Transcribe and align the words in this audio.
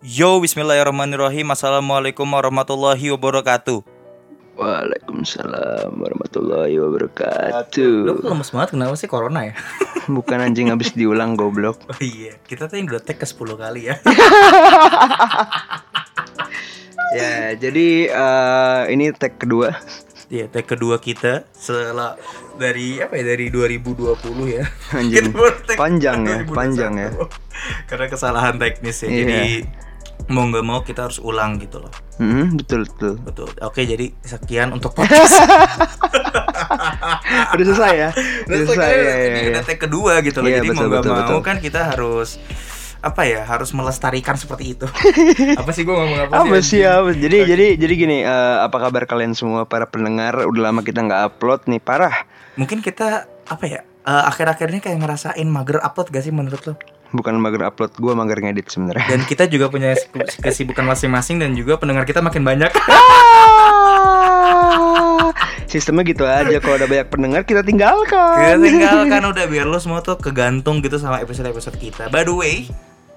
Yo, 0.00 0.40
bismillahirrahmanirrahim. 0.40 1.52
Assalamualaikum 1.52 2.24
warahmatullahi 2.24 3.12
wabarakatuh. 3.12 3.84
Waalaikumsalam 4.56 5.92
warahmatullahi 5.92 6.72
wabarakatuh. 6.80 8.08
Lu 8.08 8.16
kok 8.16 8.32
lemes 8.32 8.48
banget 8.48 8.80
kenapa 8.80 8.96
sih 8.96 9.12
corona 9.12 9.52
ya? 9.52 9.54
Bukan 10.16 10.40
anjing 10.40 10.72
habis 10.72 10.96
diulang 10.96 11.36
goblok. 11.36 11.84
Oh 11.92 12.00
iya, 12.00 12.40
kita 12.48 12.72
tuh 12.72 12.80
yang 12.80 12.88
udah 12.88 13.04
tag 13.04 13.20
ke 13.20 13.28
10 13.28 13.60
kali 13.60 13.92
ya. 13.92 14.00
Ya, 17.10 17.52
jadi 17.60 18.08
eh, 18.08 18.82
ini 18.96 19.12
tag 19.12 19.36
kedua. 19.36 19.76
Iya, 20.32 20.48
tag 20.48 20.64
kedua 20.64 20.96
kita 20.96 21.44
setelah 21.52 22.16
dari 22.56 23.04
apa 23.04 23.20
ya 23.20 23.36
dari 23.36 23.52
2020 23.52 24.16
ya. 24.48 24.64
Anjing. 24.96 25.28
Panjang 25.76 26.24
ya, 26.24 26.40
2021. 26.48 26.56
panjang 26.56 26.92
ya. 26.96 27.10
Karena 27.84 28.06
kesalahan 28.08 28.56
teknis 28.56 29.04
ya. 29.04 29.08
Iya. 29.12 29.18
Jadi 29.20 29.42
mau 30.28 30.44
nggak 30.50 30.66
mau 30.66 30.84
kita 30.84 31.08
harus 31.08 31.16
ulang 31.22 31.56
gitu 31.56 31.80
loh. 31.80 31.92
Hmm, 32.20 32.52
betul 32.58 32.84
betul. 32.84 33.14
Betul. 33.24 33.48
Oke, 33.64 33.88
jadi 33.88 34.12
sekian 34.20 34.76
untuk 34.76 34.92
podcast. 34.92 35.40
Udah 37.56 37.64
selesai 37.64 37.94
ya? 37.96 38.10
Udah 38.46 38.58
selesai. 38.68 38.84
akhirnya 38.84 39.08
ya, 39.08 39.16
ya, 39.16 39.40
ini 39.40 39.50
ya. 39.56 39.62
tag 39.64 39.78
kedua 39.80 40.20
gitu 40.20 40.44
loh. 40.44 40.48
Iya, 40.52 40.60
Jadi 40.60 40.68
mau 40.68 40.74
betul, 40.76 40.88
nggak 40.90 41.02
betul, 41.02 41.14
mau 41.14 41.24
betul. 41.24 41.40
kan 41.46 41.56
kita 41.58 41.80
harus 41.94 42.36
apa 43.00 43.24
ya 43.24 43.48
harus 43.48 43.72
melestarikan 43.72 44.36
seperti 44.36 44.76
itu 44.76 44.84
apa 45.64 45.72
sih 45.72 45.88
gue 45.88 45.94
ngomong 45.96 46.28
apa, 46.28 46.44
Apa 46.44 46.60
sih 46.60 46.60
sih 46.60 46.80
ya? 46.84 47.00
Jadi 47.00 47.48
jadi 47.48 47.66
jadi 47.80 47.94
gini, 47.96 48.18
eh, 48.28 48.56
apa 48.60 48.76
kabar 48.76 49.08
kalian 49.08 49.32
semua 49.32 49.64
para 49.64 49.88
pendengar? 49.88 50.36
Udah 50.44 50.68
lama 50.68 50.84
kita 50.84 51.00
nggak 51.08 51.32
upload 51.32 51.64
nih, 51.64 51.80
parah. 51.80 52.28
mungkin 52.60 52.84
kita 52.84 53.24
apa 53.48 53.64
ya 53.64 53.80
eh, 54.04 54.22
akhir-akhir 54.28 54.68
ini 54.68 54.80
kayak 54.84 55.00
ngerasain 55.00 55.48
mager 55.48 55.80
upload 55.80 56.12
gak 56.12 56.28
sih 56.28 56.34
menurut 56.34 56.60
lo 56.68 56.74
Bukan 57.10 57.34
mager 57.36 57.62
upload, 57.64 57.90
gua 57.96 58.14
mager 58.14 58.38
ngedit 58.38 58.66
sebenarnya. 58.66 59.02
dan 59.08 59.20
kita 59.22 59.44
juga 59.44 59.66
punya 59.66 59.98
kesibukan 60.40 60.84
masing-masing 60.84 61.38
dan 61.38 61.52
juga 61.52 61.74
pendengar 61.74 62.04
kita 62.04 62.20
makin 62.20 62.42
banyak 62.42 62.70
Ah, 65.20 65.30
Sistemnya 65.64 66.02
gitu 66.02 66.24
aja. 66.24 66.58
Kalau 66.58 66.76
ada 66.76 66.86
banyak 66.86 67.06
pendengar 67.06 67.42
kita 67.42 67.62
tinggalkan. 67.62 68.58
kita 68.58 68.58
tinggalkan 68.58 69.22
udah 69.24 69.44
biar 69.46 69.64
lo 69.64 69.78
semua 69.78 70.00
tuh 70.00 70.16
kegantung 70.16 70.80
gitu 70.80 70.96
sama 70.96 71.18
episode-episode 71.18 71.76
kita 71.76 72.06
by 72.08 72.22
the 72.22 72.32
way 72.32 72.66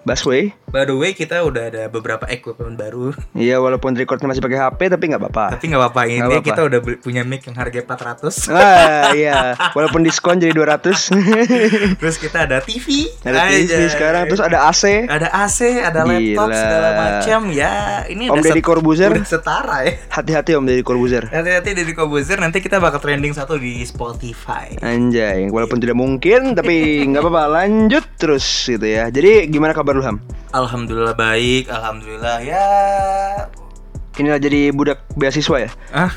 Busway. 0.03 0.51
by 0.67 0.83
the 0.83 0.91
way 0.91 1.11
kita 1.11 1.39
udah 1.39 1.63
ada 1.65 1.83
beberapa 1.85 2.25
equipment 2.27 2.75
baru 2.75 3.13
Iya, 3.35 3.57
walaupun 3.57 3.93
recordnya 3.93 4.27
masih 4.27 4.39
pakai 4.39 4.59
HP 4.59 4.79
tapi 4.89 5.03
nggak 5.07 5.21
apa-apa. 5.21 5.45
tapi 5.53 5.65
nggak 5.65 5.81
apa-apa 5.81 6.01
ini 6.05 6.17
Nggak 6.17 6.29
apa-apa. 6.29 6.49
kita 6.49 6.61
udah 6.63 6.79
punya 6.99 7.21
mic 7.21 7.41
yang 7.43 7.55
harganya 7.55 7.85
400 7.87 8.49
Ah, 8.53 9.13
iya. 9.13 9.39
Walaupun 9.77 10.01
diskon 10.01 10.37
jadi 10.37 10.51
200. 10.51 11.95
terus 11.95 12.15
kita 12.17 12.43
ada 12.43 12.59
TV 12.59 13.07
ada 13.21 13.47
TV 13.47 13.63
Anjay. 13.65 13.87
sekarang 13.87 14.23
terus 14.25 14.41
ada 14.41 14.67
AC. 14.67 14.83
ada 15.05 15.27
AC, 15.31 15.59
ada 15.79 16.03
laptop 16.03 16.47
Gila. 16.47 16.57
segala 16.57 16.89
macam 16.93 17.39
ya. 17.49 17.73
Ini 18.05 18.23
Om 18.27 18.39
Deddy 18.39 18.61
Corbuzier. 18.61 19.09
udah 19.09 19.23
setara 19.23 19.77
ya. 19.83 19.93
Hati-hati 20.09 20.51
Om 20.53 20.65
Deddy 20.65 20.81
Corbuzier. 20.81 21.23
Hati-hati 21.25 21.69
Deddy 21.71 21.93
Corbuzier 21.93 22.37
nanti 22.37 22.59
kita 22.59 22.77
bakal 22.77 22.99
trending 22.99 23.31
satu 23.31 23.55
di 23.55 23.81
Spotify. 23.83 24.73
Anjay, 24.79 25.47
walaupun 25.47 25.77
tidak 25.77 25.95
mungkin 25.95 26.53
tapi 26.53 27.05
nggak 27.05 27.21
apa-apa, 27.21 27.43
lanjut 27.57 28.03
terus 28.15 28.43
gitu 28.63 28.83
ya. 28.83 29.07
Jadi 29.07 29.47
gimana 29.47 29.71
kabar 29.71 29.92
lu 29.93 30.01
Ham? 30.01 30.17
Alhamdulillah 30.51 31.13
baik, 31.13 31.69
alhamdulillah 31.69 32.37
ya. 32.41 32.67
Inilah 34.13 34.37
jadi 34.37 34.69
budak 34.69 35.09
beasiswa 35.17 35.57
ya? 35.57 35.69
Ah. 35.89 36.13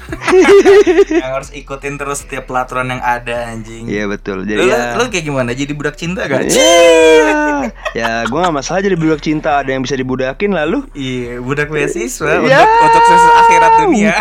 yang 1.17 1.33
harus 1.33 1.49
ikutin 1.49 1.97
terus 1.97 2.29
setiap 2.29 2.45
pelaturan 2.45 2.93
yang 2.93 3.01
ada 3.01 3.49
anjing. 3.49 3.89
Iya 3.89 4.05
betul. 4.05 4.45
Jadi 4.45 4.61
Lu, 4.61 4.69
ya. 4.69 5.01
lu 5.01 5.09
kayak 5.09 5.25
gimana? 5.25 5.57
Jadi 5.57 5.73
budak 5.73 5.97
cinta 5.97 6.29
gak? 6.29 6.45
Iya. 6.45 7.73
ya, 8.05 8.29
gua 8.29 8.45
nggak 8.45 8.57
masalah 8.61 8.85
jadi 8.85 9.01
budak 9.01 9.25
cinta. 9.25 9.65
Ada 9.65 9.73
yang 9.73 9.81
bisa 9.81 9.97
dibudakin 9.97 10.53
lalu. 10.53 10.85
Iya, 10.93 11.41
budak 11.41 11.73
beasiswa 11.73 12.45
Ya. 12.45 12.69
untuk 12.69 12.69
untuk 12.85 13.03
sukses 13.09 13.33
akhirat 13.41 13.73
dunia. 13.81 14.13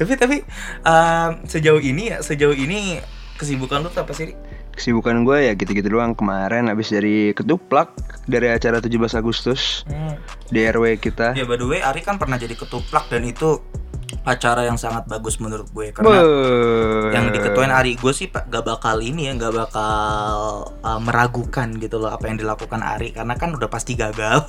Tapi 0.00 0.12
tapi 0.16 0.36
um, 0.84 1.30
sejauh 1.44 1.80
ini 1.80 2.16
ya, 2.16 2.24
sejauh 2.24 2.56
ini 2.56 3.00
kesibukan 3.36 3.84
lu 3.84 3.92
tuh 3.92 4.08
apa 4.08 4.16
sih? 4.16 4.32
Kesibukan 4.74 5.22
gue 5.22 5.46
ya 5.46 5.52
gitu-gitu 5.54 5.86
doang 5.88 6.12
kemarin 6.12 6.66
habis 6.66 6.90
dari 6.90 7.30
ketuplak 7.30 7.94
dari 8.26 8.50
acara 8.50 8.78
17 8.78 8.90
Agustus 9.14 9.86
Hmm. 9.86 10.18
di 10.50 10.60
RW 10.60 10.98
kita. 10.98 11.32
Ya 11.32 11.46
by 11.46 11.54
the 11.54 11.64
way, 11.64 11.78
Ari 11.78 12.02
kan 12.02 12.18
pernah 12.18 12.34
jadi 12.34 12.52
ketuplak 12.52 13.06
dan 13.06 13.22
itu 13.22 13.62
acara 14.24 14.64
yang 14.64 14.80
sangat 14.80 15.04
bagus 15.04 15.36
menurut 15.36 15.68
gue 15.68 15.92
karena 15.92 16.24
Beuh. 16.24 17.12
yang 17.12 17.28
diketuain 17.28 17.68
Ari 17.68 18.00
gue 18.00 18.12
sih 18.16 18.32
Pak, 18.32 18.48
gak 18.48 18.64
bakal 18.64 19.04
ini 19.04 19.28
ya, 19.28 19.36
gak 19.36 19.52
bakal 19.52 20.32
uh, 20.80 21.00
meragukan 21.04 21.76
gitu 21.76 22.00
loh 22.00 22.08
apa 22.08 22.32
yang 22.32 22.40
dilakukan 22.40 22.80
Ari 22.80 23.12
karena 23.12 23.36
kan 23.36 23.52
udah 23.52 23.68
pasti 23.68 23.92
gagal. 23.92 24.40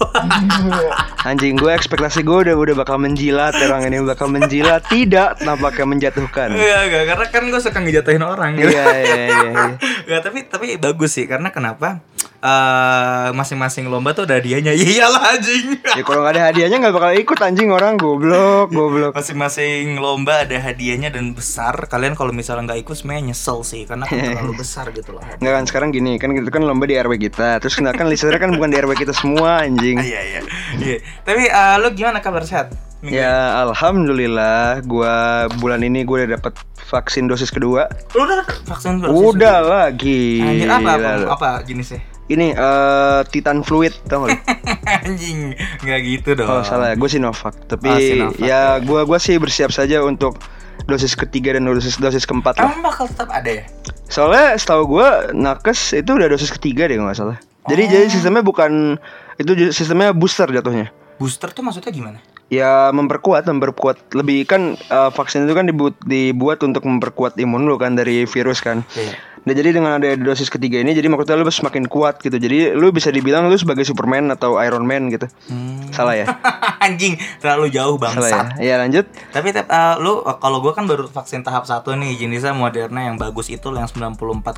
Anjing 1.27 1.59
gue 1.59 1.71
ekspektasi 1.75 2.23
gue 2.23 2.37
udah 2.47 2.55
udah 2.55 2.75
bakal 2.79 2.95
menjilat 3.03 3.51
orang 3.59 3.91
ini 3.91 3.99
bakal 4.07 4.31
menjilat 4.31 4.87
tidak 4.87 5.43
nampaknya 5.43 5.85
menjatuhkan. 5.85 6.55
Iya, 6.55 6.79
gak, 6.87 7.03
karena 7.11 7.25
kan 7.27 7.43
gue 7.51 7.61
suka 7.61 7.79
ngejatuhin 7.83 8.23
orang 8.23 8.55
gitu. 8.55 8.71
Iya 8.71 8.85
iya 8.95 9.15
iya. 9.27 9.27
iya. 9.51 9.65
Gak, 10.09 10.21
tapi 10.31 10.39
tapi 10.47 10.67
bagus 10.79 11.17
sih 11.19 11.27
karena 11.27 11.51
kenapa? 11.51 11.99
Eh, 12.45 13.29
masing-masing 13.33 13.89
lomba 13.89 14.13
tuh 14.13 14.29
ada 14.29 14.37
hadiahnya. 14.37 14.77
Iyalah 14.77 15.33
anjing. 15.33 15.81
Ya 15.81 16.03
kalau 16.05 16.21
nggak 16.21 16.33
ada 16.37 16.43
hadiahnya 16.53 16.77
nggak 16.77 16.93
bakal 16.93 17.11
ikut 17.17 17.39
anjing 17.41 17.73
orang 17.73 17.97
goblok 17.97 18.69
goblok. 18.69 19.17
Masing-masing 19.17 19.97
lomba 19.97 20.45
ada 20.45 20.53
hadiahnya 20.53 21.09
dan 21.09 21.33
besar. 21.33 21.73
Kalian 21.89 22.13
kalau 22.13 22.29
misalnya 22.29 22.69
nggak 22.69 22.85
ikut 22.85 23.01
sebenarnya 23.01 23.33
nyesel 23.33 23.65
sih 23.65 23.89
karena 23.89 24.05
kan 24.05 24.21
terlalu 24.37 24.61
besar 24.61 24.93
gitu 24.93 25.17
loh. 25.17 25.25
Nggak 25.41 25.53
kan 25.57 25.63
sekarang 25.65 25.89
gini 25.89 26.21
kan 26.21 26.37
itu 26.37 26.53
kan 26.53 26.61
lomba 26.61 26.85
di 26.85 26.93
RW 27.01 27.17
kita 27.17 27.57
terus 27.57 27.73
kenal 27.73 27.97
kan 27.97 28.05
listener 28.05 28.37
kan 28.37 28.53
bukan 28.53 28.69
di 28.69 28.77
RW 28.77 28.93
kita 28.93 29.13
semua 29.17 29.65
anjing. 29.65 29.97
Iya 29.97 30.21
iya. 30.21 30.39
Iya. 30.77 30.97
Tapi 31.25 31.49
eh, 31.49 31.75
lu 31.81 31.97
gimana 31.97 32.21
kabar 32.21 32.45
sehat? 32.45 32.77
Minggu 33.01 33.17
Ya 33.21 33.57
alhamdulillah 33.65 34.85
gua 34.85 35.45
bulan 35.57 35.81
ini 35.81 36.05
gue 36.05 36.25
udah 36.25 36.37
dapat 36.37 36.53
vaksin 36.93 37.25
dosis 37.25 37.49
kedua. 37.49 37.89
Udah 38.13 38.45
vaksin 38.69 39.01
belum? 39.01 39.33
Udah 39.33 39.57
lagi. 39.65 40.45
Anjir 40.45 40.69
apa 40.69 40.89
apa, 40.93 41.09
apa 41.33 41.49
jenisnya? 41.65 42.14
Ini 42.25 42.47
eh 42.51 43.19
titan 43.29 43.61
fluid 43.61 43.93
tau 44.09 44.25
gak? 44.25 44.41
Anjing, 45.05 45.53
nggak 45.81 45.99
gitu 46.01 46.29
dong. 46.33 46.49
Oh 46.49 46.61
salah 46.65 46.89
ya, 46.89 46.95
gue 46.97 47.05
Sinovac. 47.05 47.53
Tapi 47.65 47.85
Oh, 47.85 47.99
Sinovac, 48.01 48.41
ya 48.41 48.81
gua 48.81 49.05
gua 49.05 49.21
sih 49.21 49.37
bersiap 49.37 49.69
saja 49.69 50.01
untuk 50.01 50.41
dosis 50.85 51.13
ketiga 51.13 51.53
dan 51.53 51.65
dosis 51.65 51.97
dosis 51.97 52.25
keempat. 52.25 52.57
Emang 52.57 52.81
bakal 52.81 53.05
tetap 53.05 53.29
ada 53.29 53.45
ya? 53.47 53.63
Soalnya 54.09 54.57
setahu 54.57 54.97
gua 54.97 55.29
nakes 55.31 55.93
itu 55.93 56.11
udah 56.11 56.25
dosis 56.25 56.49
ketiga 56.49 56.89
deh 56.89 56.97
nggak 56.97 57.13
salah. 57.13 57.37
Jadi 57.65 57.81
Oh. 57.81 57.89
jadi 57.89 58.05
sistemnya 58.09 58.41
bukan 58.41 58.97
itu 59.37 59.51
sistemnya 59.69 60.09
booster 60.09 60.49
jatuhnya. 60.49 60.89
Booster 61.17 61.53
tuh 61.53 61.61
maksudnya 61.61 61.93
gimana? 61.93 62.17
Ya 62.45 62.93
memperkuat, 62.93 63.45
memperkuat 63.45 64.13
lebih 64.13 64.45
kan 64.45 64.77
eh, 64.77 65.09
vaksin 65.09 65.45
itu 65.45 65.53
kan 65.53 65.65
dibuat 65.65 65.97
dibuat 66.05 66.61
untuk 66.61 66.85
memperkuat 66.85 67.37
imun 67.37 67.65
lu 67.65 67.77
kan 67.77 67.93
dari 67.93 68.25
virus 68.25 68.61
kan. 68.61 68.81
Iya. 68.93 69.13
Nah 69.45 69.53
jadi 69.53 69.77
dengan 69.77 70.01
ada 70.01 70.09
dosis 70.17 70.49
ketiga 70.49 70.81
ini 70.81 70.97
jadi 70.97 71.05
maksudnya 71.05 71.37
lu 71.37 71.45
semakin 71.45 71.85
kuat 71.85 72.17
gitu. 72.17 72.33
Jadi 72.33 72.73
lu 72.73 72.89
bisa 72.89 73.13
dibilang 73.13 73.45
lu 73.45 73.53
sebagai 73.55 73.85
Superman 73.85 74.33
atau 74.33 74.57
Iron 74.57 74.89
Man 74.89 75.13
gitu. 75.13 75.29
Hmm. 75.45 75.85
Salah 75.93 76.17
ya? 76.17 76.25
Anjing, 76.85 77.13
terlalu 77.37 77.69
jauh 77.69 77.95
Salah 77.95 78.13
bangsat. 78.17 78.45
ya? 78.57 78.73
Ya 78.73 78.75
lanjut. 78.81 79.05
Tapi 79.29 79.53
tep, 79.53 79.69
eh, 79.69 79.95
lu 80.01 80.25
kalau 80.41 80.65
gua 80.65 80.73
kan 80.73 80.89
baru 80.89 81.05
vaksin 81.05 81.45
tahap 81.45 81.69
satu 81.69 81.93
nih 81.93 82.17
jenisnya 82.17 82.57
Moderna 82.57 83.05
yang 83.05 83.21
bagus 83.21 83.53
itu 83.53 83.69
yang 83.69 83.85
94,1% 83.85 84.57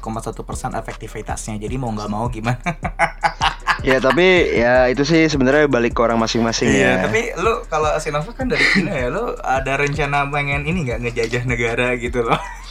efektivitasnya. 0.79 1.59
Jadi 1.59 1.75
mau 1.75 1.91
nggak 1.91 2.09
mau 2.09 2.31
gimana? 2.31 2.59
Ya 3.85 4.01
tapi 4.01 4.57
ya 4.57 4.89
itu 4.89 5.05
sih 5.05 5.29
sebenarnya 5.29 5.69
balik 5.69 5.93
ke 5.93 6.01
orang 6.01 6.17
masing-masing 6.17 6.65
Iya, 6.73 6.81
ya. 6.81 6.93
tapi 7.05 7.29
lu 7.37 7.61
kalau 7.69 7.93
Sinovac 8.01 8.33
kan 8.33 8.49
dari 8.49 8.65
Cina 8.73 8.89
ya, 8.89 9.13
lu 9.13 9.37
ada 9.37 9.77
rencana 9.77 10.25
pengen 10.33 10.65
ini 10.65 10.81
nggak 10.81 11.05
ngejajah 11.05 11.43
negara 11.45 11.93
gitu 11.93 12.25
loh? 12.25 12.41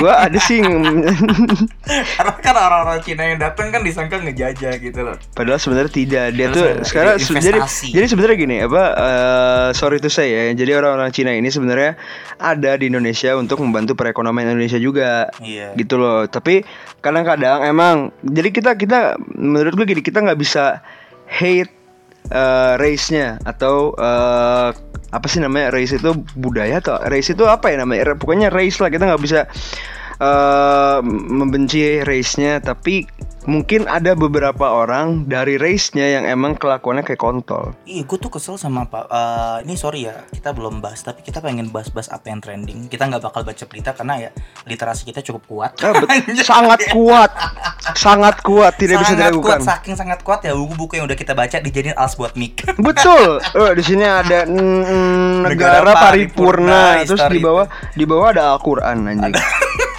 Gua 0.00 0.30
ada 0.30 0.38
sih 0.38 0.62
Karena 0.62 2.32
kan 2.38 2.54
orang-orang 2.56 3.00
Cina 3.02 3.26
yang 3.26 3.38
datang 3.42 3.74
kan 3.74 3.82
disangka 3.82 4.22
ngejajah 4.22 4.78
gitu 4.78 5.00
loh. 5.02 5.16
Padahal 5.34 5.58
sebenarnya 5.58 5.92
tidak. 5.92 6.26
Dia 6.34 6.46
Padahal 6.48 6.54
tuh 6.54 6.66
sebenarnya 6.86 7.18
sekarang 7.26 7.40
jadi 7.42 7.60
jadi 7.90 8.06
sebenarnya 8.06 8.36
gini 8.38 8.56
apa 8.62 8.82
eh, 8.94 9.68
sorry 9.74 9.98
to 9.98 10.08
say 10.08 10.30
ya. 10.30 10.42
Jadi 10.54 10.70
orang-orang 10.72 11.10
Cina 11.10 11.34
ini 11.34 11.50
sebenarnya 11.50 11.98
ada 12.38 12.70
di 12.78 12.88
Indonesia 12.88 13.34
untuk 13.34 13.60
membantu 13.60 13.98
perekonomian 13.98 14.54
Indonesia 14.54 14.78
juga. 14.78 15.28
Iya. 15.42 15.74
Gitu 15.74 15.98
loh. 15.98 16.30
Tapi 16.30 16.62
kadang-kadang 17.02 17.66
emang 17.66 18.14
jadi 18.22 18.48
kita 18.54 18.70
kita 18.78 19.18
menurut 19.34 19.74
gue 19.74 19.86
gini 19.88 20.02
kita 20.04 20.22
nggak 20.22 20.38
bisa 20.38 20.84
hate 21.26 21.79
eh, 22.28 22.72
race-nya 22.76 23.40
atau 23.46 23.96
eh, 23.96 24.70
apa 25.10 25.26
sih 25.26 25.42
namanya 25.42 25.74
race 25.74 25.96
itu 25.96 26.14
budaya 26.38 26.78
atau 26.78 27.00
race 27.08 27.32
itu 27.32 27.44
apa 27.48 27.72
ya 27.72 27.82
namanya? 27.82 28.14
Pokoknya 28.14 28.52
race 28.52 28.78
lah 28.78 28.92
kita 28.92 29.08
nggak 29.08 29.22
bisa 29.22 29.48
eh, 30.20 30.98
membenci 31.04 32.04
race-nya, 32.04 32.60
tapi 32.60 33.08
mungkin 33.48 33.88
ada 33.88 34.12
beberapa 34.12 34.68
orang 34.68 35.24
dari 35.24 35.56
race-nya 35.56 36.20
yang 36.20 36.24
emang 36.28 36.60
kelakuannya 36.60 37.00
kayak 37.00 37.18
kontol. 37.18 37.72
Iya, 37.88 38.04
gue 38.04 38.18
tuh 38.20 38.28
kesel 38.28 38.60
sama 38.60 38.84
apa? 38.84 39.08
eh, 39.08 39.56
ini 39.64 39.74
sorry 39.80 40.06
ya, 40.06 40.22
kita 40.28 40.52
belum 40.52 40.84
bahas, 40.84 41.00
tapi 41.00 41.24
kita 41.24 41.40
pengen 41.40 41.72
bahas-bahas 41.72 42.12
apa 42.12 42.28
yang 42.28 42.44
trending. 42.44 42.92
Kita 42.92 43.08
nggak 43.08 43.24
bakal 43.24 43.42
baca 43.48 43.64
berita 43.64 43.96
karena 43.96 44.28
ya 44.28 44.30
literasi 44.68 45.08
kita 45.08 45.24
cukup 45.24 45.42
kuat. 45.48 45.70
Bet- 45.80 46.44
sangat 46.50 46.92
kuat, 46.92 47.32
sangat 47.96 48.36
kuat, 48.44 48.76
tidak 48.76 49.00
bisa 49.00 49.16
sangat 49.16 49.32
diragukan. 49.32 49.58
kuat, 49.58 49.60
saking 49.64 49.94
sangat 49.96 50.20
kuat 50.20 50.40
ya 50.44 50.52
buku-buku 50.52 51.00
yang 51.00 51.08
udah 51.08 51.16
kita 51.16 51.32
baca 51.32 51.56
dijadiin 51.58 51.96
alas 51.96 52.14
buat 52.20 52.36
mic. 52.36 52.60
Betul. 52.86 53.40
Oh, 53.56 53.72
di 53.72 53.82
sini 53.82 54.04
ada 54.04 54.44
mm, 54.44 55.48
negara, 55.48 55.80
Negara 55.80 55.92
paripurna, 55.96 57.00
paripurna, 57.00 57.08
terus 57.08 57.22
di 57.32 57.38
bawah 57.40 57.66
di 57.96 58.04
bawah 58.04 58.26
ada 58.36 58.42
Al-Qur'an 58.52 59.08
anjing. 59.08 59.34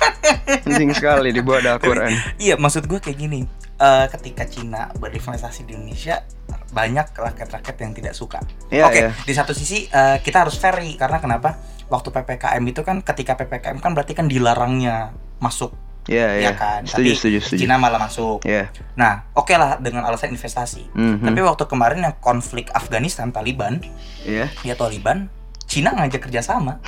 anjing 0.63 0.91
sekali 0.91 1.29
di 1.29 1.39
bawah 1.39 1.59
ada 1.63 1.71
Al-Qur'an. 1.75 2.11
iya, 2.37 2.55
maksud 2.55 2.85
gue 2.85 2.97
kayak 2.97 3.17
gini. 3.17 3.43
Eh, 3.81 4.05
ketika 4.13 4.45
Cina 4.45 4.93
berinvestasi 4.93 5.65
di 5.65 5.73
Indonesia 5.73 6.21
banyak 6.69 7.11
rakyat-rakyat 7.11 7.75
yang 7.81 7.91
tidak 7.91 8.13
suka. 8.13 8.37
Iya, 8.69 8.85
Oke, 8.85 8.99
iya. 9.01 9.09
di 9.17 9.33
satu 9.33 9.51
sisi 9.51 9.85
eh, 9.85 10.17
kita 10.21 10.45
harus 10.45 10.55
fair 10.55 10.77
nih, 10.77 10.95
karena 10.95 11.17
kenapa? 11.17 11.57
Waktu 11.89 12.07
PPKM 12.07 12.63
itu 12.63 12.81
kan 12.81 13.01
ketika 13.01 13.33
PPKM 13.35 13.77
kan 13.77 13.91
berarti 13.91 14.13
kan 14.13 14.29
dilarangnya 14.29 15.11
masuk 15.41 15.73
Iya, 16.05 16.27
iya. 16.33 16.49
ya 16.49 16.51
kan. 16.57 16.81
Setuju, 16.81 17.13
Tapi 17.13 17.17
setuju, 17.17 17.37
setuju. 17.41 17.59
Cina 17.61 17.75
malah 17.77 18.01
masuk. 18.01 18.41
Iya. 18.41 18.73
Nah, 18.97 19.29
oke 19.33 19.53
lah 19.53 19.77
dengan 19.77 20.01
alasan 20.01 20.33
investasi. 20.33 20.89
Mhm. 20.93 21.21
Tapi 21.21 21.39
waktu 21.41 21.63
kemarin 21.65 22.01
yang 22.01 22.15
konflik 22.17 22.73
Afghanistan 22.73 23.29
Taliban, 23.29 23.77
Iya. 24.25 24.49
ya 24.65 24.73
Taliban, 24.73 25.29
Cina 25.69 25.93
ngajak 25.93 26.25
kerjasama. 26.25 26.81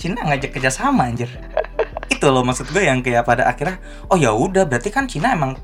Cina 0.00 0.24
ngajak 0.24 0.50
kerjasama 0.50 1.04
anjir. 1.04 1.28
Itu 2.08 2.26
loh 2.26 2.40
maksud 2.40 2.72
gue 2.72 2.80
yang 2.82 3.04
kayak 3.04 3.22
pada 3.22 3.44
akhirnya, 3.44 3.76
oh 4.08 4.16
ya 4.16 4.32
udah 4.32 4.64
berarti 4.64 4.88
kan 4.88 5.04
Cina 5.04 5.30
emang 5.30 5.60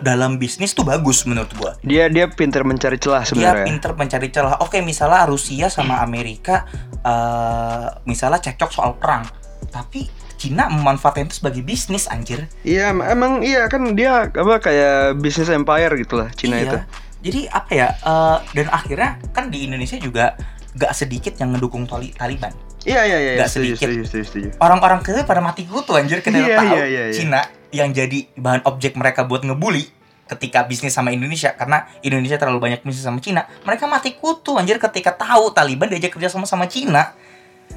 dalam 0.00 0.40
bisnis 0.40 0.72
tuh 0.72 0.80
bagus 0.80 1.28
menurut 1.28 1.52
gue. 1.52 1.72
Dia 1.84 2.08
dia 2.08 2.24
pintar 2.24 2.64
mencari 2.64 2.96
celah 2.96 3.20
Dia 3.20 3.28
sebenarnya. 3.28 3.66
pinter 3.68 3.92
mencari 3.92 4.28
celah. 4.32 4.56
Oke, 4.58 4.80
misalnya 4.80 5.28
Rusia 5.28 5.68
sama 5.68 6.00
Amerika, 6.00 6.64
eh 7.04 7.86
misalnya 8.02 8.40
cekcok 8.40 8.70
soal 8.72 8.96
perang, 8.96 9.28
tapi 9.68 10.08
Cina 10.38 10.70
memanfaatkan 10.70 11.28
itu 11.28 11.36
sebagai 11.36 11.60
bisnis 11.60 12.08
anjir. 12.08 12.48
Iya, 12.62 12.94
em- 12.94 13.04
emang 13.04 13.42
iya 13.42 13.68
kan 13.68 13.92
dia 13.92 14.24
apa 14.24 14.56
kayak 14.56 15.18
bisnis 15.18 15.50
empire 15.50 15.98
gitu 15.98 16.16
lah 16.16 16.32
Cina 16.32 16.56
Iya. 16.56 16.64
itu. 16.64 16.78
Jadi 17.18 17.40
apa 17.50 17.70
ya? 17.74 17.88
eh, 17.92 18.36
dan 18.54 18.66
akhirnya 18.70 19.10
kan 19.34 19.50
di 19.50 19.66
Indonesia 19.66 19.98
juga 19.98 20.32
gak 20.78 20.94
sedikit 20.94 21.34
yang 21.36 21.52
ngedukung 21.52 21.84
Tali- 21.84 22.14
Taliban. 22.14 22.54
Iya, 22.86 23.02
iya, 23.04 23.18
iya, 23.18 23.32
Nggak 23.36 23.50
setuju, 23.50 23.74
sedikit. 23.74 23.84
setuju, 23.84 24.02
setuju, 24.06 24.24
setuju. 24.24 24.48
Orang-orang 24.62 25.02
kecil 25.02 25.26
pada 25.26 25.42
mati 25.42 25.66
kutu 25.66 25.92
anjir 25.92 26.22
kita 26.22 26.38
Iya, 26.38 26.56
tahu 26.56 26.72
iya, 26.72 26.84
iya, 26.86 27.02
iya. 27.04 27.14
Cina 27.14 27.40
yang 27.68 27.90
jadi 27.90 28.30
bahan 28.32 28.62
objek 28.64 28.94
mereka 28.94 29.26
buat 29.26 29.42
ngebully 29.42 29.84
ketika 30.24 30.62
bisnis 30.62 30.92
sama 30.92 31.08
Indonesia 31.08 31.52
karena 31.52 31.88
Indonesia 32.00 32.36
terlalu 32.36 32.60
banyak 32.62 32.80
bisnis 32.80 33.02
sama 33.02 33.18
Cina 33.18 33.44
mereka 33.60 33.84
mati 33.84 34.12
kutu 34.12 34.54
anjir 34.54 34.76
ketika 34.78 35.12
tahu 35.12 35.50
Taliban 35.50 35.88
diajak 35.88 36.12
kerja 36.12 36.28
sama 36.28 36.44
sama 36.44 36.64
Cina 36.64 37.16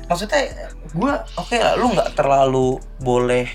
maksudnya 0.05 0.47
gue 0.85 1.11
oke 1.33 1.55
lah 1.55 1.75
lu 1.75 1.91
nggak 1.91 2.11
terlalu 2.11 2.75
boleh 2.99 3.47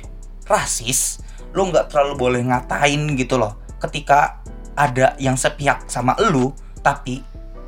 rasis 0.44 1.20
lu 1.52 1.68
nggak 1.68 1.88
terlalu 1.88 2.16
boleh 2.16 2.40
ngatain 2.42 3.04
gitu 3.14 3.36
loh 3.36 3.56
ketika 3.78 4.40
ada 4.72 5.12
yang 5.16 5.36
sepihak 5.36 5.84
sama 5.86 6.16
lu 6.28 6.52
tapi 6.80 7.20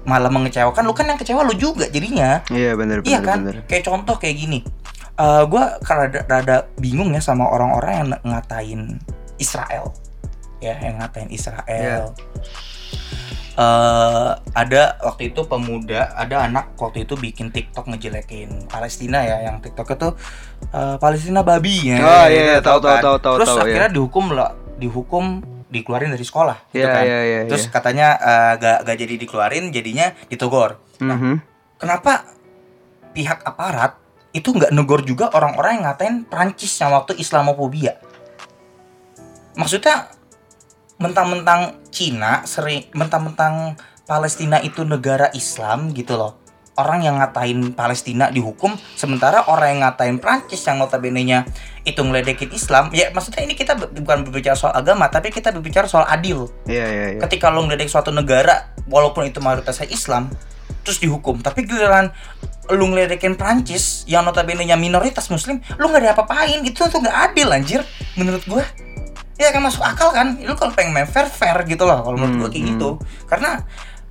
malah 0.07 0.31
mengecewakan 0.31 0.83
lu 0.87 0.95
kan 0.95 1.07
yang 1.11 1.19
kecewa 1.19 1.43
lu 1.43 1.55
juga 1.59 1.91
jadinya 1.91 2.43
Iya, 2.51 2.79
benar, 2.79 3.03
Iya 3.03 3.19
benar, 3.21 3.27
kan? 3.27 3.39
benar. 3.45 3.55
Kayak 3.67 3.85
contoh 3.89 4.17
kayak 4.19 4.37
gini. 4.39 4.61
Eh 5.19 5.43
gue 5.51 5.65
rada, 5.83 6.21
rada 6.31 6.57
bingung 6.79 7.11
ya 7.11 7.21
sama 7.23 7.51
orang-orang 7.51 7.93
yang 7.99 8.09
ngatain 8.23 8.81
Israel. 9.39 9.91
Ya, 10.59 10.75
yang 10.79 10.99
ngatain 11.03 11.31
Israel. 11.31 12.15
Eh 13.59 14.31
ada 14.55 14.95
waktu 15.03 15.35
itu 15.35 15.43
pemuda, 15.51 16.15
ada 16.15 16.47
anak 16.47 16.79
waktu 16.79 17.03
itu 17.03 17.19
bikin 17.19 17.51
TikTok 17.51 17.91
ngejelekin 17.91 18.71
Palestina 18.71 19.27
ya, 19.27 19.51
yang 19.51 19.59
TikTok 19.59 19.99
itu 19.99 20.09
eh, 20.71 20.97
Palestina 21.03 21.43
babi 21.43 21.91
ya. 21.91 21.99
Oh, 21.99 22.27
iya, 22.31 22.31
iya, 22.31 22.55
gitu 22.63 22.71
tahu, 22.71 22.79
kan. 22.87 23.03
tahu, 23.03 23.17
tahu, 23.19 23.35
Terus 23.43 23.49
tahu, 23.51 23.59
akhirnya 23.67 23.91
dihukum 23.91 24.25
lah, 24.31 24.51
dihukum 24.79 25.25
dikeluarin 25.69 26.11
dari 26.11 26.25
sekolah 26.25 26.73
gitu 26.73 26.85
Iya, 26.85 26.93
kan. 26.93 27.05
iya, 27.05 27.21
iya, 27.25 27.41
Terus 27.47 27.69
iya. 27.69 27.73
katanya 27.73 28.09
eh, 28.17 28.53
gak, 28.57 28.79
gak 28.89 28.97
jadi 28.99 29.15
dikeluarin, 29.21 29.65
jadinya 29.69 30.07
ditogor. 30.27 30.81
Nah, 31.05 31.17
Mhm. 31.17 31.35
kenapa 31.77 32.25
pihak 33.13 33.45
aparat 33.45 33.97
itu 34.31 34.53
nggak 34.53 34.73
negor 34.73 35.03
juga 35.03 35.33
orang-orang 35.33 35.81
yang 35.81 35.85
ngatain 35.89 36.17
Prancis 36.29 36.73
yang 36.79 36.93
waktu 36.93 37.17
Islamophobia? 37.17 37.97
Maksudnya 39.59 40.13
mentang-mentang 40.99 41.79
Cina 41.91 42.43
sering 42.47 42.87
mentang-mentang 42.95 43.75
Palestina 44.05 44.59
itu 44.63 44.83
negara 44.87 45.31
Islam 45.35 45.93
gitu 45.93 46.17
loh. 46.17 46.39
Orang 46.79 47.03
yang 47.03 47.19
ngatain 47.19 47.75
Palestina 47.75 48.31
dihukum 48.31 48.71
sementara 48.95 49.51
orang 49.51 49.75
yang 49.75 49.81
ngatain 49.91 50.23
Prancis 50.23 50.63
yang 50.63 50.79
notabene-nya 50.79 51.43
itu 51.89 51.99
ngeledekin 51.99 52.51
Islam. 52.51 52.89
Ya 52.91 53.09
maksudnya 53.09 53.41
ini 53.41 53.53
kita 53.53 53.75
bu- 53.75 53.89
bukan 53.97 54.23
berbicara 54.23 54.53
soal 54.53 54.73
agama 54.73 55.07
tapi 55.07 55.29
kita 55.29 55.49
berbicara 55.51 55.85
soal 55.85 56.05
adil 56.05 56.49
Iya, 56.65 56.85
iya, 56.85 57.05
iya. 57.11 57.21
ketika 57.21 57.49
lo 57.49 57.63
ngeledek 57.63 57.87
suatu 57.87 58.11
negara 58.11 58.55
walaupun 58.85 59.25
itu 59.25 59.39
mayoritasnya 59.39 59.89
Islam 59.89 60.29
terus 60.81 60.99
dihukum 60.99 61.39
tapi 61.39 61.63
giliran 61.63 62.09
lu 62.69 62.85
ngeledekin 62.87 63.33
Prancis 63.35 64.05
yang 64.05 64.23
notabene 64.23 64.61
nya 64.63 64.75
minoritas 64.75 65.29
muslim 65.29 65.61
lu 65.75 65.85
nggak 65.87 66.01
ada 66.03 66.11
apa-apain 66.15 66.61
itu 66.63 66.79
tuh 66.79 66.99
nggak 66.99 67.17
adil 67.27 67.49
anjir 67.49 67.81
menurut 68.15 68.41
gua 68.45 68.65
ya 69.35 69.49
kan 69.49 69.61
masuk 69.61 69.81
akal 69.81 70.11
kan 70.11 70.37
lu 70.37 70.53
kalau 70.53 70.73
pengen 70.73 70.93
main 70.93 71.05
fair 71.05 71.25
fair 71.27 71.57
gitu 71.65 71.83
loh 71.83 72.01
kalau 72.03 72.17
menurut 72.17 72.37
gua 72.39 72.49
kayak 72.49 72.61
Hmm, 72.61 72.71
gitu 72.71 72.91
karena 73.25 73.51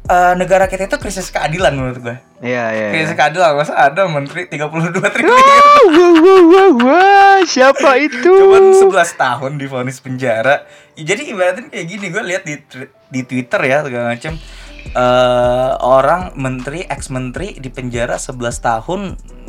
eh, 0.07 0.33
negara 0.33 0.65
kita 0.65 0.85
itu 0.85 0.97
krisis 0.97 1.27
keadilan 1.27 1.71
menurut 1.71 1.99
gua 1.99 2.17
Iya, 2.37 2.65
iya. 2.69 2.85
iya. 2.87 2.87
krisis 2.91 3.13
keadilan 3.13 3.53
masa 3.53 3.73
ada 3.73 4.05
menteri 4.05 4.45
32 4.45 4.93
triliun 4.93 5.31
Wah, 5.31 5.83
wah, 5.87 6.11
wah, 6.15 6.41
wah, 6.43 6.69
wah, 6.79 7.37
siapa 7.43 7.97
itu? 8.07 8.29
cuman 8.29 8.71
11 8.73 8.93
tahun 9.15 9.51
divonis 9.55 9.99
penjara 9.99 10.63
Ya, 10.93 11.13
jadi 11.13 11.29
ibaratnya 11.29 11.69
kayak 11.69 11.87
gini 11.87 12.05
gue 12.09 12.23
lihat 12.23 12.41
di 12.41 12.57
di 13.07 13.21
Twitter 13.21 13.61
ya 13.61 13.85
segala 13.85 14.11
macam 14.11 14.33
eh 14.87 15.71
orang 15.77 16.33
menteri 16.33 16.81
ex 16.81 17.09
menteri 17.09 17.53
di 17.53 17.67
penjara 17.67 18.15
11 18.15 18.33
tahun 18.57 19.01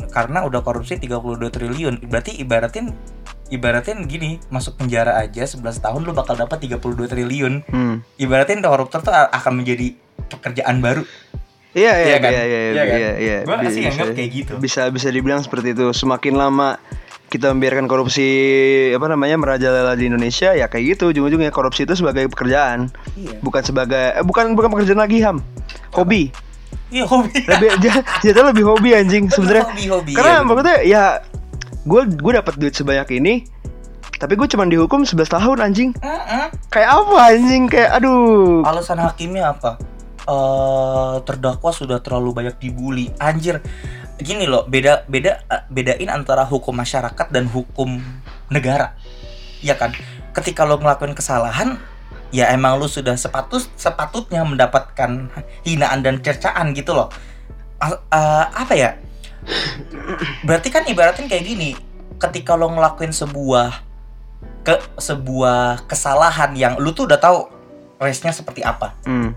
karena 0.09 0.43
udah 0.43 0.61
korupsi 0.61 0.97
32 0.97 1.09
triliun 1.49 1.95
berarti 2.05 2.37
ibaratin 2.37 2.91
ibaratin 3.47 4.05
gini 4.05 4.37
masuk 4.49 4.77
penjara 4.77 5.17
aja 5.17 5.41
11 5.41 5.63
tahun 5.79 6.01
lu 6.03 6.11
bakal 6.11 6.35
dapat 6.35 6.67
32 6.67 6.77
triliun 7.07 7.53
Hmm. 7.65 8.05
ibaratin 8.17 8.61
koruptor 8.61 9.01
tuh 9.01 9.09
akan 9.09 9.53
menjadi 9.55 9.97
pekerjaan 10.29 10.79
baru 10.79 11.03
Iya, 11.69 11.93
iya, 11.93 12.05
Iya 12.05 12.17
kan? 12.17 12.31
iya, 12.33 12.41
iya, 12.41 12.45
Iya 12.49 12.65
iya, 12.65 12.81
kan? 12.81 12.97
iya, 12.97 13.11
iya. 13.13 13.37
Gua 13.45 13.55
sih 13.61 13.69
Bisa- 13.69 13.93
nganggap 13.93 14.07
kayak 14.17 14.29
gitu. 14.33 14.53
Bisa 14.57 14.81
bisa 14.89 15.07
dibilang 15.13 15.37
seperti 15.39 15.77
itu. 15.77 15.85
Semakin 15.93 16.33
lama 16.33 16.81
kita 17.29 17.53
membiarkan 17.53 17.85
korupsi 17.85 18.25
apa 18.89 19.05
namanya 19.05 19.37
merajalela 19.37 19.93
di 19.93 20.09
Indonesia 20.09 20.49
ya 20.51 20.65
kayak 20.65 20.97
gitu 20.97 21.13
ujung-ujungnya 21.13 21.53
korupsi 21.53 21.85
itu 21.85 21.93
sebagai 21.93 22.25
pekerjaan 22.25 22.89
iya 23.13 23.37
bukan 23.37 23.61
sebagai 23.61 24.17
eh, 24.17 24.25
bukan 24.25 24.57
bukan 24.57 24.73
pekerjaan 24.73 24.97
lagi 24.97 25.21
ham 25.21 25.37
hobi 25.93 26.33
iya 26.89 27.05
hobi 27.05 27.29
lebih 27.45 27.69
jatuh 28.25 28.49
lebih 28.49 28.65
hobi 28.65 28.97
anjing 28.97 29.29
sebenarnya 29.29 29.61
hobi 29.61 29.85
hobi 29.85 30.11
karena 30.17 30.25
iya, 30.25 30.37
bener. 30.41 30.47
maksudnya 30.49 30.77
ya 30.81 31.03
gue 31.85 32.01
gue 32.09 32.33
dapat 32.33 32.53
duit 32.57 32.73
sebanyak 32.73 33.21
ini 33.21 33.45
tapi 34.17 34.33
gue 34.33 34.49
cuma 34.49 34.65
dihukum 34.65 35.05
11 35.05 35.21
tahun 35.29 35.57
anjing 35.61 35.89
Mm-mm. 36.01 36.45
kayak 36.73 36.89
apa 36.89 37.15
anjing 37.29 37.69
kayak 37.69 37.93
aduh 37.93 38.65
alasan 38.65 38.97
hakimnya 38.97 39.53
apa 39.53 39.77
eh 40.29 41.15
terdakwa 41.25 41.73
sudah 41.73 41.97
terlalu 42.05 42.37
banyak 42.37 42.55
dibully. 42.61 43.09
Anjir 43.17 43.65
gini 44.21 44.45
loh 44.45 44.67
beda 44.69 45.09
beda 45.09 45.31
eh, 45.49 45.63
bedain 45.73 46.11
antara 46.11 46.45
hukum 46.45 46.77
masyarakat 46.77 47.27
dan 47.33 47.49
hukum 47.49 47.97
negara. 48.53 48.93
Ya 49.65 49.73
kan? 49.73 49.97
Ketika 50.31 50.69
lo 50.69 50.77
ngelakuin 50.77 51.17
kesalahan 51.17 51.81
ya 52.29 52.53
emang 52.53 52.77
lu 52.77 52.85
sudah 52.85 53.17
sepatut 53.17 53.65
sepatutnya 53.73 54.45
mendapatkan 54.45 55.33
hinaan 55.65 56.05
dan 56.05 56.21
cercaan 56.21 56.77
gitu 56.77 56.93
loh. 56.93 57.09
A- 57.81 58.05
eh, 58.13 58.45
apa 58.53 58.73
ya? 58.77 59.01
Berarti 60.45 60.69
kan 60.69 60.85
ibaratnya 60.85 61.25
kayak 61.25 61.45
gini 61.47 61.73
ketika 62.19 62.53
lo 62.53 62.69
ngelakuin 62.69 63.15
sebuah 63.15 63.89
ke 64.61 64.75
sebuah 64.99 65.87
kesalahan 65.87 66.51
yang 66.53 66.75
lu 66.77 66.91
tuh 66.91 67.07
udah 67.07 67.19
tahu 67.19 67.47
race-nya 67.99 68.31
seperti 68.35 68.63
apa. 68.63 68.95
Hmm, 69.07 69.35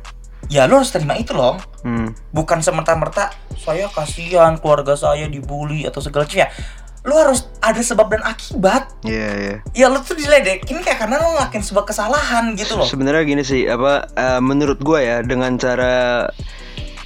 ya 0.53 0.69
lo 0.69 0.77
harus 0.77 0.93
terima 0.93 1.17
itu 1.17 1.33
loh 1.33 1.57
hmm. 1.81 2.13
bukan 2.31 2.61
semerta-merta 2.61 3.33
saya 3.57 3.89
kasihan 3.89 4.61
keluarga 4.61 4.93
saya 4.93 5.25
dibully 5.27 5.89
atau 5.89 6.05
segala 6.05 6.29
macam 6.29 6.45
ya 6.45 6.49
lo 7.03 7.19
harus 7.19 7.51
ada 7.59 7.81
sebab 7.81 8.07
dan 8.09 8.23
akibat 8.23 8.87
Iya, 9.03 9.29
iya. 9.35 9.57
ya 9.75 9.87
lo 9.89 9.99
tuh 9.99 10.15
diledekin 10.15 10.79
kayak 10.79 11.01
karena 11.01 11.19
lo 11.19 11.35
ngelakuin 11.35 11.65
sebuah 11.65 11.83
kesalahan 11.85 12.53
gitu 12.55 12.77
loh 12.77 12.87
Sebenarnya 12.87 13.25
gini 13.25 13.43
sih, 13.43 13.67
apa 13.67 14.07
eh, 14.13 14.39
menurut 14.39 14.79
gua 14.79 15.01
ya 15.01 15.17
dengan 15.19 15.57
cara 15.57 16.29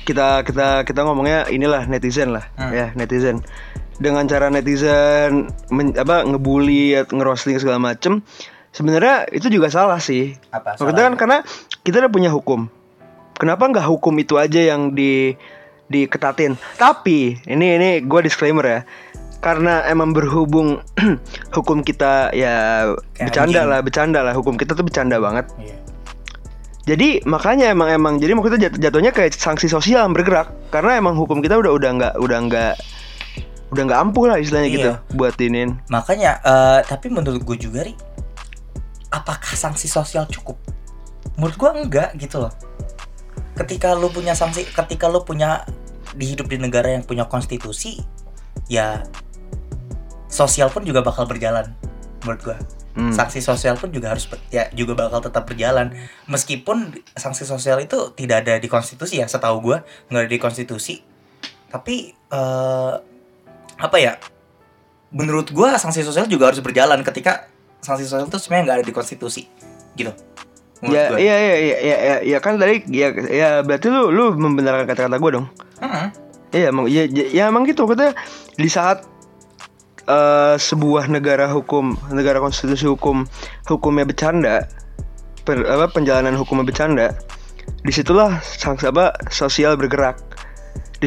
kita 0.03 0.43
kita 0.43 0.85
kita 0.85 1.01
ngomongnya 1.01 1.49
inilah 1.49 1.87
netizen 1.87 2.31
lah, 2.31 2.45
Hmm. 2.55 2.71
ya 2.71 2.87
netizen. 2.93 3.41
dengan 3.97 4.29
cara 4.29 4.53
netizen 4.53 5.49
men- 5.73 5.97
apa 5.97 6.21
ngebully 6.23 6.93
atau 6.93 7.17
ngerosting 7.17 7.57
segala 7.57 7.81
macem 7.81 8.21
sebenarnya 8.69 9.25
itu 9.33 9.49
juga 9.49 9.73
salah 9.73 9.97
sih 9.97 10.37
Apa 10.53 10.77
Maksudnya 10.77 11.09
kan 11.09 11.15
karena 11.17 11.39
kita 11.81 12.05
udah 12.05 12.13
punya 12.13 12.29
hukum 12.29 12.69
kenapa 13.37 13.67
nggak 13.67 13.87
hukum 13.87 14.15
itu 14.17 14.37
aja 14.37 14.61
yang 14.67 14.91
di 14.91 15.37
diketatin 15.87 16.59
tapi 16.75 17.39
ini 17.45 17.77
ini 17.77 17.91
gue 18.01 18.21
disclaimer 18.21 18.65
ya 18.65 18.81
karena 19.39 19.87
emang 19.87 20.11
berhubung 20.11 20.83
hukum 21.57 21.81
kita 21.81 22.33
ya 22.33 22.89
Kayak 23.13 23.23
bercanda 23.23 23.47
anjing. 23.55 23.71
lah 23.71 23.81
bercanda 23.81 24.21
lah 24.21 24.35
hukum 24.35 24.55
kita 24.55 24.73
tuh 24.73 24.83
bercanda 24.83 25.17
banget 25.17 25.47
Iya. 25.57 25.77
jadi 26.87 27.09
makanya 27.23 27.71
emang 27.71 27.89
emang 27.89 28.15
jadi 28.17 28.33
maksudnya 28.33 28.67
jat- 28.67 28.81
jatuhnya 28.81 29.11
kayak 29.11 29.31
sanksi 29.33 29.67
sosial 29.67 30.03
yang 30.03 30.13
bergerak 30.13 30.51
karena 30.69 30.97
emang 30.97 31.15
hukum 31.15 31.39
kita 31.39 31.55
udah 31.55 31.71
udah 31.71 31.91
nggak 31.93 32.15
udah 32.17 32.39
nggak 32.43 32.75
udah 33.67 33.83
nggak 33.85 34.01
ampuh 34.01 34.25
lah 34.25 34.39
istilahnya 34.39 34.69
Iya. 34.69 34.75
gitu 34.75 34.91
buat 35.13 35.35
inin 35.37 35.79
Makanya, 35.87 36.39
eh, 36.41 36.81
tapi 36.83 37.07
menurut 37.09 37.43
gue 37.43 37.59
juga 37.61 37.83
ri, 37.83 37.95
apakah 39.09 39.53
sanksi 39.53 39.87
sosial 39.87 40.27
cukup? 40.27 40.55
Menurut 41.35 41.57
gue 41.57 41.71
enggak 41.77 42.11
gitu 42.17 42.39
loh. 42.39 42.53
Ketika 43.57 43.97
lu 43.97 44.13
punya 44.13 44.37
sanksi, 44.37 44.69
ketika 44.69 45.09
lu 45.09 45.25
punya 45.25 45.65
di 46.13 46.37
hidup 46.37 46.47
di 46.47 46.61
negara 46.61 46.93
yang 46.93 47.03
punya 47.03 47.25
konstitusi, 47.25 48.05
ya 48.69 49.05
sosial 50.29 50.69
pun 50.69 50.85
juga 50.85 51.01
bakal 51.01 51.25
berjalan. 51.25 51.73
Menurut 52.25 52.43
gue, 52.45 52.59
Hmm. 52.97 53.13
sanksi 53.13 53.45
sosial 53.45 53.77
pun 53.77 53.93
juga 53.93 54.17
harus 54.17 54.25
ya 54.49 54.73
juga 54.73 54.97
bakal 54.97 55.21
tetap 55.21 55.45
berjalan. 55.45 55.93
Meskipun 56.29 56.97
sanksi 57.13 57.45
sosial 57.45 57.77
itu 57.85 58.13
tidak 58.17 58.49
ada 58.49 58.57
di 58.57 58.69
konstitusi 58.73 59.21
ya, 59.21 59.29
setahu 59.29 59.61
gue 59.61 59.77
nggak 60.09 60.23
ada 60.25 60.31
di 60.33 60.41
konstitusi. 60.41 61.05
Tapi 61.69 62.13
eh, 62.13 62.95
apa 63.77 63.97
ya? 64.01 64.17
menurut 65.15 65.55
gua 65.55 65.79
sanksi 65.79 66.03
sosial 66.03 66.27
juga 66.27 66.51
harus 66.51 66.61
berjalan 66.61 67.01
ketika 67.07 67.47
sanksi 67.81 68.09
sosial 68.09 68.27
itu 68.27 68.39
sebenarnya 68.43 68.65
nggak 68.67 68.77
ada 68.83 68.87
di 68.87 68.95
konstitusi 68.95 69.43
gitu 69.95 70.13
ya 70.85 71.17
iya 71.17 71.37
iya 71.41 71.57
iya 71.57 71.57
iya 71.57 71.97
ya, 71.97 72.17
ya 72.37 72.39
kan 72.45 72.61
tadi 72.61 72.85
ya 72.93 73.09
ya 73.17 73.49
berarti 73.65 73.89
lu 73.89 74.13
lu 74.13 74.37
membenarkan 74.37 74.85
kata-kata 74.85 75.17
gue 75.17 75.31
dong. 75.41 75.47
Mm-mm. 75.81 76.07
Iya 76.53 76.73
emang 76.73 76.87
ya, 76.89 77.05
ya, 77.09 77.25
ya 77.33 77.43
emang 77.49 77.65
gitu 77.65 77.89
kita 77.89 78.13
di 78.57 78.69
saat 78.69 79.05
eh, 80.05 80.55
sebuah 80.57 81.09
negara 81.09 81.49
hukum 81.49 81.97
negara 82.13 82.41
konstitusi 82.41 82.85
hukum 82.85 83.25
hukumnya 83.69 84.05
bercanda 84.05 84.69
per, 85.49 85.65
apa 85.65 85.89
penjalanan 85.91 86.37
hukumnya 86.37 86.65
bercanda 86.65 87.17
di 87.83 87.93
situlah 87.95 88.39
sanksi 88.43 88.91
apa 88.91 89.15
sosial 89.33 89.75
bergerak 89.75 90.19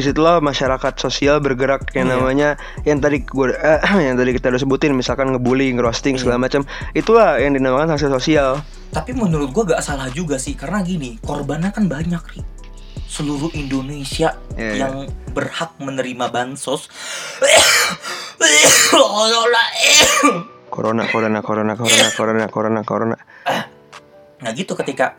di 0.00 0.08
situlah 0.08 0.40
masyarakat 0.40 0.96
sosial 0.96 1.36
bergerak 1.38 1.92
yang 1.92 2.08
Iya. 2.08 2.16
namanya 2.16 2.48
yang 2.88 2.98
tadi 2.98 3.20
gue 3.20 3.52
yang 4.08 4.16
tadi 4.16 4.32
kita 4.32 4.48
udah 4.48 4.56
sebutin 4.56 4.96
misalkan 4.96 5.28
ngebully 5.28 5.76
ngerosting 5.76 6.16
Iya. 6.16 6.24
segala 6.24 6.40
macam 6.40 6.64
itulah 6.96 7.36
yang 7.36 7.52
dinamakan 7.52 7.92
sanksi 7.92 8.08
sosial 8.08 8.64
tapi 8.90 9.12
menurut 9.12 9.52
gua 9.52 9.76
gak 9.76 9.84
salah 9.84 10.08
juga 10.08 10.34
sih 10.34 10.56
karena 10.56 10.80
gini 10.80 11.20
korbannya 11.20 11.68
kan 11.70 11.84
banyak 11.86 12.18
ri 12.32 12.40
seluruh 13.04 13.52
Indonesia 13.52 14.40
Iya, 14.56 14.72
iya. 14.72 14.88
yang 14.88 14.94
berhak 15.30 15.76
menerima 15.76 16.32
bansos 16.32 16.88
corona 20.70 21.04
corona 21.12 21.40
corona 21.42 21.74
corona 21.76 22.08
corona 22.16 22.46
corona 22.48 22.80
corona 22.82 23.16
nah 24.40 24.50
gitu 24.56 24.72
ketika 24.78 25.18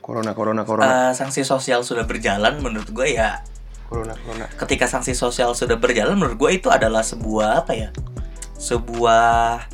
corona 0.00 0.32
corona 0.32 0.62
corona 0.64 0.88
eh, 0.88 1.12
sanksi 1.12 1.44
sosial 1.44 1.84
sudah 1.84 2.08
berjalan 2.08 2.62
menurut 2.64 2.88
gue 2.88 3.12
ya 3.12 3.44
corona 3.94 4.18
corona 4.18 4.50
ketika 4.58 4.90
sanksi 4.90 5.14
sosial 5.14 5.54
sudah 5.54 5.78
berjalan 5.78 6.18
menurut 6.18 6.34
gue 6.34 6.50
itu 6.58 6.68
adalah 6.74 7.06
sebuah 7.06 7.62
apa 7.62 7.72
ya 7.78 7.88
sebuah 8.58 9.70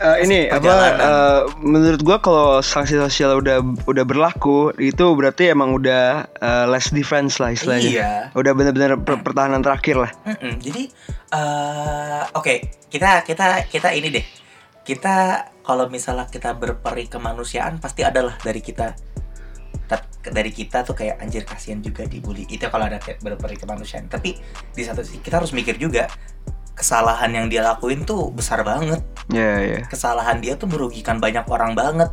Eh, 0.00 0.24
ini 0.24 0.48
apa 0.48 0.96
eh, 0.96 1.40
menurut 1.60 2.00
gua 2.00 2.16
kalau 2.24 2.64
sanksi 2.64 2.96
sosial 2.96 3.36
udah 3.36 3.60
udah 3.84 4.04
berlaku 4.08 4.72
itu 4.80 5.04
berarti 5.12 5.52
emang 5.52 5.76
udah 5.76 6.24
eh, 6.40 6.64
less 6.72 6.88
defense 6.88 7.36
lah 7.36 7.52
istilahnya. 7.52 7.90
Iya. 7.92 8.12
Udah 8.32 8.56
bener-bener 8.56 8.96
per- 8.96 9.20
pertahanan 9.20 9.60
terakhir 9.60 10.00
lah. 10.00 10.10
Mm-mm. 10.24 10.56
Jadi 10.56 10.88
eh 11.36 12.22
oke 12.32 12.88
kita 12.88 13.28
kita 13.28 13.68
kita 13.68 13.92
ini 13.92 14.08
deh 14.08 14.24
kita 14.88 15.46
kalau 15.60 15.92
misalnya 15.92 16.24
kita 16.32 16.56
berperi 16.56 17.04
kemanusiaan 17.04 17.76
pasti 17.76 18.00
adalah 18.00 18.40
dari 18.40 18.64
kita 18.64 18.96
dari 20.28 20.52
kita 20.52 20.84
tuh 20.84 20.92
kayak 20.92 21.16
anjir 21.24 21.48
kasihan 21.48 21.80
juga 21.80 22.04
dibully. 22.04 22.44
Itu 22.44 22.68
kalau 22.68 22.84
ada 22.84 23.00
berperi 23.00 23.56
kemanusiaan. 23.56 24.12
Tapi 24.12 24.36
di 24.76 24.82
satu 24.84 25.00
sisi 25.00 25.24
kita 25.24 25.40
harus 25.40 25.56
mikir 25.56 25.80
juga 25.80 26.12
kesalahan 26.76 27.32
yang 27.32 27.46
dia 27.48 27.64
lakuin 27.64 28.04
tuh 28.04 28.28
besar 28.32 28.60
banget. 28.60 29.00
Ya 29.30 29.62
ya. 29.62 29.80
kesalahan 29.86 30.42
dia 30.42 30.56
tuh 30.60 30.68
merugikan 30.68 31.16
banyak 31.16 31.44
orang 31.48 31.72
banget. 31.72 32.12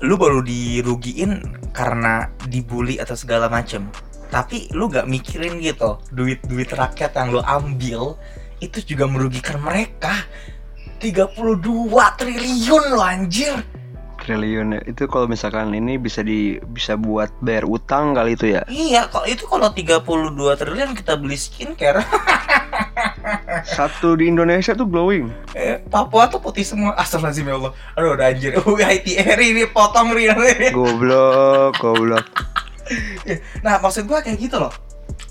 Lu 0.00 0.16
baru 0.16 0.40
dirugiin 0.40 1.44
karena 1.76 2.32
dibully 2.48 2.96
atau 2.96 3.18
segala 3.18 3.52
macem. 3.52 3.90
Tapi 4.28 4.68
lu 4.76 4.92
gak 4.92 5.08
mikirin 5.08 5.56
gitu 5.60 5.96
duit 6.12 6.44
duit 6.44 6.68
rakyat 6.68 7.16
yang 7.16 7.32
lu 7.32 7.40
ambil 7.40 8.20
itu 8.60 8.84
juga 8.84 9.08
merugikan 9.08 9.60
mereka. 9.60 10.12
32 10.98 11.38
triliun 11.94 12.84
lo 12.90 13.02
anjir 13.06 13.77
Triliun. 14.28 14.84
Itu 14.84 15.08
kalau 15.08 15.24
misalkan 15.24 15.72
ini 15.72 15.96
bisa 15.96 16.20
di 16.20 16.60
bisa 16.68 17.00
buat 17.00 17.32
bayar 17.40 17.64
utang 17.64 18.12
kali 18.12 18.36
itu 18.36 18.52
ya. 18.52 18.60
iya 18.68 19.08
kok 19.08 19.24
itu 19.24 19.48
kalau 19.48 19.72
32 19.72 20.04
triliun 20.36 20.92
kita 20.92 21.16
beli 21.16 21.40
skincare. 21.40 22.04
Satu 23.76 24.20
di 24.20 24.28
Indonesia 24.28 24.76
tuh 24.76 24.84
glowing. 24.84 25.32
eh, 25.56 25.80
Papua 25.88 26.28
tuh 26.28 26.44
putih 26.44 26.60
semua. 26.60 26.92
Astagfirullahaladzim 27.00 27.48
ya 27.48 27.54
Allah. 27.56 27.72
Aduh 27.96 28.10
udah 28.12 28.26
anjir. 28.28 28.52
Wih 28.68 28.84
ITR 28.84 29.38
ini 29.40 29.64
potong 29.64 30.12
ri 30.12 30.28
Goblok, 30.76 31.80
goblok. 31.80 32.28
Nah 33.64 33.80
maksud 33.80 34.04
gua 34.04 34.20
kayak 34.20 34.36
gitu 34.36 34.60
loh 34.60 34.72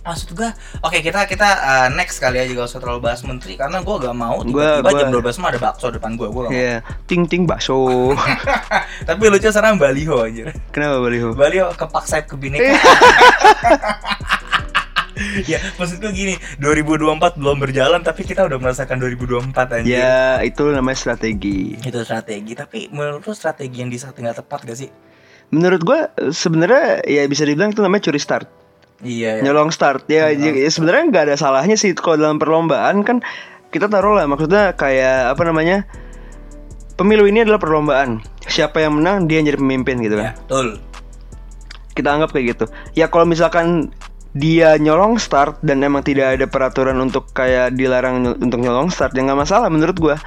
Maksud 0.07 0.31
gua 0.33 0.55
Oke 0.79 0.99
kita 0.99 1.27
kita 1.27 1.43
uh, 1.43 1.87
next 1.91 2.17
kali 2.17 2.39
aja 2.39 2.47
gak 2.47 2.63
usah 2.65 2.79
terlalu 2.79 3.03
bahas 3.03 3.19
menteri 3.21 3.53
Karena 3.53 3.83
gua 3.83 3.99
gak 3.99 4.15
mau 4.15 4.39
Gua- 4.41 4.79
Tiba-tiba 4.79 4.87
gua- 4.87 5.01
jam 5.01 5.09
12 5.11 5.35
mah 5.37 5.49
ada 5.51 5.59
bakso 5.61 5.87
depan 5.91 6.11
gua 6.15 6.27
Gua 6.29 6.41
gak 6.45 6.49
mau 6.49 6.55
Iya, 6.55 6.75
ting 7.03 7.23
ting 7.23 7.43
bakso. 7.43 8.15
Tapi 9.07 9.23
lucu 9.25 9.45
sekarang 9.45 9.75
baliho 9.75 10.15
anjir 10.17 10.55
Kenapa 10.71 10.97
baliho? 10.97 11.35
Baliho 11.35 11.67
kepak 11.73 12.03
sayap 12.03 12.25
kebinekaan 12.25 12.79
Ya 15.43 15.57
maksud 15.75 15.97
gua 15.97 16.13
gini 16.13 16.37
2024 16.57 17.35
belum 17.35 17.57
berjalan 17.59 17.99
Tapi 17.99 18.21
kita 18.21 18.45
udah 18.45 18.55
merasakan 18.55 19.01
2024 19.01 19.49
anjir 19.75 19.97
Ya, 19.97 20.37
itu 20.39 20.61
namanya 20.67 20.93
strategi. 20.95 21.73
Itu 21.75 21.99
strategi 21.99 22.53
Tapi 22.53 22.87
menurut 22.87 23.21
lu 23.21 23.33
strategi 23.33 23.81
yang 23.81 23.89
di 23.89 23.97
saat 23.97 24.13
nggak 24.13 24.39
tepat 24.39 24.63
gak 24.63 24.77
sih? 24.77 24.89
Menurut 25.49 25.81
gua 25.81 25.99
sebenarnya 26.29 27.01
ya 27.03 27.25
bisa 27.25 27.43
dibilang 27.43 27.71
itu 27.71 27.79
namanya 27.79 28.03
curi 28.03 28.19
start. 28.19 28.45
Iya 29.05 29.41
ya 29.41 29.41
nyolong 29.45 29.69
start. 29.69 30.09
Ya, 30.09 30.33
Nyolong 30.33 30.57
ya 30.57 30.69
sebenarnya 30.73 31.03
nggak 31.13 31.23
ada 31.29 31.35
salahnya 31.37 31.77
sih 31.77 31.93
kalau 31.93 32.17
dalam 32.17 32.41
perlombaan. 32.41 33.05
Kan 33.05 33.21
kita 33.69 33.85
taruh 33.91 34.17
lah 34.17 34.25
maksudnya 34.25 34.73
kayak 34.73 35.37
apa 35.37 35.43
namanya 35.45 35.85
pemilu 36.97 37.29
ini 37.29 37.45
adalah 37.45 37.61
perlombaan. 37.61 38.25
Siapa 38.47 38.81
yang 38.81 38.97
menang 38.97 39.29
dia 39.29 39.43
yang 39.43 39.53
jadi 39.53 39.59
pemimpin 39.61 40.01
gitu 40.01 40.17
Ya, 40.17 40.33
kan 40.33 40.41
betul. 40.41 40.67
Kita 41.93 42.09
anggap 42.13 42.29
kayak 42.33 42.45
gitu. 42.57 42.65
Ya 42.97 43.05
kalau 43.09 43.29
misalkan 43.29 43.93
dia 44.37 44.77
nyolong 44.77 45.17
start 45.17 45.61
dan 45.65 45.81
emang 45.81 46.05
tidak 46.05 46.37
ada 46.37 46.45
peraturan 46.45 46.97
untuk 47.01 47.29
kayak 47.33 47.73
dilarang 47.73 48.21
nyol- 48.21 48.37
untuk 48.41 48.61
nyolong 48.61 48.89
start 48.89 49.13
ya 49.13 49.21
nggak 49.25 49.45
masalah 49.45 49.69
menurut 49.69 49.97
gua. 49.97 50.17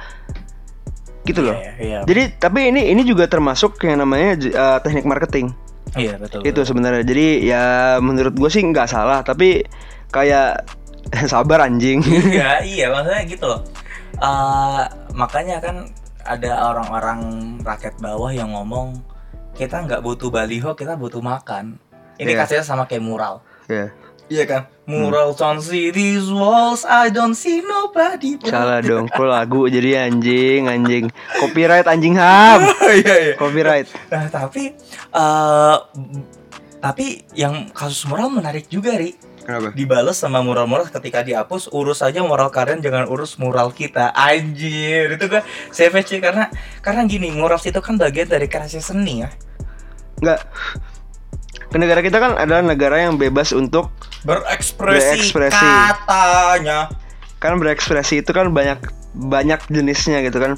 Gitu 1.27 1.43
loh. 1.43 1.53
Iya, 1.53 1.71
iya, 1.77 1.99
jadi 2.07 2.33
tapi 2.39 2.71
ini 2.71 2.87
ini 2.87 3.03
juga 3.03 3.27
termasuk 3.27 3.77
yang 3.83 3.99
namanya 3.99 4.39
eh, 4.41 4.77
teknik 4.79 5.05
marketing 5.05 5.51
iya 5.93 6.15
betul 6.15 6.41
itu 6.41 6.61
sebenarnya 6.61 7.03
jadi 7.03 7.27
ya 7.41 7.63
menurut 7.97 8.33
gue 8.33 8.47
sih 8.47 8.61
nggak 8.61 8.87
salah 8.87 9.21
tapi 9.21 9.65
kayak 10.09 10.63
sabar 11.31 11.65
anjing 11.65 11.99
Iya, 12.03 12.61
iya 12.61 12.85
maksudnya 12.87 13.23
gitu 13.25 13.45
loh. 13.45 13.61
Eh, 14.13 14.83
makanya 15.11 15.57
kan 15.57 15.89
ada 16.21 16.69
orang-orang 16.69 17.19
rakyat 17.59 17.97
bawah 17.97 18.29
yang 18.29 18.53
ngomong 18.53 19.01
kita 19.51 19.81
nggak 19.81 19.99
butuh 19.99 20.29
baliho, 20.29 20.71
kita 20.73 20.93
butuh 20.93 21.19
makan. 21.19 21.81
Ini 22.15 22.31
Iya. 22.31 22.39
kasihnya 22.39 22.63
sama 22.63 22.85
kayak 22.85 23.01
mural. 23.01 23.41
ya 23.65 23.89
Iya 24.31 24.43
kan? 24.47 24.61
Mural 24.87 25.35
don't 25.35 25.59
see 25.59 25.91
these 25.91 26.31
walls, 26.31 26.87
I 26.87 27.11
don't 27.11 27.35
see 27.35 27.59
nobody. 27.59 28.39
salah 28.47 28.79
dong 28.87 29.11
kok 29.11 29.27
lagu 29.27 29.67
jadi 29.67 30.07
anjing 30.07 30.71
anjing. 30.71 31.11
Copyright 31.35 31.83
anjing 31.83 32.15
ham. 32.15 32.63
Iya 33.03 33.15
iya. 33.19 33.33
copyright. 33.35 33.91
Nah 34.07 34.31
tapi 34.31 34.71
eh 35.11 35.77
tapi 36.79 37.27
yang 37.35 37.75
kasus 37.75 38.07
mural 38.07 38.31
menarik 38.31 38.71
juga 38.71 38.95
ri. 38.95 39.19
Kenapa? 39.43 39.73
Dibales 39.75 40.15
sama 40.15 40.39
mural-mural 40.39 40.87
ketika 40.87 41.25
dihapus 41.25 41.73
urus 41.75 41.99
aja 42.05 42.23
moral 42.23 42.53
kalian 42.53 42.79
jangan 42.79 43.11
urus 43.11 43.35
mural 43.35 43.75
kita. 43.75 44.15
Anjir 44.15 45.11
itu 45.19 45.27
kan 45.27 45.43
savage 45.75 46.15
karena 46.23 46.47
karena 46.79 47.03
gini 47.03 47.35
mural 47.35 47.59
itu 47.59 47.83
kan 47.83 47.99
bagian 47.99 48.31
dari 48.31 48.47
kreasi 48.47 48.79
seni 48.79 49.27
ya. 49.27 49.29
Nggak. 50.23 50.39
Ke 51.71 51.77
negara 51.79 51.99
kita 52.03 52.17
kan 52.19 52.35
adalah 52.35 52.63
negara 52.63 52.99
yang 52.99 53.15
bebas 53.15 53.55
untuk 53.55 53.91
berekspresi, 54.21 55.33
Berekspresi. 55.33 55.57
katanya. 55.57 56.89
Kan 57.41 57.57
berekspresi 57.57 58.21
itu 58.21 58.31
kan 58.31 58.53
banyak 58.53 58.79
banyak 59.17 59.61
jenisnya 59.69 60.21
gitu 60.21 60.37
kan. 60.37 60.51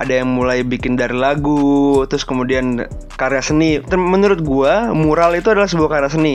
Ada 0.00 0.24
yang 0.24 0.32
mulai 0.32 0.64
bikin 0.64 0.96
dari 0.96 1.12
lagu 1.12 2.02
terus 2.08 2.24
kemudian 2.24 2.88
karya 3.20 3.42
seni. 3.44 3.82
Menurut 3.92 4.40
gua 4.40 4.94
mural 4.96 5.36
itu 5.36 5.52
adalah 5.52 5.68
sebuah 5.68 5.90
karya 6.00 6.10
seni. 6.10 6.34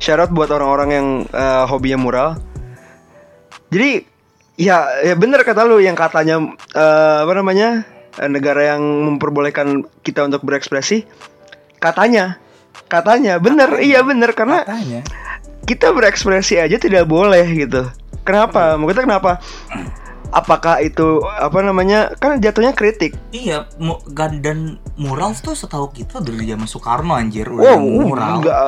Syarat 0.00 0.32
buat 0.32 0.48
orang-orang 0.48 0.88
yang 0.90 1.08
eh, 1.28 1.64
hobinya 1.68 1.98
mural. 2.00 2.28
Jadi 3.72 4.06
ya 4.56 5.02
ya 5.04 5.14
bener 5.16 5.42
kata 5.44 5.64
lu 5.68 5.80
yang 5.82 5.98
katanya 5.98 6.40
eh, 6.72 7.16
apa 7.28 7.32
namanya 7.36 7.84
eh, 8.16 8.30
negara 8.30 8.72
yang 8.76 8.80
memperbolehkan 8.82 9.84
kita 10.00 10.24
untuk 10.24 10.40
berekspresi. 10.46 11.04
Katanya 11.76 12.40
katanya 12.88 13.36
bener. 13.36 13.82
Iya 13.82 14.00
bener. 14.00 14.32
Karena 14.32 14.64
Katanya. 14.64 15.02
Kita 15.64 15.94
berekspresi 15.94 16.58
aja 16.58 16.76
tidak 16.76 17.06
boleh 17.06 17.44
gitu. 17.54 17.86
Kenapa? 18.22 18.78
Maksudnya 18.78 19.04
kenapa? 19.06 19.32
Apakah 20.32 20.80
itu 20.80 21.20
apa 21.28 21.60
namanya? 21.60 22.16
Kan 22.16 22.40
jatuhnya 22.40 22.72
kritik. 22.72 23.12
Iya, 23.36 23.68
mu- 23.76 24.00
dan 24.40 24.80
mural 24.96 25.36
tuh 25.36 25.52
setahu 25.52 25.92
kita 25.92 26.24
dari 26.24 26.48
zaman 26.48 26.64
Soekarno 26.64 27.12
anjir 27.12 27.52
udah 27.52 27.60
Wow, 27.60 27.76
ada 27.76 28.00
mural. 28.08 28.32
enggak, 28.40 28.60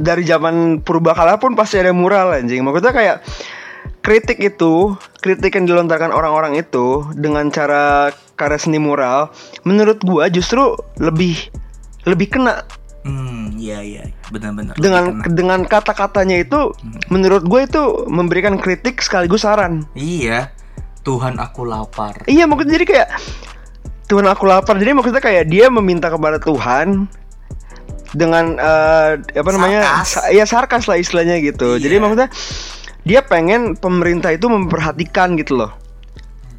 dari 0.00 0.22
zaman 0.24 0.80
purbakala 0.80 1.36
pun 1.36 1.52
pasti 1.52 1.76
ada 1.76 1.92
mural 1.92 2.32
anjing. 2.32 2.64
Maksudnya 2.64 2.96
kayak 2.96 3.16
kritik 4.00 4.40
itu, 4.40 4.96
kritik 5.20 5.52
yang 5.52 5.68
dilontarkan 5.68 6.08
orang-orang 6.08 6.56
itu 6.56 7.04
dengan 7.12 7.52
cara 7.52 8.08
karya 8.40 8.56
seni 8.56 8.80
mural, 8.80 9.28
menurut 9.68 10.00
gua 10.04 10.32
justru 10.32 10.72
lebih 10.96 11.36
lebih 12.04 12.32
kena 12.32 12.64
Hmm, 13.04 13.52
iya 13.54 13.84
iya, 13.84 14.02
benar-benar. 14.32 14.80
dengan 14.80 15.20
dengan 15.28 15.60
kata-katanya 15.62 16.40
itu 16.40 16.72
menurut 17.12 17.44
gue 17.44 17.60
itu 17.62 17.82
memberikan 18.08 18.56
kritik 18.56 19.04
sekaligus 19.04 19.44
saran. 19.44 19.84
Iya. 19.92 20.48
Tuhan 21.04 21.36
aku 21.36 21.68
lapar. 21.68 22.24
Iya 22.24 22.48
maksudnya 22.48 22.80
jadi 22.80 22.86
kayak 22.88 23.08
Tuhan 24.08 24.24
aku 24.24 24.48
lapar. 24.48 24.80
Jadi 24.80 24.96
maksudnya 24.96 25.20
kayak 25.20 25.52
dia 25.52 25.68
meminta 25.68 26.08
kepada 26.08 26.40
Tuhan 26.40 27.04
dengan 28.16 28.56
eh, 28.56 29.20
apa 29.20 29.50
namanya? 29.52 29.84
Sarkas. 29.84 30.08
sa- 30.08 30.28
ya 30.32 30.44
sarkas 30.48 30.84
lah 30.88 30.96
istilahnya 30.96 31.44
gitu. 31.44 31.76
Jadi 31.76 31.94
Iya. 31.96 32.00
maksudnya 32.00 32.28
dia 33.04 33.20
pengen 33.20 33.76
pemerintah 33.76 34.32
itu 34.32 34.48
memperhatikan 34.48 35.36
gitu 35.36 35.60
loh. 35.60 35.76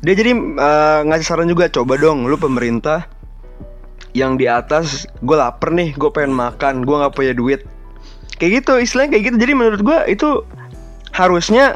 Dia 0.06 0.14
jadi 0.14 0.38
eh, 0.38 1.00
ngasih 1.10 1.26
saran 1.26 1.50
juga 1.50 1.66
coba 1.68 1.98
dong 1.98 2.30
lu 2.30 2.38
pemerintah 2.38 3.10
yang 4.16 4.40
di 4.40 4.48
atas 4.48 5.04
gue 5.20 5.36
lapar 5.36 5.76
nih 5.76 5.92
gue 5.92 6.08
pengen 6.08 6.32
makan 6.32 6.88
gue 6.88 6.96
nggak 6.96 7.12
punya 7.12 7.36
duit 7.36 7.68
kayak 8.40 8.64
gitu 8.64 8.80
istilahnya 8.80 9.20
kayak 9.20 9.24
gitu 9.30 9.38
jadi 9.44 9.54
menurut 9.54 9.82
gue 9.84 9.98
itu 10.08 10.30
harusnya 11.12 11.76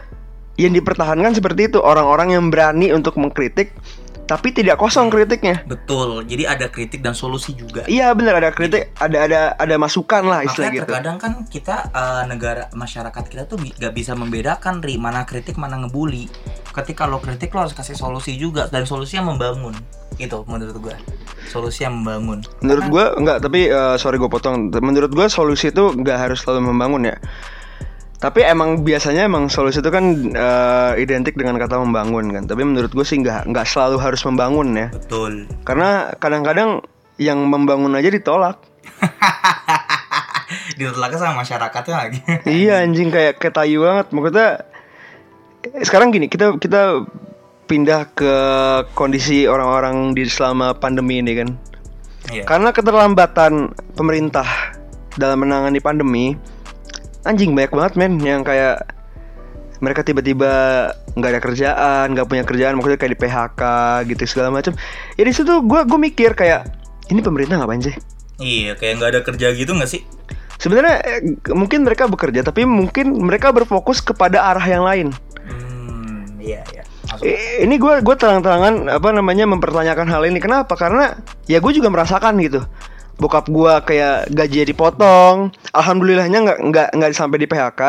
yang 0.55 0.71
dipertahankan 0.71 1.35
seperti 1.35 1.67
itu 1.67 1.83
orang-orang 1.83 2.35
yang 2.35 2.47
berani 2.47 2.95
untuk 2.95 3.19
mengkritik 3.19 3.75
tapi 4.29 4.53
tidak 4.53 4.77
kosong 4.77 5.09
kritiknya 5.09 5.65
Betul. 5.65 6.21
Jadi 6.29 6.45
ada 6.45 6.69
kritik 6.69 7.01
dan 7.01 7.17
solusi 7.17 7.57
juga. 7.57 7.81
iya 7.89 8.13
benar 8.13 8.37
ada 8.37 8.53
kritik 8.53 8.93
ada 9.01 9.25
ada 9.25 9.41
ada 9.57 9.75
masukan 9.81 10.21
lah 10.21 10.45
istilah 10.45 10.69
Makanya 10.69 10.77
gitu 10.77 10.85
terkadang 10.85 11.17
kan 11.17 11.31
kita 11.49 11.75
eh, 11.89 12.23
negara 12.29 12.69
masyarakat 12.69 13.23
kita 13.25 13.49
tuh 13.49 13.57
bi- 13.57 13.73
gak 13.73 13.89
bisa 13.89 14.13
membedakan 14.13 14.85
ri 14.85 15.01
mana 15.01 15.25
kritik 15.25 15.57
mana 15.57 15.81
ngebully. 15.81 16.29
Ketika 16.69 17.09
lo 17.09 17.17
kritik 17.17 17.49
lo 17.57 17.65
harus 17.65 17.73
kasih 17.73 17.97
solusi 17.97 18.37
juga 18.37 18.69
dan 18.69 18.85
solusi 18.85 19.17
yang 19.17 19.25
membangun. 19.33 19.73
Itu 20.19 20.43
menurut 20.45 20.77
gua. 20.77 20.95
Solusi 21.49 21.81
yang 21.81 22.05
membangun. 22.05 22.45
menurut 22.61 22.85
gue 22.93 23.05
enggak 23.17 23.37
tapi 23.41 23.73
eh, 23.73 23.95
sorry 23.97 24.21
gue 24.21 24.29
potong 24.29 24.69
menurut 24.69 25.09
gue 25.09 25.25
solusi 25.25 25.73
itu 25.73 25.97
nggak 25.97 26.29
harus 26.29 26.45
selalu 26.45 26.69
membangun 26.69 27.09
ya 27.09 27.17
tapi 28.19 28.45
emang 28.45 28.83
biasanya 28.85 29.25
emang 29.25 29.49
solusi 29.49 29.81
itu 29.81 29.89
kan 29.89 30.29
eh, 30.29 30.91
identik 31.01 31.33
dengan 31.33 31.57
kata 31.57 31.81
membangun 31.81 32.29
kan 32.29 32.43
tapi 32.45 32.61
menurut 32.61 32.93
gue 32.93 33.01
sih 33.01 33.17
nggak 33.17 33.49
nggak 33.49 33.65
selalu 33.65 33.97
harus 33.97 34.21
membangun 34.29 34.77
ya 34.77 34.87
Betul. 34.93 35.49
karena 35.65 36.13
kadang-kadang 36.21 36.85
yang 37.17 37.41
membangun 37.49 37.97
aja 37.97 38.13
ditolak 38.13 38.61
Ditolak 40.77 41.11
sama 41.17 41.41
masyarakatnya 41.41 41.95
lagi. 41.97 42.19
iya 42.45 42.85
anjing 42.85 43.09
kayak 43.09 43.41
ketayu 43.41 43.89
banget 43.89 44.13
maksudnya 44.13 44.49
sekarang 45.81 46.13
gini 46.13 46.29
kita 46.29 46.61
kita 46.61 47.03
pindah 47.69 48.09
ke 48.11 48.33
kondisi 48.91 49.45
orang-orang 49.45 50.11
di 50.11 50.25
selama 50.25 50.73
pandemi 50.73 51.21
ini 51.21 51.33
kan 51.37 51.49
Iya. 52.29 52.43
karena 52.45 52.69
keterlambatan 52.69 53.53
pemerintah 53.93 54.45
dalam 55.15 55.39
menangani 55.39 55.79
pandemi 55.79 56.33
anjing 57.23 57.53
banyak 57.53 57.69
banget 57.69 57.93
men 57.95 58.17
yang 58.19 58.41
kayak 58.41 58.85
mereka 59.79 60.03
tiba-tiba 60.03 60.51
nggak 61.15 61.29
ada 61.31 61.41
kerjaan 61.41 62.05
nggak 62.11 62.27
punya 62.27 62.43
kerjaan 62.43 62.75
maksudnya 62.75 62.99
kayak 62.99 63.13
di 63.15 63.19
PHK 63.19 63.61
gitu 64.09 64.23
segala 64.27 64.49
macam 64.51 64.75
ya 65.15 65.23
di 65.23 65.31
situ 65.31 65.63
gue 65.63 65.81
gue 65.85 65.99
mikir 66.01 66.35
kayak 66.35 66.67
ini 67.07 67.21
pemerintah 67.21 67.57
ngapain 67.57 67.81
sih 67.81 67.95
Iya, 68.39 68.75
kayak 68.75 68.93
nggak 68.99 69.09
ada 69.11 69.21
kerja 69.21 69.47
gitu 69.51 69.71
nggak 69.73 69.89
sih? 69.89 70.01
sebenarnya 70.59 70.95
eh, 71.01 71.19
mungkin 71.51 71.87
mereka 71.87 72.05
bekerja 72.05 72.43
tapi 72.43 72.67
mungkin 72.67 73.15
mereka 73.15 73.49
berfokus 73.49 74.03
kepada 74.03 74.43
arah 74.43 74.63
yang 74.63 74.83
lain 74.83 75.07
Hmm, 75.47 76.35
iya 76.37 76.61
iya. 76.69 76.83
Eh, 77.25 77.65
ini 77.65 77.75
gue 77.81 78.05
gue 78.05 78.15
terang-terangan 78.15 78.87
apa 78.87 79.09
namanya 79.09 79.49
mempertanyakan 79.49 80.07
hal 80.07 80.23
ini. 80.29 80.37
Kenapa? 80.37 80.77
Karena 80.77 81.17
ya 81.49 81.57
gue 81.57 81.73
juga 81.73 81.89
merasakan 81.89 82.37
gitu. 82.39 82.61
Bokap 83.19 83.51
gue 83.51 83.73
kayak 83.83 84.31
gaji 84.31 84.63
dipotong 84.71 85.51
alhamdulillahnya 85.75 86.39
nggak 86.39 86.59
nggak 86.71 86.89
nggak 86.95 87.11
sampai 87.11 87.43
di 87.43 87.47
PHK 87.51 87.81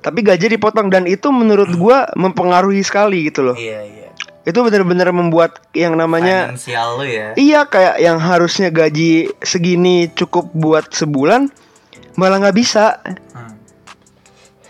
tapi 0.00 0.22
gaji 0.22 0.46
dipotong. 0.56 0.88
Dan 0.88 1.04
itu 1.04 1.28
menurut 1.34 1.74
gue 1.74 1.98
mempengaruhi 2.16 2.80
sekali 2.80 3.28
gitu 3.28 3.52
loh. 3.52 3.56
Iya 3.58 3.80
iya. 3.84 4.04
itu 4.46 4.62
benar-benar 4.62 5.10
membuat 5.10 5.58
yang 5.74 5.98
namanya 5.98 6.54
Finansial 6.54 6.88
lo 6.94 7.02
ya. 7.02 7.34
iya 7.34 7.66
kayak 7.66 7.98
yang 7.98 8.22
harusnya 8.22 8.70
gaji 8.70 9.34
segini 9.42 10.06
cukup 10.14 10.54
buat 10.54 10.94
sebulan 10.94 11.50
malah 12.14 12.38
nggak 12.38 12.54
bisa. 12.56 13.02
Hmm. 13.34 13.55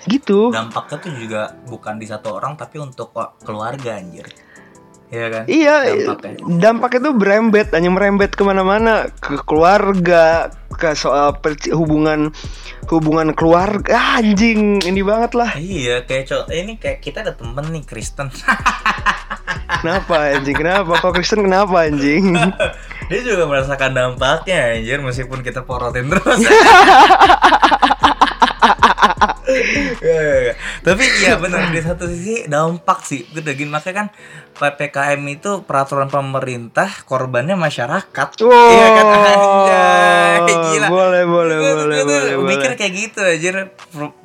Gitu 0.06 0.48
Dampaknya 0.48 0.96
tuh 0.98 1.12
juga 1.12 1.42
bukan 1.64 1.94
di 1.96 2.06
satu 2.06 2.34
orang 2.34 2.54
tapi 2.54 2.78
untuk 2.78 3.10
wa- 3.12 3.34
keluarga 3.38 3.94
anjir. 3.94 4.26
Iya 5.06 5.26
kan? 5.30 5.44
Iya, 5.46 5.74
Dampaknya. 6.02 6.34
dampak 6.58 6.90
itu 6.96 7.10
berembet, 7.12 7.70
hanya 7.70 7.90
merembet 7.90 8.34
ke 8.34 8.42
mana-mana 8.42 9.06
ke 9.12 9.38
keluarga, 9.40 10.50
ke 10.72 10.92
soal 10.92 11.30
hubungan 11.70 12.34
hubungan 12.86 13.30
keluarga, 13.30 13.86
Ah, 13.92 14.18
anjing 14.18 14.82
ini 14.82 15.00
banget 15.00 15.34
lah. 15.34 15.54
Iya, 15.54 16.02
kayak 16.02 16.24
co- 16.26 16.50
ini 16.50 16.74
kayak 16.74 16.98
kita 17.00 17.22
ada 17.22 17.30
temen 17.32 17.70
nih 17.70 17.82
Kristen. 17.82 18.34
Kenapa 19.80 20.14
anjing? 20.28 20.56
Kenapa? 20.56 20.98
Kok 20.98 21.12
Kristen 21.12 21.42
kenapa 21.44 21.86
anjing? 21.86 22.34
Dia 23.08 23.20
juga 23.22 23.46
merasakan 23.46 23.94
dampaknya 23.94 24.74
anjir 24.74 24.98
meskipun 24.98 25.38
kita 25.40 25.62
porotin 25.62 26.10
terus. 26.10 26.42
Iya, 29.46 29.62
iya, 30.02 30.36
iya. 30.42 30.54
Tapi 30.82 31.04
iya 31.20 31.34
benar 31.36 31.70
di 31.70 31.78
satu 31.78 32.04
sisi 32.04 32.44
dampak 32.44 33.02
sih 33.02 33.22
gede 33.28 33.54
gini 33.54 33.70
makanya 33.70 33.96
kan 33.96 34.06
PPKM 34.52 35.22
itu 35.28 35.62
peraturan 35.62 36.06
pemerintah 36.06 36.88
korbannya 37.04 37.54
masyarakat. 37.54 38.28
Wow, 38.40 38.50
Iya 38.50 38.86
kan 38.90 39.06
anjay, 39.06 40.38
gila. 40.48 40.86
boleh, 40.88 41.22
boleh, 41.24 41.56
Gua- 41.56 41.76
boleh, 41.76 41.96
gua 41.96 42.06
boleh, 42.34 42.34
mikir 42.48 42.70
boleh. 42.72 42.76
kayak 42.76 42.92
gitu 42.94 43.20
aja 43.20 43.48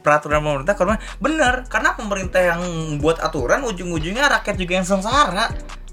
peraturan 0.02 0.42
pemerintah 0.42 0.74
korban 0.74 0.98
bener 1.18 1.68
karena 1.68 1.90
pemerintah 1.94 2.42
yang 2.42 2.62
buat 2.98 3.20
aturan 3.20 3.62
ujung-ujungnya 3.64 4.26
rakyat 4.32 4.56
juga 4.56 4.74
yang 4.74 4.88
sengsara. 4.88 5.52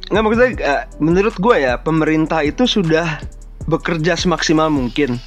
Nggak 0.08 0.22
maksudnya 0.22 0.50
eh, 0.58 0.82
menurut 0.96 1.36
gue 1.36 1.56
ya 1.58 1.76
pemerintah 1.76 2.40
itu 2.40 2.64
sudah 2.64 3.20
bekerja 3.66 4.16
semaksimal 4.16 4.68
mungkin. 4.68 5.20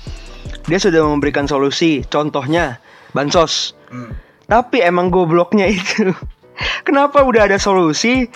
Dia 0.65 0.77
sudah 0.77 1.03
memberikan 1.03 1.45
solusi. 1.45 2.01
Contohnya 2.03 2.81
bansos. 3.11 3.75
Hmm. 3.91 4.15
Tapi 4.51 4.83
emang 4.83 5.07
gobloknya 5.07 5.63
itu 5.71 6.11
Kenapa 6.87 7.23
udah 7.23 7.47
ada 7.47 7.55
solusi 7.55 8.27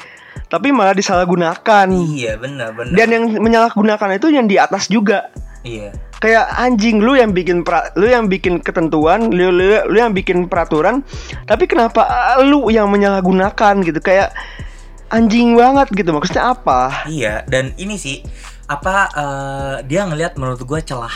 Tapi 0.47 0.71
malah 0.71 0.95
disalahgunakan 0.95 1.91
Iya 1.91 2.39
bener 2.39 2.71
bener. 2.71 2.95
Dan 2.95 3.07
yang 3.11 3.23
menyalahgunakan 3.43 4.15
itu 4.15 4.31
yang 4.31 4.47
di 4.47 4.55
atas 4.55 4.87
juga 4.87 5.27
iya. 5.67 5.91
Kayak 6.23 6.47
anjing 6.55 7.03
lu 7.03 7.19
yang 7.19 7.35
bikin 7.35 7.67
pra, 7.67 7.91
lu 7.99 8.07
yang 8.07 8.31
bikin 8.31 8.63
ketentuan, 8.63 9.29
lu, 9.35 9.51
lu, 9.51 9.83
lu 9.91 9.97
yang 9.99 10.15
bikin 10.15 10.47
peraturan, 10.47 11.03
tapi 11.43 11.67
kenapa 11.67 12.07
lu 12.41 12.71
yang 12.71 12.87
menyalahgunakan 12.87 13.83
gitu? 13.83 13.99
Kayak 13.99 14.31
anjing 15.11 15.53
banget 15.59 15.91
gitu. 15.91 16.15
Maksudnya 16.15 16.55
apa? 16.55 17.05
Iya, 17.11 17.43
dan 17.45 17.75
ini 17.75 17.99
sih 17.99 18.23
apa 18.65 19.11
eh, 19.11 19.75
dia 19.85 20.07
ngelihat 20.07 20.39
menurut 20.39 20.63
gue 20.63 20.79
celah. 20.81 21.13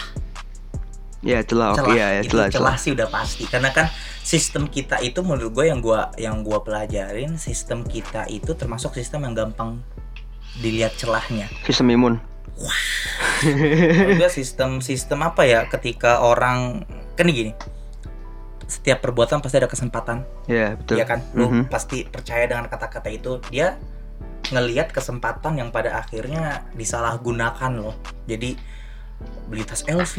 Ya 1.19 1.43
celah, 1.43 1.75
celah, 1.75 1.91
ya, 1.93 2.07
ya 2.15 2.21
itu 2.23 2.31
celah, 2.31 2.47
celah 2.47 2.71
celah. 2.71 2.75
sih 2.79 2.91
udah 2.95 3.11
pasti 3.11 3.43
karena 3.43 3.69
kan 3.69 3.91
sistem 4.23 4.65
kita 4.65 5.03
itu 5.03 5.19
menurut 5.19 5.51
gue 5.51 5.65
yang 5.67 5.83
gua 5.83 6.15
yang 6.15 6.41
gua 6.41 6.63
pelajarin 6.63 7.35
sistem 7.35 7.83
kita 7.83 8.23
itu 8.27 8.55
termasuk 8.55 8.95
sistem 8.95 9.27
yang 9.27 9.35
gampang 9.35 9.83
dilihat 10.57 10.95
celahnya. 10.95 11.51
Sistem 11.67 11.91
imun. 11.91 12.15
Menurut 13.43 14.15
gua 14.17 14.31
sistem 14.31 14.79
sistem 14.79 15.19
apa 15.21 15.43
ya 15.43 15.67
ketika 15.67 16.19
orang 16.19 16.83
kan 17.15 17.27
gini 17.27 17.51
setiap 18.63 19.01
perbuatan 19.01 19.41
pasti 19.41 19.57
ada 19.57 19.65
kesempatan 19.65 20.23
Ya 20.45 20.77
betul. 20.77 21.01
ya 21.01 21.05
kan 21.05 21.19
lu 21.33 21.49
Mhm. 21.49 21.63
pasti 21.67 22.05
percaya 22.05 22.45
dengan 22.45 22.69
kata-kata 22.69 23.09
itu 23.09 23.41
dia 23.49 23.75
ngelihat 24.51 24.93
kesempatan 24.93 25.57
yang 25.57 25.69
pada 25.69 25.97
akhirnya 25.97 26.63
disalahgunakan 26.73 27.71
loh 27.75 27.97
jadi 28.23 28.53
beli 29.49 29.63
tas 29.65 29.81
LV 29.89 30.15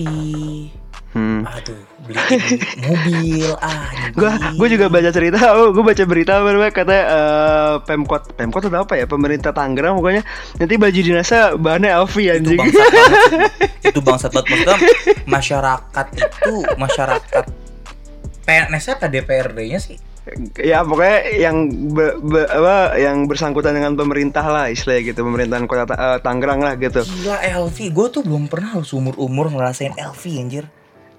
Hmm. 1.10 1.42
aduh 1.42 1.74
beliin 2.06 2.62
mobil. 2.86 3.50
Ah 3.58 3.90
nyebelin. 3.98 4.54
gue 4.54 4.68
juga 4.70 4.86
baca 4.86 5.10
cerita, 5.10 5.58
oh, 5.58 5.74
gue 5.74 5.82
baca 5.82 6.04
berita 6.06 6.38
apa 6.38 6.54
namanya 6.54 6.70
kata 6.70 6.94
eh, 6.94 7.74
pemkot, 7.82 8.38
pemkot 8.38 8.70
atau 8.70 8.86
apa 8.86 8.94
ya, 8.94 9.10
pemerintah 9.10 9.50
Tangerang 9.50 9.98
pokoknya. 9.98 10.22
Nanti 10.62 10.74
baju 10.78 11.00
dinasnya 11.02 11.58
bahannya 11.58 11.90
LV 12.06 12.14
itu 12.14 12.30
anjing. 12.30 12.58
bangsat 12.62 12.86
banget. 12.94 13.22
Itu 13.90 14.00
bangsat 14.06 14.30
banget. 14.30 14.46
Maksudnya 14.54 14.78
masyarakat 15.26 16.06
itu 16.14 16.54
masyarakat 16.78 17.44
PNS-nya 18.46 18.94
apa 18.94 19.06
DPRD-nya 19.10 19.78
sih 19.82 19.98
ya 20.56 20.84
pokoknya 20.84 21.18
yang 21.40 21.56
be- 21.90 22.20
be- 22.20 22.44
apa 22.46 22.94
yang 22.96 23.24
bersangkutan 23.24 23.72
dengan 23.72 23.96
pemerintah 23.96 24.44
lah 24.44 24.68
istilahnya 24.68 25.10
gitu, 25.10 25.24
pemerintahan 25.24 25.64
kota 25.64 25.88
Ta- 25.88 25.98
eh, 25.98 26.18
Tangerang 26.20 26.60
lah 26.60 26.76
gitu. 26.76 27.00
gila 27.02 27.40
LV 27.40 27.76
gue 27.90 28.06
tuh 28.12 28.22
belum 28.22 28.46
pernah 28.46 28.76
loh 28.76 28.84
seumur 28.84 29.16
umur 29.16 29.48
ngerasain 29.48 29.96
LV 29.96 30.22
anjir 30.36 30.64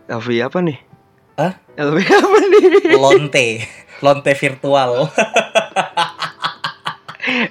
LV 0.06 0.28
apa 0.44 0.58
nih? 0.62 0.78
Hah? 1.36 1.54
LV 1.76 1.98
apa 2.22 2.38
nih? 2.46 2.64
lonte 2.94 3.48
lonte 4.02 4.32
virtual 4.34 5.10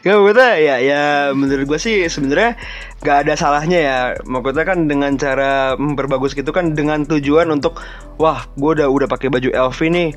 Gak 0.03 0.17
maksudnya 0.19 0.51
ya 0.59 0.77
ya 0.83 1.03
menurut 1.31 1.67
gue 1.67 1.79
sih 1.79 2.03
sebenarnya 2.07 2.59
gak 3.01 3.27
ada 3.27 3.35
salahnya 3.39 3.79
ya 3.81 3.99
maksudnya 4.27 4.67
kan 4.67 4.87
dengan 4.87 5.15
cara 5.15 5.79
memperbagus 5.79 6.35
gitu 6.35 6.51
kan 6.51 6.75
dengan 6.75 7.07
tujuan 7.07 7.47
untuk 7.49 7.79
wah 8.19 8.45
gue 8.59 8.71
udah 8.83 8.91
udah 8.91 9.07
pakai 9.07 9.31
baju 9.31 9.49
LV 9.51 9.79
nih 9.91 10.11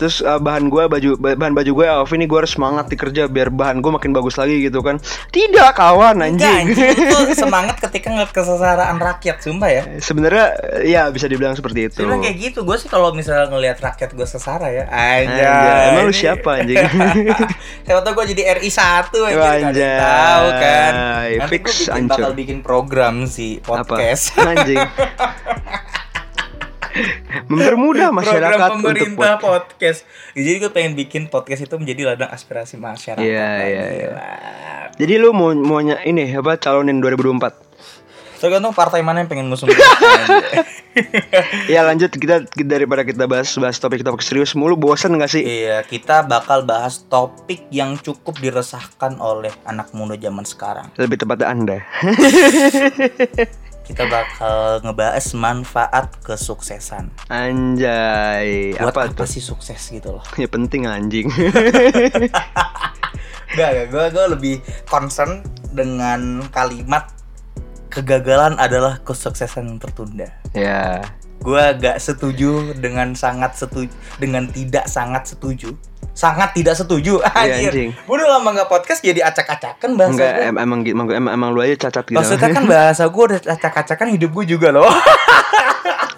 terus 0.00 0.24
uh, 0.24 0.40
bahan 0.40 0.72
gue 0.72 0.88
baju 0.88 1.10
bahan 1.20 1.52
baju 1.52 1.70
gue 1.76 1.86
LV 1.86 2.10
nih 2.16 2.24
gue 2.24 2.38
harus 2.40 2.52
semangat 2.56 2.88
di 2.88 2.96
kerja 2.96 3.28
biar 3.28 3.52
bahan 3.52 3.84
gue 3.84 3.92
makin 3.92 4.16
bagus 4.16 4.40
lagi 4.40 4.64
gitu 4.64 4.80
kan. 4.80 4.96
Tidak 5.28 5.76
kawan 5.76 6.24
Enggak, 6.24 6.48
anjing, 6.64 6.72
anjing. 6.72 7.12
Lu 7.12 7.28
tuh 7.28 7.36
semangat 7.44 7.76
ketika 7.76 8.08
ngeliat 8.08 8.32
kesengsaraan 8.32 8.96
rakyat 8.96 9.36
sumpah 9.44 9.68
ya. 9.68 9.82
Sebenarnya 10.00 10.46
ya 10.80 11.12
bisa 11.12 11.28
dibilang 11.28 11.52
seperti 11.52 11.92
itu. 11.92 12.00
Sebenernya 12.00 12.32
kayak 12.32 12.36
gitu, 12.40 12.64
gue 12.64 12.76
sih 12.80 12.88
kalau 12.88 13.12
misalnya 13.12 13.52
ngelihat 13.52 13.76
rakyat 13.76 14.16
gue 14.16 14.24
sesara 14.24 14.72
ya 14.72 14.88
Anjay. 14.88 15.92
Emang 15.92 16.08
lu 16.08 16.12
ini- 16.12 16.16
siapa, 16.16 16.50
anjing? 16.64 16.80
Siapa 17.90 18.00
tau 18.00 18.12
gue 18.16 18.24
jadi 18.32 18.42
RI 18.56 18.70
1 18.72 19.12
aja 19.12 19.90
tahu 20.00 20.46
kan. 20.56 20.92
Nanti 21.36 21.48
Fix 21.52 21.64
gue 21.66 21.92
bikin, 21.92 22.06
bakal 22.08 22.30
bikin 22.32 22.58
program 22.64 23.28
sih, 23.28 23.60
podcast. 23.60 24.32
Apa 24.38 24.56
anjing 24.56 24.80
mempermudah 27.50 28.10
masyarakat 28.10 28.58
Program 28.58 28.78
untuk 28.78 28.94
pemerintah 28.94 29.38
podcast. 29.38 30.02
podcast 30.04 30.34
Jadi 30.34 30.56
gue 30.58 30.70
pengen 30.70 30.92
bikin 30.98 31.22
podcast 31.30 31.62
itu 31.66 31.74
menjadi 31.78 32.14
ladang 32.14 32.30
aspirasi 32.30 32.78
masyarakat 32.78 33.22
Iya, 33.22 33.50
iya, 33.66 33.84
iya. 33.94 34.10
Jadi 34.98 35.12
lu 35.16 35.32
mau 35.32 35.54
maunya 35.54 36.02
ini 36.04 36.34
apa 36.34 36.58
calonin 36.58 36.98
2024? 36.98 37.70
Tergantung 38.40 38.72
partai 38.72 39.04
mana 39.04 39.20
yang 39.20 39.28
pengen 39.28 39.52
ngusung 39.52 39.68
ya 41.72 41.84
lanjut 41.84 42.08
kita 42.08 42.48
daripada 42.64 43.04
kita 43.04 43.28
bahas 43.28 43.52
bahas 43.60 43.76
topik-topik 43.76 44.24
serius 44.24 44.56
mulu 44.56 44.80
bosan 44.80 45.20
gak 45.20 45.28
sih? 45.28 45.44
Iya, 45.44 45.84
kita 45.84 46.24
bakal 46.24 46.64
bahas 46.64 47.04
topik 47.04 47.68
yang 47.68 48.00
cukup 48.00 48.40
diresahkan 48.40 49.20
oleh 49.20 49.52
anak 49.68 49.92
muda 49.92 50.16
zaman 50.16 50.48
sekarang. 50.48 50.88
Lebih 50.96 51.20
tepatnya 51.20 51.52
Anda. 51.52 51.78
Kita 53.90 54.06
bakal 54.06 54.86
ngebahas 54.86 55.26
manfaat 55.34 56.14
kesuksesan. 56.22 57.10
Anjay, 57.26 58.78
Buat 58.78 58.94
apa, 58.94 59.00
apa, 59.10 59.26
tuh? 59.26 59.26
sih 59.26 59.42
sukses 59.42 59.82
gitu 59.90 60.14
loh? 60.14 60.22
Ya 60.38 60.46
penting 60.46 60.86
anjing. 60.86 61.26
Gak, 63.50 63.66
gak, 63.74 63.86
gue 63.90 64.04
gue 64.14 64.26
lebih 64.30 64.56
concern 64.86 65.42
dengan 65.74 66.38
kalimat 66.54 67.10
kegagalan 67.90 68.54
adalah 68.62 69.02
kesuksesan 69.02 69.74
yang 69.74 69.82
tertunda. 69.82 70.30
ya. 70.54 71.02
Gue 71.42 71.58
gak 71.82 71.98
setuju 71.98 72.78
dengan 72.78 73.10
sangat 73.18 73.58
setuju 73.58 73.90
dengan 74.22 74.46
tidak 74.54 74.86
sangat 74.86 75.34
setuju. 75.34 75.74
Sangat 76.10 76.52
tidak 76.52 76.74
setuju. 76.74 77.22
Iya, 77.22 77.32
Anjir. 77.56 77.70
anjing. 77.70 77.90
Gue 77.96 78.14
udah 78.14 78.28
lama 78.36 78.48
gak 78.54 78.68
podcast 78.68 79.00
jadi 79.00 79.20
acak-acakan 79.22 79.90
bahasa 79.94 80.12
Enggak 80.12 80.32
gua. 80.32 80.44
em- 80.46 80.60
emang, 80.60 80.80
emang 80.82 81.06
emang 81.10 81.32
emang 81.32 81.48
lu 81.50 81.60
aja 81.60 81.88
cacat 81.88 82.04
gitu. 82.06 82.16
Maksudnya 82.16 82.48
kan 82.50 82.64
bahasa 82.74 83.02
gue 83.04 83.24
udah 83.26 83.40
acak-acakan 83.48 84.06
hidup 84.10 84.30
gue 84.32 84.44
juga 84.50 84.68
loh. 84.70 84.84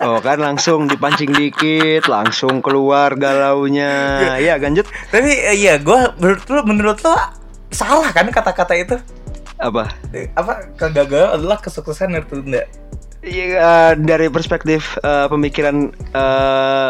oh 0.03 0.19
kan 0.19 0.37
langsung 0.37 0.87
dipancing 0.87 1.31
dikit, 1.31 2.07
langsung 2.07 2.59
keluar 2.59 3.15
galaunya. 3.15 4.35
Ya 4.37 4.57
lanjut 4.57 4.85
Tapi 5.09 5.31
eh, 5.31 5.57
iya 5.57 5.79
gue 5.79 5.99
menurut 6.17 6.45
lo 6.49 6.61
menurut 6.63 6.99
lo 7.01 7.15
salah 7.71 8.11
kan 8.11 8.27
kata-kata 8.27 8.75
itu? 8.75 8.97
apa? 9.57 9.87
Eh, 10.11 10.27
Apa 10.35 10.75
kegagalan 10.75 11.39
adalah 11.39 11.55
kesuksesan 11.57 12.19
tertunda? 12.19 12.67
Iya 13.23 13.47
eh, 13.55 13.93
dari 13.95 14.27
perspektif 14.27 14.99
eh, 14.99 15.31
pemikiran 15.31 15.95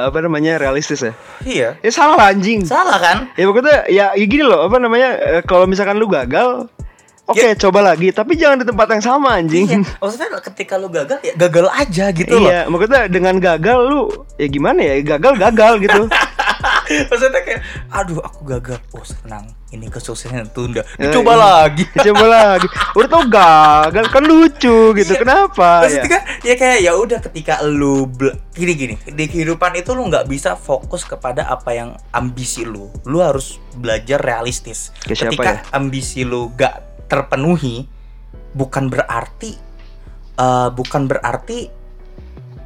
apa 0.09 0.19
namanya 0.23 0.59
realistis 0.59 1.03
ya. 1.03 1.13
Iya. 1.47 1.69
Ya 1.79 1.91
salah 1.95 2.19
lah, 2.19 2.35
anjing. 2.35 2.67
Salah 2.67 2.99
kan? 2.99 3.31
Ya 3.39 3.45
pokoknya 3.47 3.77
ya, 3.91 4.07
ya 4.15 4.25
gini 4.27 4.45
loh 4.45 4.67
apa 4.67 4.77
namanya 4.83 5.17
eh, 5.19 5.43
kalau 5.47 5.67
misalkan 5.71 5.99
lu 5.99 6.11
gagal 6.11 6.67
Oke 7.23 7.55
coba 7.55 7.95
lagi 7.95 8.11
tapi 8.11 8.35
jangan 8.35 8.61
di 8.61 8.67
tempat 8.67 8.99
yang 8.99 9.05
sama 9.05 9.39
anjing 9.39 9.65
Iya. 9.71 9.79
Maksudnya 10.03 10.43
ketika 10.43 10.75
lu 10.75 10.91
gagal 10.91 11.23
ya 11.23 11.33
gagal 11.39 11.71
aja 11.71 12.11
gitu 12.11 12.35
loh. 12.35 12.51
Iya 12.51 12.67
maksudnya 12.67 13.07
dengan 13.07 13.39
gagal 13.39 13.79
lu 13.87 14.27
Ya 14.43 14.47
gimana 14.51 14.83
ya 14.83 14.99
gagal 15.07 15.39
gagal 15.39 15.73
gitu 15.87 16.11
Maksudnya 17.09 17.41
kayak 17.47 17.63
aduh 17.95 18.19
aku 18.21 18.43
gagal. 18.43 18.79
Oh 18.91 19.07
senang. 19.07 19.47
Ini 19.73 19.89
kesuksesan 19.89 20.37
yang 20.37 20.51
tunda. 20.53 20.85
Ya, 21.01 21.09
Coba 21.09 21.33
iya. 21.33 21.41
lagi. 21.41 21.85
Coba 22.13 22.25
lagi 22.29 22.69
Udah 22.93 23.09
tau 23.09 23.25
gagal 23.25 24.07
kan 24.13 24.23
lucu 24.29 24.79
gitu 24.93 25.13
Iya. 25.17 25.21
Kenapa 25.25 25.89
Maksudnya 25.89 26.05
ya 26.05 26.13
kan 26.13 26.23
ya 26.45 26.55
kayak 26.61 26.79
ya 26.85 26.93
udah 26.93 27.19
ketika 27.25 27.55
lu 27.65 28.05
gini 28.53 28.73
gini 28.77 28.95
di 29.09 29.25
kehidupan 29.25 29.73
itu 29.81 29.97
lu 29.97 30.05
nggak 30.13 30.29
bisa 30.29 30.61
fokus 30.61 31.09
kepada 31.09 31.49
apa 31.49 31.73
yang 31.73 31.97
ambisi 32.13 32.69
lu. 32.69 32.93
Lu 33.09 33.25
harus 33.25 33.57
belajar 33.73 34.21
realistis. 34.21 34.93
Kayak 35.09 35.17
siapa 35.17 35.33
ketika 35.33 35.53
ya? 35.57 35.61
ambisi 35.73 36.21
lu 36.29 36.53
gak 36.53 37.09
terpenuhi 37.09 37.89
bukan 38.53 38.93
berarti 38.93 39.57
eh, 40.37 40.69
bukan 40.69 41.09
berarti 41.09 41.69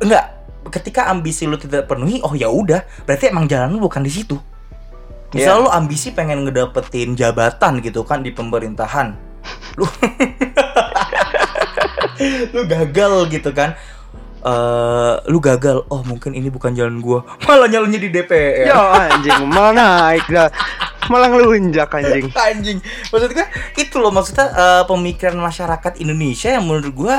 enggak 0.02 0.26
ketika 0.74 1.06
ambisi 1.06 1.46
lu 1.46 1.54
tidak 1.54 1.86
terpenuhi 1.86 2.18
oh 2.26 2.34
ya 2.34 2.50
udah 2.50 2.82
berarti 3.06 3.30
emang 3.30 3.46
jalan 3.46 3.78
lu 3.78 3.86
bukan 3.86 4.02
di 4.02 4.10
situ. 4.10 4.34
Misal 5.36 5.54
Iya. 5.54 5.62
lu 5.62 5.68
ambisi 5.68 6.08
pengen 6.10 6.42
ngedapetin 6.42 7.12
jabatan 7.12 7.78
gitu 7.78 8.02
kan 8.02 8.24
di 8.24 8.32
pemerintahan. 8.32 9.12
Lu 9.76 9.84
lu 12.54 12.60
gagal 12.64 13.12
gitu 13.28 13.50
kan. 13.52 13.76
eh 14.46 15.14
lu 15.26 15.38
gagal. 15.38 15.84
Oh, 15.90 16.00
mungkin 16.02 16.32
ini 16.32 16.48
bukan 16.48 16.72
jalan 16.72 16.98
gua. 16.98 17.22
Malah 17.46 17.66
nyalonnya 17.66 17.98
di 17.98 18.08
DPR. 18.08 18.70
Ya 18.70 18.78
anjing 18.78 19.42
malah 19.44 19.72
naik 19.74 20.24
dah 20.30 20.48
Malah 21.06 21.30
ngelunjak 21.30 21.86
anjing 21.90 22.26
Anjing. 22.50 22.78
Maksud 23.10 23.30
gua 23.30 23.46
itu 23.74 23.94
loh 23.98 24.10
maksudnya 24.10 24.46
eh, 24.50 24.82
pemikiran 24.86 25.36
masyarakat 25.36 25.98
Indonesia 25.98 26.50
yang 26.50 26.62
menurut 26.62 26.90
gua 26.94 27.16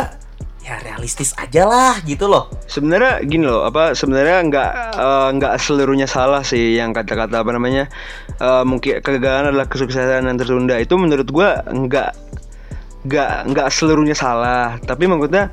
ya 0.68 0.84
realistis 0.84 1.32
aja 1.40 1.64
lah 1.64 1.96
gitu 2.04 2.28
loh. 2.28 2.52
sebenarnya 2.68 3.24
gini 3.24 3.48
loh 3.48 3.64
apa 3.64 3.96
sebenarnya 3.96 4.44
nggak 4.52 4.72
eh, 5.00 5.30
nggak 5.40 5.54
seluruhnya 5.64 6.12
salah 6.12 6.44
sih 6.44 6.76
yang 6.76 6.92
kata-kata 6.92 7.40
apa 7.40 7.56
namanya 7.56 7.88
eh, 8.36 8.64
mungkin 8.68 9.00
kegagalan 9.00 9.56
adalah 9.56 9.72
kesuksesan 9.72 10.28
yang 10.28 10.36
tertunda 10.36 10.76
itu 10.76 11.00
menurut 11.00 11.32
gua 11.32 11.64
nggak 11.64 12.12
nggak 13.08 13.32
nggak 13.56 13.68
seluruhnya 13.72 14.12
salah 14.12 14.76
tapi 14.84 15.08
maksudnya 15.08 15.48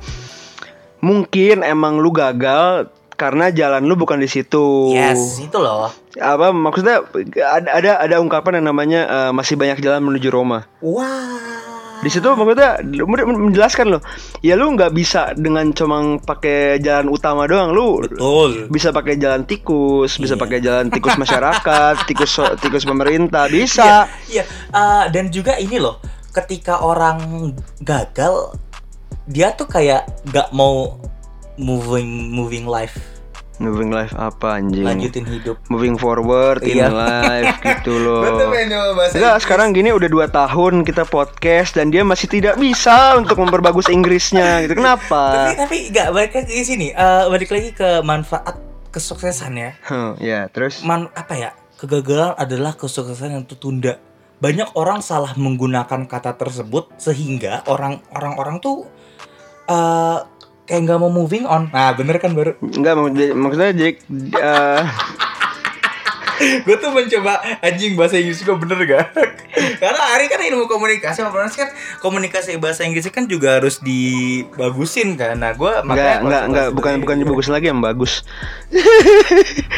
mungkin 0.99 1.63
emang 1.63 2.03
lu 2.03 2.11
gagal 2.11 2.91
karena 3.15 3.47
jalan 3.55 3.87
lu 3.87 3.95
bukan 3.95 4.19
di 4.19 4.27
situ 4.27 4.91
Yes, 4.91 5.39
itu 5.39 5.55
loh. 5.55 5.87
apa 6.19 6.51
maksudnya 6.51 7.07
ada 7.39 7.69
ada 7.71 7.91
ada 8.03 8.15
ungkapan 8.19 8.59
yang 8.59 8.75
namanya 8.75 9.01
eh, 9.07 9.31
masih 9.31 9.55
banyak 9.55 9.79
jalan 9.79 10.03
menuju 10.03 10.27
Roma 10.27 10.67
Wah. 10.83 11.74
Di 12.01 12.09
situ 12.09 12.27
maksudnya 12.27 12.81
men- 12.83 13.25
men- 13.25 13.43
menjelaskan 13.49 13.95
loh 13.95 14.01
ya 14.39 14.53
lu 14.53 14.73
nggak 14.73 14.91
bisa 14.91 15.31
dengan 15.33 15.71
cuma 15.71 16.17
pakai 16.17 16.79
jalan 16.79 17.07
utama 17.07 17.45
doang 17.45 17.71
lu 17.71 18.03
Betul. 18.03 18.67
bisa 18.67 18.91
pakai 18.91 19.15
jalan 19.15 19.43
tikus 19.43 20.17
bisa 20.17 20.35
Iya. 20.35 20.41
pakai 20.41 20.59
jalan 20.59 20.85
tikus 20.89 21.15
masyarakat 21.23 21.95
tikus 22.03 22.33
tikus 22.59 22.83
pemerintah 22.83 23.47
bisa 23.47 24.05
Iya, 24.25 24.43
eh, 24.71 25.05
dan 25.09 25.29
juga 25.29 25.55
ini 25.55 25.77
loh, 25.77 26.01
ketika 26.31 26.81
orang 26.81 27.51
gagal, 27.79 28.57
dia 29.25 29.53
tuh 29.53 29.65
kayak 29.65 30.03
gak 30.27 30.51
mau 30.51 30.99
moving 31.55 32.29
moving 32.29 32.65
life, 32.65 32.99
moving 33.57 33.87
life 33.87 34.11
apa 34.11 34.57
anjing 34.57 34.83
lanjutin 34.83 35.23
hidup. 35.23 35.55
moving 35.67 35.95
forward 35.95 36.59
in 36.61 36.75
Iya. 36.77 36.89
life 36.89 37.55
gitu 37.65 37.95
loh 37.95 38.23
bahasa 38.91 39.15
Enggak, 39.15 39.35
sekarang 39.41 39.71
gini 39.71 39.89
udah 39.89 40.05
dua 40.05 40.27
tahun 40.27 40.81
kita 40.81 41.05
podcast 41.05 41.73
dan 41.73 41.87
dia 41.87 42.01
masih 42.01 42.27
tidak 42.27 42.55
bisa 42.55 43.15
untuk 43.15 43.37
memperbagus 43.37 43.87
Inggrisnya 43.87 44.61
gitu. 44.61 44.75
Tapi 44.75 44.81
Kenapa? 44.81 45.23
tapi 45.55 45.77
gak 45.89 46.07
balik 46.09 46.31
lagi 46.33 46.53
ke 46.53 46.63
sini, 46.63 46.87
eh, 46.89 47.23
balik 47.25 47.49
lagi 47.49 47.69
ke 47.71 48.01
manfaat 48.01 48.55
kesuksesan 48.89 49.53
ya 49.53 49.71
Huh, 49.83 50.15
ya, 50.17 50.47
terus 50.47 50.79
man 50.81 51.11
apa 51.11 51.33
ya 51.33 51.49
kegagalan 51.75 52.31
adalah 52.33 52.73
kesuksesan 52.73 53.33
yang 53.33 53.43
tertunda 53.43 53.99
banyak 54.35 54.67
orang 54.73 54.99
salah 54.99 55.31
menggunakan 55.33 56.05
kata 56.05 56.35
tersebut 56.35 56.91
sehingga 56.95 57.63
orang 57.65 58.03
orang 58.11 58.35
orang 58.35 58.57
tuh 58.59 58.87
eh 59.65 60.19
kayak 60.65 60.81
nggak 60.85 60.97
mau 60.97 61.09
moving 61.09 61.45
on 61.45 61.69
nah 61.69 61.93
bener 61.93 62.17
kan 62.17 62.33
baru 62.33 62.57
enggak 62.59 62.93
mak- 62.93 63.37
maksudnya 63.37 63.71
jadi 63.71 63.91
eh, 64.35 64.81
gue 66.67 66.75
tuh 66.75 66.91
mencoba 66.91 67.39
anjing 67.63 67.95
bahasa 67.95 68.19
Inggris 68.19 68.43
gue 68.43 68.55
bener 68.59 68.79
gak 68.83 69.07
karena 69.81 70.01
Ari 70.15 70.27
kan 70.27 70.43
ilmu 70.43 70.67
komunikasi 70.67 71.23
apa 71.23 71.47
kan 71.47 71.69
komunikasi 72.03 72.59
bahasa 72.59 72.83
Inggris 72.83 73.07
kan 73.07 73.23
juga 73.25 73.59
harus 73.59 73.79
dibagusin 73.79 75.15
kan 75.15 75.39
nah 75.39 75.55
gue 75.55 75.71
enggak 75.81 76.21
enggak 76.21 76.43
enggak 76.51 76.67
bukan 76.75 76.93
bukan 77.01 77.15
bagus 77.25 77.47
lagi 77.47 77.71
yang 77.71 77.79
bagus. 77.79 78.23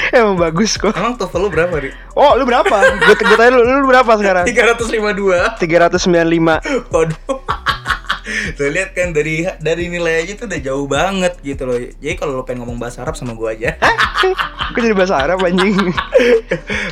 Emang 0.09 0.39
bagus 0.39 0.79
kok. 0.79 0.95
emang 0.97 1.13
TOEFL 1.15 1.39
lu 1.39 1.49
berapa 1.53 1.75
Ri? 1.77 1.89
Oh, 2.17 2.33
lu 2.35 2.47
berapa? 2.47 2.75
Gue 3.05 3.15
gue 3.15 3.37
tanya 3.37 3.51
lu, 3.53 3.61
lu 3.61 3.87
berapa 3.87 4.11
sekarang? 4.17 4.45
352 4.49 5.61
395. 5.61 6.89
Waduh. 6.89 7.37
Tuh 8.55 8.67
lihat 8.69 8.91
kan 8.91 9.15
dari 9.15 9.47
dari 9.63 9.87
nilai 9.87 10.23
aja 10.23 10.33
tuh 10.35 10.45
udah 10.51 10.59
jauh 10.59 10.85
banget 10.87 11.33
gitu 11.41 11.63
loh. 11.63 11.79
Jadi 11.79 12.15
kalau 12.19 12.39
lo 12.39 12.43
pengen 12.43 12.63
ngomong 12.67 12.77
bahasa 12.79 13.03
Arab 13.03 13.15
sama 13.15 13.33
gua 13.33 13.55
aja. 13.55 13.75
Gue 14.75 14.81
jadi 14.83 14.97
bahasa 14.97 15.15
Arab 15.15 15.39
anjing. 15.45 15.77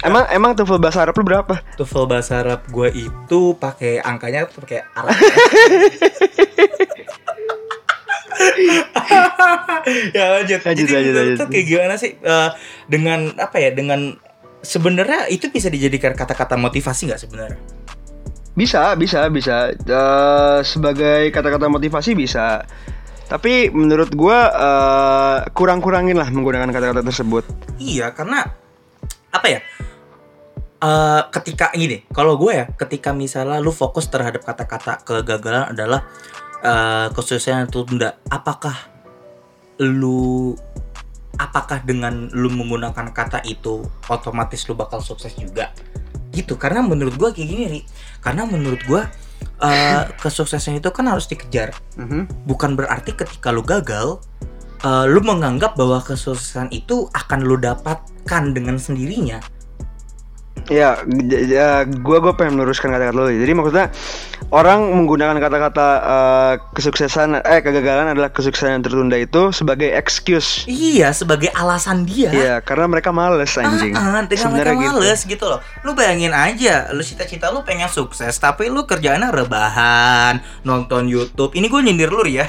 emang 0.08 0.24
emang 0.32 0.52
TOEFL 0.56 0.80
bahasa 0.80 1.04
Arab 1.04 1.16
lu 1.20 1.26
berapa? 1.28 1.60
TOEFL 1.76 2.06
bahasa 2.08 2.40
Arab 2.40 2.64
gua 2.72 2.88
itu 2.94 3.42
pakai 3.60 4.00
angkanya 4.00 4.48
tuh 4.48 4.64
pakai 4.64 4.86
Arab. 4.96 5.16
ya 10.16 10.26
lanjut. 10.40 10.60
Lanjut, 10.64 10.86
Jadi 10.88 10.94
lanjut, 10.94 11.14
lanjut. 11.16 11.38
tuh 11.40 11.48
kayak 11.52 11.66
gimana 11.68 11.96
sih 12.00 12.12
eh, 12.20 12.50
dengan 12.88 13.34
apa 13.40 13.58
ya 13.60 13.70
dengan 13.76 14.16
sebenarnya 14.66 15.30
itu 15.30 15.48
bisa 15.54 15.70
dijadikan 15.70 16.18
kata-kata 16.18 16.58
motivasi 16.58 17.12
nggak 17.12 17.22
sebenarnya? 17.22 17.60
Bisa, 18.56 18.96
bisa, 18.96 19.28
bisa. 19.28 19.76
Eh, 19.76 20.60
sebagai 20.64 21.28
kata-kata 21.30 21.68
motivasi 21.68 22.16
bisa. 22.16 22.64
Tapi 23.28 23.68
menurut 23.70 24.16
gua 24.16 24.38
eh, 24.48 25.38
kurang-kurangin 25.52 26.16
lah 26.16 26.32
menggunakan 26.32 26.72
kata-kata 26.72 27.04
tersebut. 27.04 27.44
Iya, 27.78 28.16
karena 28.16 28.48
apa 29.36 29.48
ya? 29.52 29.60
Eh 30.80 31.22
ketika 31.36 31.76
gini, 31.76 32.08
kalau 32.16 32.40
gue 32.40 32.52
ya, 32.56 32.66
ketika 32.80 33.12
misalnya 33.12 33.60
lu 33.60 33.76
fokus 33.76 34.08
terhadap 34.08 34.48
kata-kata 34.48 35.04
kegagalan 35.04 35.76
adalah 35.76 36.08
eh 36.64 37.08
kesuksesan 37.12 37.68
yang 37.68 37.72
tertunda, 37.72 38.16
apakah 38.32 38.76
lu 39.84 40.56
apakah 41.36 41.84
dengan 41.84 42.32
lu 42.32 42.48
menggunakan 42.48 43.12
kata 43.12 43.44
itu 43.44 43.84
otomatis 44.08 44.64
lu 44.72 44.80
bakal 44.80 45.04
sukses 45.04 45.36
juga? 45.36 45.76
Gitu, 46.36 46.60
karena 46.60 46.84
menurut 46.84 47.16
gue 47.16 47.30
kayak 47.32 47.48
gini, 47.48 47.64
Ri. 47.72 47.82
Karena 48.20 48.44
menurut 48.44 48.84
gue 48.84 49.02
eh 49.64 50.04
kesuksesan 50.24 50.84
itu 50.84 50.92
kan 50.92 51.08
harus 51.08 51.32
dikejar. 51.32 51.72
Bukan 52.44 52.76
berarti 52.76 53.16
ketika 53.16 53.56
lu 53.56 53.64
gagal 53.64 54.20
eh, 54.84 55.06
lu 55.08 55.24
menganggap 55.24 55.80
bahwa 55.80 56.04
kesuksesan 56.04 56.76
itu 56.76 57.08
akan 57.16 57.40
lu 57.48 57.56
dapatkan 57.56 58.44
dengan 58.52 58.76
sendirinya 58.76 59.40
Ya, 60.66 60.98
ya 61.30 61.86
gua 61.86 62.18
gua 62.22 62.34
pengen 62.34 62.58
meluruskan 62.58 62.90
kata-kata 62.90 63.16
lo. 63.16 63.30
Jadi 63.30 63.54
maksudnya 63.54 63.88
orang 64.50 64.94
menggunakan 64.94 65.38
kata-kata 65.38 65.88
eh, 66.02 66.54
kesuksesan 66.74 67.42
eh 67.42 67.60
kegagalan 67.62 68.14
adalah 68.14 68.30
kesuksesan 68.30 68.80
yang 68.80 68.84
tertunda 68.86 69.18
itu 69.18 69.50
sebagai 69.50 69.90
excuse. 69.94 70.64
iya 70.70 71.10
sebagai 71.14 71.50
alasan 71.54 72.06
dia 72.06 72.30
Iya, 72.30 72.56
karena 72.62 72.86
mereka 72.90 73.10
males 73.10 73.58
anjing. 73.58 73.94
Ah, 73.98 74.22
ah, 74.22 74.24
Sebenarnya 74.26 74.74
mereka 74.74 74.74
gitu. 74.78 75.00
males 75.02 75.20
gitu. 75.26 75.46
loh 75.50 75.60
Lu 75.82 75.94
bayangin 75.98 76.34
aja 76.34 76.90
Lu 76.94 77.02
cita-cita 77.02 77.50
lu 77.54 77.62
pengen 77.66 77.90
sukses 77.90 78.34
Tapi 78.38 78.70
lu 78.70 78.86
kerjaannya 78.86 79.30
rebahan 79.34 80.42
Nonton 80.66 81.10
Youtube 81.10 81.54
Ini 81.58 81.66
gue 81.70 81.82
nyindir 81.82 82.10
lu 82.12 82.22
ya 82.36 82.46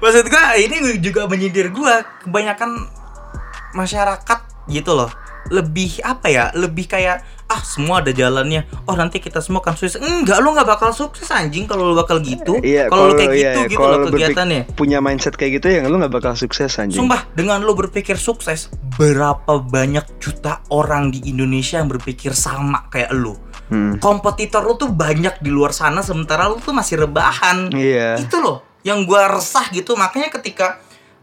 Maksud 0.00 0.24
gue 0.26 0.44
ini 0.60 0.76
juga 1.00 1.26
menyindir 1.30 1.70
gue 1.70 1.94
Kebanyakan 2.26 2.99
masyarakat 3.74 4.38
gitu 4.70 4.94
loh 4.94 5.10
Lebih 5.50 6.04
apa 6.04 6.28
ya 6.30 6.44
Lebih 6.52 6.86
kayak 6.86 7.24
Ah 7.50 7.64
semua 7.64 8.04
ada 8.04 8.14
jalannya 8.14 8.68
Oh 8.86 8.94
nanti 8.94 9.18
kita 9.18 9.42
semua 9.42 9.64
akan 9.64 9.74
sukses 9.74 9.98
Enggak 9.98 10.38
lu 10.38 10.54
gak 10.54 10.68
bakal 10.68 10.94
sukses 10.94 11.26
anjing 11.32 11.66
Kalau 11.66 11.90
lu 11.90 11.94
bakal 11.98 12.22
gitu 12.22 12.60
Iya, 12.62 12.86
Kalau 12.86 13.10
lu 13.10 13.18
kayak 13.18 13.32
iya, 13.34 13.40
gitu 13.40 13.58
iya, 13.58 13.70
gitu 13.72 13.82
loh 13.82 13.98
lu 13.98 14.06
kegiatannya 14.12 14.60
Punya 14.76 15.02
mindset 15.02 15.34
kayak 15.34 15.58
gitu 15.58 15.66
ya 15.72 15.90
lu 15.90 15.98
nggak 15.98 16.14
bakal 16.14 16.32
sukses 16.38 16.70
anjing. 16.78 17.02
Sumpah, 17.02 17.26
dengan 17.34 17.60
lo 17.66 17.74
berpikir 17.74 18.14
sukses, 18.14 18.70
berapa 18.96 19.58
banyak 19.58 20.22
juta 20.22 20.62
orang 20.70 21.10
di 21.10 21.26
Indonesia 21.26 21.82
yang 21.82 21.90
berpikir 21.90 22.32
sama 22.32 22.86
kayak 22.88 23.10
lo. 23.10 23.36
Hmm. 23.68 23.98
Kompetitor 23.98 24.62
lo 24.62 24.78
tuh 24.78 24.90
banyak 24.94 25.42
di 25.42 25.50
luar 25.50 25.74
sana, 25.74 26.00
sementara 26.00 26.46
lo 26.46 26.62
tuh 26.62 26.70
masih 26.70 27.06
rebahan. 27.06 27.74
Iya. 27.74 28.22
Itu 28.22 28.38
loh, 28.38 28.62
yang 28.86 29.02
gua 29.04 29.26
resah 29.30 29.66
gitu. 29.74 29.98
Makanya 29.98 30.30
ketika 30.30 30.78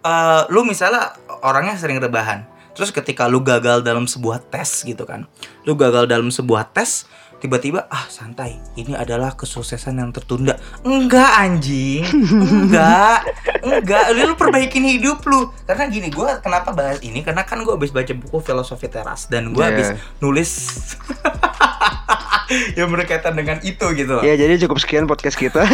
eh, 0.08 0.42
lu 0.48 0.64
misalnya 0.64 1.12
orangnya 1.44 1.76
sering 1.76 2.00
rebahan, 2.00 2.48
terus 2.72 2.90
ketika 2.90 3.28
lu 3.28 3.44
gagal 3.44 3.84
dalam 3.84 4.08
sebuah 4.08 4.40
tes 4.42 4.82
gitu 4.82 5.04
kan, 5.04 5.28
lu 5.64 5.76
gagal 5.76 6.08
dalam 6.08 6.32
sebuah 6.32 6.72
tes, 6.72 7.04
tiba-tiba 7.38 7.86
ah 7.88 8.08
santai, 8.08 8.58
ini 8.74 8.96
adalah 8.96 9.36
kesuksesan 9.36 10.00
yang 10.00 10.10
tertunda. 10.10 10.56
Enggak 10.82 11.30
anjing, 11.38 12.02
enggak, 12.34 13.22
enggak. 13.62 14.06
Lu, 14.16 14.22
lu 14.24 14.34
perbaikin 14.34 14.82
hidup 14.82 15.22
lu. 15.24 15.52
Karena 15.64 15.86
gini, 15.86 16.10
gua 16.10 16.40
kenapa 16.40 16.74
bahas 16.74 16.98
ini? 17.04 17.22
Karena 17.22 17.46
kan 17.46 17.62
gua 17.62 17.78
habis 17.78 17.94
baca 17.94 18.10
buku 18.10 18.42
filosofi 18.42 18.88
teras 18.88 19.28
dan 19.28 19.54
gua 19.54 19.68
Iya. 19.68 19.70
habis 19.70 19.88
nulis 20.18 20.52
yang 22.80 22.90
berkaitan 22.92 23.36
dengan 23.36 23.60
itu 23.62 23.86
gitu 23.94 24.12
loh. 24.20 24.24
Ya 24.24 24.36
jadi 24.36 24.56
cukup 24.66 24.80
sekian 24.80 25.08
podcast 25.08 25.36
kita. 25.36 25.64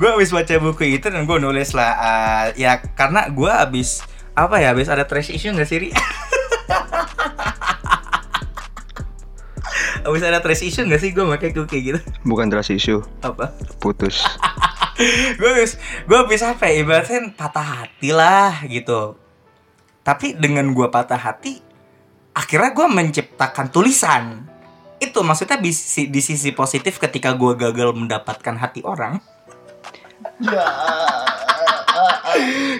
gue 0.00 0.08
habis 0.08 0.30
baca 0.32 0.54
buku 0.60 0.96
itu 0.96 1.06
dan 1.08 1.24
gue 1.24 1.38
nulis 1.40 1.72
lah 1.72 1.92
eh, 1.96 2.44
ya 2.60 2.80
karena 2.94 3.28
gue 3.28 3.50
habis 3.50 4.00
apa 4.36 4.60
ya 4.60 4.72
habis 4.76 4.88
ada 4.92 5.04
trash 5.08 5.32
issue 5.32 5.52
nggak 5.52 5.68
sih 5.68 5.78
Ri? 5.80 5.88
habis 10.06 10.22
ada 10.22 10.38
trash 10.38 10.62
issue 10.62 10.86
nggak 10.86 11.00
sih 11.02 11.10
gue 11.10 11.24
gue 11.24 11.38
kayak 11.66 11.82
gitu 11.82 11.98
Bukan 12.22 12.46
trust 12.46 12.70
issue, 12.70 13.02
apa 13.26 13.50
putus. 13.82 14.22
gue 15.36 15.48
habis 15.50 15.76
gue 16.08 16.16
habis 16.16 16.40
apa 16.40 16.72
ya 16.72 16.80
ibaratnya 16.80 17.28
patah 17.36 17.84
hati 17.84 18.16
lah 18.16 18.64
gitu 18.64 19.20
tapi 20.00 20.32
dengan 20.38 20.70
gue 20.72 20.86
patah 20.88 21.18
hati 21.18 21.65
akhirnya 22.36 22.70
gue 22.76 22.86
menciptakan 22.86 23.72
tulisan. 23.72 24.44
Itu 25.00 25.24
maksudnya 25.24 25.56
di, 25.56 25.72
sisi- 25.72 26.12
di 26.12 26.20
sisi 26.20 26.52
positif 26.52 27.00
ketika 27.00 27.32
gue 27.32 27.56
gagal 27.56 27.96
mendapatkan 27.96 28.60
hati 28.60 28.84
orang. 28.84 29.16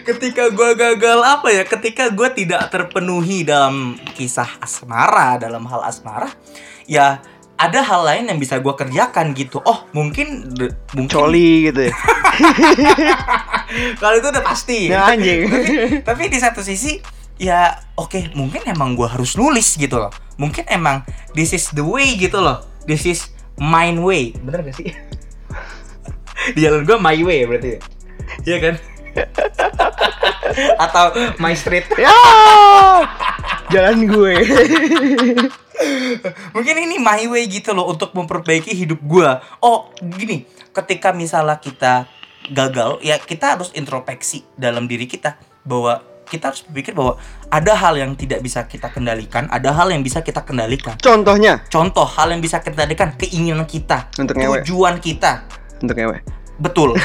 Ketika 0.05 0.53
gue 0.53 0.71
gagal 0.77 1.19
apa 1.25 1.49
ya 1.49 1.65
ketika 1.65 2.13
gue 2.13 2.29
tidak 2.37 2.69
terpenuhi 2.69 3.49
dalam 3.49 3.97
kisah 4.13 4.61
asmara 4.61 5.41
dalam 5.41 5.65
hal 5.65 5.81
asmara 5.89 6.29
ya 6.85 7.25
ada 7.57 7.81
hal 7.81 8.05
lain 8.05 8.29
yang 8.29 8.37
bisa 8.37 8.61
gue 8.61 8.75
kerjakan 8.77 9.33
gitu. 9.33 9.65
Oh 9.65 9.89
mungkin 9.97 10.53
mungkin 10.93 11.09
Coli 11.09 11.73
gitu 11.73 11.89
ya. 11.89 11.95
kalau 14.01 14.21
itu 14.21 14.29
udah 14.29 14.45
pasti. 14.45 14.93
Ya 14.93 15.09
anjing. 15.09 15.49
tapi, 15.49 15.73
tapi 16.05 16.23
di 16.29 16.37
satu 16.37 16.61
sisi 16.61 17.01
ya 17.37 17.77
oke 17.97 18.33
mungkin 18.33 18.65
emang 18.65 18.97
gue 18.97 19.09
harus 19.09 19.37
nulis 19.37 19.77
gitu 19.77 19.97
loh. 20.01 20.13
Mungkin 20.37 20.69
emang 20.69 21.05
this 21.33 21.57
is 21.57 21.73
the 21.73 21.85
way 21.85 22.17
gitu 22.17 22.41
loh. 22.41 22.65
This 22.85 23.09
is 23.09 23.33
mine 23.57 24.01
way. 24.05 24.37
Bener 24.37 24.63
gak 24.65 24.77
sih? 24.77 24.93
Di 26.55 26.61
jalan 26.61 26.85
gue 26.85 26.97
my 27.01 27.19
way 27.25 27.49
berarti. 27.49 27.77
Ya 27.77 27.81
Iya 28.45 28.57
kan? 28.61 28.75
Atau 30.85 31.05
my 31.41 31.57
street. 31.57 31.89
Ya. 31.97 32.13
Jalan 33.73 34.07
gue. 34.07 34.35
mungkin 36.57 36.77
ini 36.81 36.97
my 37.01 37.29
way 37.29 37.45
gitu 37.49 37.77
loh 37.77 37.93
untuk 37.93 38.17
memperbaiki 38.17 38.73
hidup 38.73 39.01
gue 39.05 39.31
oh 39.61 39.93
gini 40.01 40.49
ketika 40.73 41.13
misalnya 41.13 41.61
kita 41.61 42.09
gagal 42.53 43.03
ya 43.03 43.19
kita 43.21 43.59
harus 43.59 43.75
introspeksi 43.75 44.47
dalam 44.55 44.87
diri 44.87 45.05
kita 45.05 45.37
bahwa 45.67 46.01
kita 46.27 46.51
harus 46.51 46.67
berpikir 46.67 46.93
bahwa 46.93 47.17
ada 47.49 47.73
hal 47.73 47.95
yang 47.95 48.19
tidak 48.19 48.43
bisa 48.43 48.67
kita 48.67 48.91
kendalikan 48.91 49.47
ada 49.49 49.71
hal 49.71 49.89
yang 49.89 50.03
bisa 50.03 50.21
kita 50.21 50.43
kendalikan. 50.43 50.99
Contohnya? 50.99 51.63
Contoh 51.71 52.03
hal 52.05 52.35
yang 52.35 52.43
bisa 52.43 52.59
kita 52.59 52.75
kendalikan 52.75 53.15
keinginan 53.15 53.65
kita 53.65 54.11
Untuk 54.19 54.35
ngewe. 54.35 54.61
tujuan 54.67 54.99
kita. 54.99 55.47
Untuk 55.79 55.95
ngewe. 55.95 56.19
betul. 56.57 56.97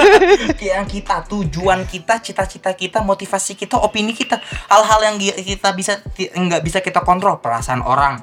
Yang 0.64 0.86
kita 0.96 1.28
tujuan 1.28 1.84
kita 1.84 2.24
cita-cita 2.24 2.72
kita 2.72 3.04
motivasi 3.04 3.52
kita 3.52 3.76
opini 3.76 4.16
kita. 4.16 4.40
Hal-hal 4.66 5.00
yang 5.04 5.16
kita 5.20 5.76
bisa 5.76 6.00
nggak 6.16 6.64
bisa 6.64 6.80
kita 6.80 7.04
kontrol. 7.04 7.36
Perasaan 7.38 7.84
orang. 7.84 8.16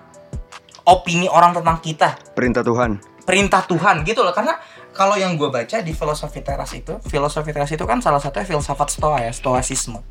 Opini 0.84 1.30
orang 1.30 1.54
tentang 1.54 1.78
kita. 1.80 2.18
Perintah 2.34 2.66
Tuhan. 2.66 2.98
perintah 3.22 3.62
Tuhan 3.64 4.02
gitu 4.02 4.26
loh. 4.26 4.34
Karena 4.34 4.58
kalau 4.92 5.14
yang 5.14 5.38
gue 5.38 5.48
baca 5.48 5.80
di 5.80 5.94
filosofi 5.94 6.42
teras 6.42 6.74
itu, 6.74 6.98
filosofi 7.06 7.54
teras 7.54 7.70
itu 7.70 7.86
kan 7.86 8.02
salah 8.02 8.18
satunya 8.18 8.50
filsafat 8.50 8.90
stoa 8.90 9.22
ya, 9.22 9.30
stoasisme. 9.30 10.02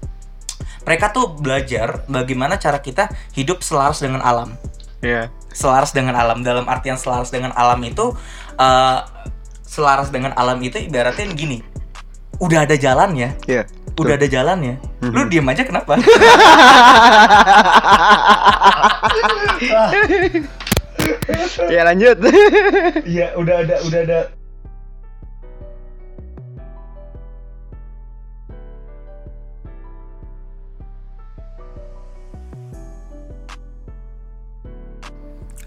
Mereka 0.87 1.13
tuh 1.13 1.37
belajar 1.37 2.03
bagaimana 2.09 2.57
cara 2.57 2.81
kita 2.81 3.09
hidup 3.37 3.61
selaras 3.61 4.01
dengan 4.01 4.21
alam. 4.25 4.57
Iya. 5.01 5.29
Selaras 5.53 5.91
dengan 5.93 6.15
alam 6.17 6.41
dalam 6.45 6.69
artian 6.69 6.97
selaras 6.97 7.29
dengan 7.33 7.53
alam 7.57 7.81
itu 7.85 8.15
eh, 8.57 8.99
selaras 9.65 10.09
dengan 10.11 10.33
alam 10.35 10.59
itu 10.63 10.79
ibaratnya 10.81 11.27
gini. 11.33 11.63
Udah 12.41 12.65
ada 12.65 12.77
jalannya, 12.77 13.37
Iya. 13.45 13.69
udah 14.01 14.15
ada 14.17 14.25
jalannya. 14.25 14.81
Lu 15.05 15.29
diem 15.29 15.45
aja 15.45 15.63
kenapa? 15.63 16.01
Ya 21.71 21.83
lanjut. 21.87 22.17
Iya, 23.07 23.33
udah 23.37 23.57
ada 23.65 23.77
udah 23.87 24.01
ada 24.05 24.19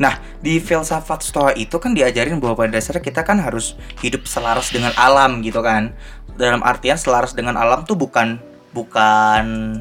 Nah, 0.04 0.20
di 0.44 0.60
filsafat 0.60 1.24
Stoa 1.24 1.56
itu 1.56 1.80
kan 1.80 1.96
diajarin 1.96 2.44
bahwa 2.44 2.60
pada 2.60 2.76
dasarnya 2.76 3.00
kita 3.00 3.24
kan 3.24 3.40
harus 3.40 3.80
hidup 4.04 4.28
selaras 4.28 4.68
dengan 4.68 4.92
alam 5.00 5.40
gitu 5.40 5.64
kan. 5.64 5.96
Dalam 6.36 6.60
artian 6.60 7.00
selaras 7.00 7.32
dengan 7.32 7.56
alam 7.56 7.88
tuh 7.88 7.96
bukan 7.96 8.36
bukan 8.76 9.80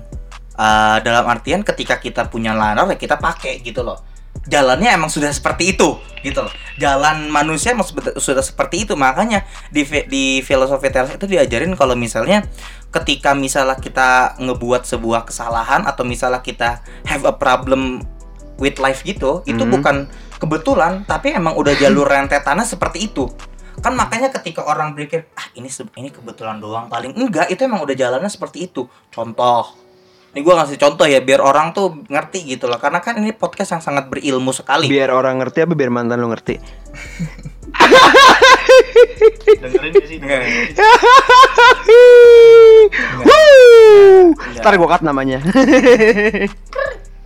eh, 0.55 0.99
dalam 1.03 1.27
artian 1.27 1.67
ketika 1.67 1.99
kita 1.99 2.31
punya 2.31 2.55
lanar 2.55 2.87
ya 2.87 2.95
kita 2.95 3.19
pakai 3.19 3.59
gitu 3.67 3.83
loh. 3.83 3.99
Jalannya 4.47 4.95
emang 4.95 5.11
sudah 5.11 5.31
seperti 5.35 5.75
itu 5.75 5.99
gitu 6.23 6.47
loh. 6.47 6.55
Jalan 6.79 7.27
manusia 7.27 7.75
emang 7.75 7.87
sudah 8.15 8.43
seperti 8.47 8.87
itu. 8.87 8.95
Makanya 8.95 9.43
di 9.75 9.83
di 10.07 10.39
filosofi 10.47 10.87
teras 10.95 11.11
itu 11.11 11.27
diajarin 11.27 11.75
kalau 11.75 11.99
misalnya 11.99 12.47
ketika 12.95 13.35
misalnya 13.35 13.75
kita 13.75 14.39
ngebuat 14.39 14.87
sebuah 14.87 15.27
kesalahan 15.27 15.83
atau 15.83 16.07
misalnya 16.07 16.47
kita 16.47 16.79
have 17.11 17.27
a 17.27 17.35
problem 17.35 18.07
with 18.59 18.77
life 18.79 19.01
gitu, 19.03 19.41
itu 19.45 19.63
Mhm. 19.63 19.71
bukan 19.71 19.97
kebetulan, 20.37 21.05
tapi 21.05 21.33
emang 21.33 21.55
udah 21.55 21.73
jalur 21.75 22.05
rentetannya 22.13 22.65
seperti 22.65 23.09
itu. 23.09 23.31
Kan 23.81 23.97
makanya 23.97 24.29
ketika 24.31 24.63
orang 24.63 24.93
berpikir, 24.93 25.27
ah 25.33 25.49
ini 25.55 25.67
ini 25.97 26.13
kebetulan 26.13 26.61
doang 26.61 26.87
paling 26.87 27.17
enggak, 27.17 27.49
itu 27.49 27.65
emang 27.65 27.81
udah 27.83 27.97
jalannya 27.97 28.29
seperti 28.29 28.69
itu. 28.69 28.85
Contoh. 29.09 29.81
Ini 30.33 30.41
gua 30.41 30.65
ngasih 30.65 30.81
contoh 30.81 31.05
ya 31.05 31.21
biar 31.21 31.45
orang 31.45 31.77
tuh 31.77 32.09
ngerti 32.09 32.57
gitu 32.57 32.65
loh. 32.65 32.81
Karena 32.81 33.05
kan 33.05 33.21
ini 33.21 33.37
podcast 33.37 33.77
yang 33.77 33.85
sangat 33.85 34.09
berilmu 34.09 34.49
sekali. 34.51 34.89
biar 34.89 35.13
orang 35.13 35.45
ngerti 35.45 35.69
apa 35.69 35.77
biar 35.77 35.93
mantan 35.93 36.25
lu 36.25 36.33
ngerti? 36.33 36.57
Dengerin 39.61 39.93
sih? 40.09 40.17
Wuh. 43.23 44.33
Enggak. 44.33 44.61
Ntar 44.63 44.75
gue 44.79 44.89
cut 44.89 45.03
namanya. 45.05 45.39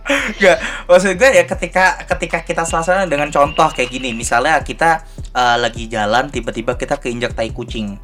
Enggak, 0.07 0.57
maksud 0.87 1.19
gue 1.19 1.29
ya 1.35 1.43
ketika 1.43 1.99
ketika 2.15 2.39
kita 2.47 2.63
selesai 2.63 3.11
dengan 3.11 3.27
contoh 3.27 3.67
kayak 3.67 3.91
gini, 3.91 4.15
misalnya 4.15 4.63
kita 4.63 5.03
eh, 5.35 5.57
lagi 5.59 5.91
jalan 5.91 6.31
tiba-tiba 6.31 6.79
kita 6.79 6.95
keinjak 6.95 7.35
tai 7.35 7.51
kucing. 7.51 7.99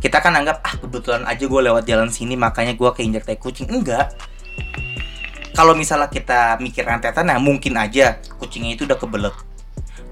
Kita 0.00 0.24
kan 0.24 0.32
anggap 0.32 0.64
ah 0.64 0.74
kebetulan 0.80 1.28
aja 1.28 1.44
gue 1.44 1.60
lewat 1.60 1.84
jalan 1.84 2.08
sini 2.08 2.32
makanya 2.40 2.72
gue 2.72 2.90
keinjak 2.96 3.28
tai 3.28 3.36
kucing. 3.36 3.68
Enggak. 3.68 4.16
Kalau 5.52 5.76
misalnya 5.76 6.08
kita 6.08 6.56
mikir 6.56 6.88
rentetan 6.88 7.28
nah 7.28 7.36
mungkin 7.36 7.76
aja 7.76 8.16
kucingnya 8.40 8.80
itu 8.80 8.88
udah 8.88 8.96
kebelet. 8.96 9.36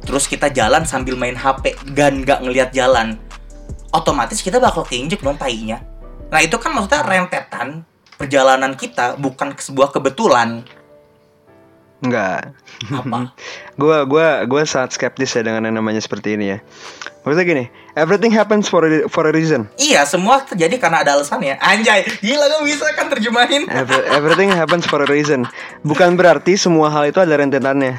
Terus 0.05 0.29
kita 0.29 0.53
jalan 0.53 0.85
sambil 0.85 1.17
main 1.17 1.37
HP 1.37 1.73
dan 1.97 2.21
nggak 2.21 2.45
ngelihat 2.45 2.71
jalan. 2.77 3.17
Otomatis 3.97 4.45
kita 4.45 4.61
bakal 4.61 4.85
keinjek 4.85 5.25
dong 5.25 5.41
tainya. 5.41 5.81
Nah 6.29 6.45
itu 6.45 6.61
kan 6.61 6.77
maksudnya 6.77 7.01
rentetan 7.01 7.89
perjalanan 8.21 8.77
kita 8.77 9.17
bukan 9.17 9.57
sebuah 9.57 9.89
kebetulan. 9.95 10.69
Enggak. 11.99 12.55
Apa? 12.95 13.35
Gua 13.81 14.07
gua 14.07 14.43
gua 14.47 14.63
sangat 14.67 14.95
skeptis 14.95 15.35
ya 15.35 15.43
dengan 15.43 15.67
yang 15.67 15.79
namanya 15.79 15.99
seperti 15.99 16.35
ini 16.39 16.55
ya. 16.55 16.59
Maksudnya 17.23 17.47
gini, 17.47 17.65
everything 17.95 18.31
happens 18.31 18.67
for 18.67 18.83
a, 18.87 19.07
for 19.11 19.27
a 19.27 19.33
reason. 19.35 19.67
Iya, 19.77 20.07
semua 20.07 20.43
terjadi 20.43 20.79
karena 20.79 21.03
ada 21.03 21.19
alasannya. 21.19 21.59
Anjay, 21.59 22.07
gila 22.23 22.47
gak 22.47 22.63
bisa 22.65 22.85
kan 22.95 23.07
terjemahin. 23.11 23.67
Every- 23.69 24.07
everything 24.15 24.51
happens 24.51 24.87
for 24.87 25.03
a 25.03 25.09
reason. 25.11 25.45
Bukan 25.83 26.15
berarti 26.15 26.55
semua 26.55 26.89
hal 26.89 27.11
itu 27.11 27.19
ada 27.19 27.35
rentetannya. 27.35 27.99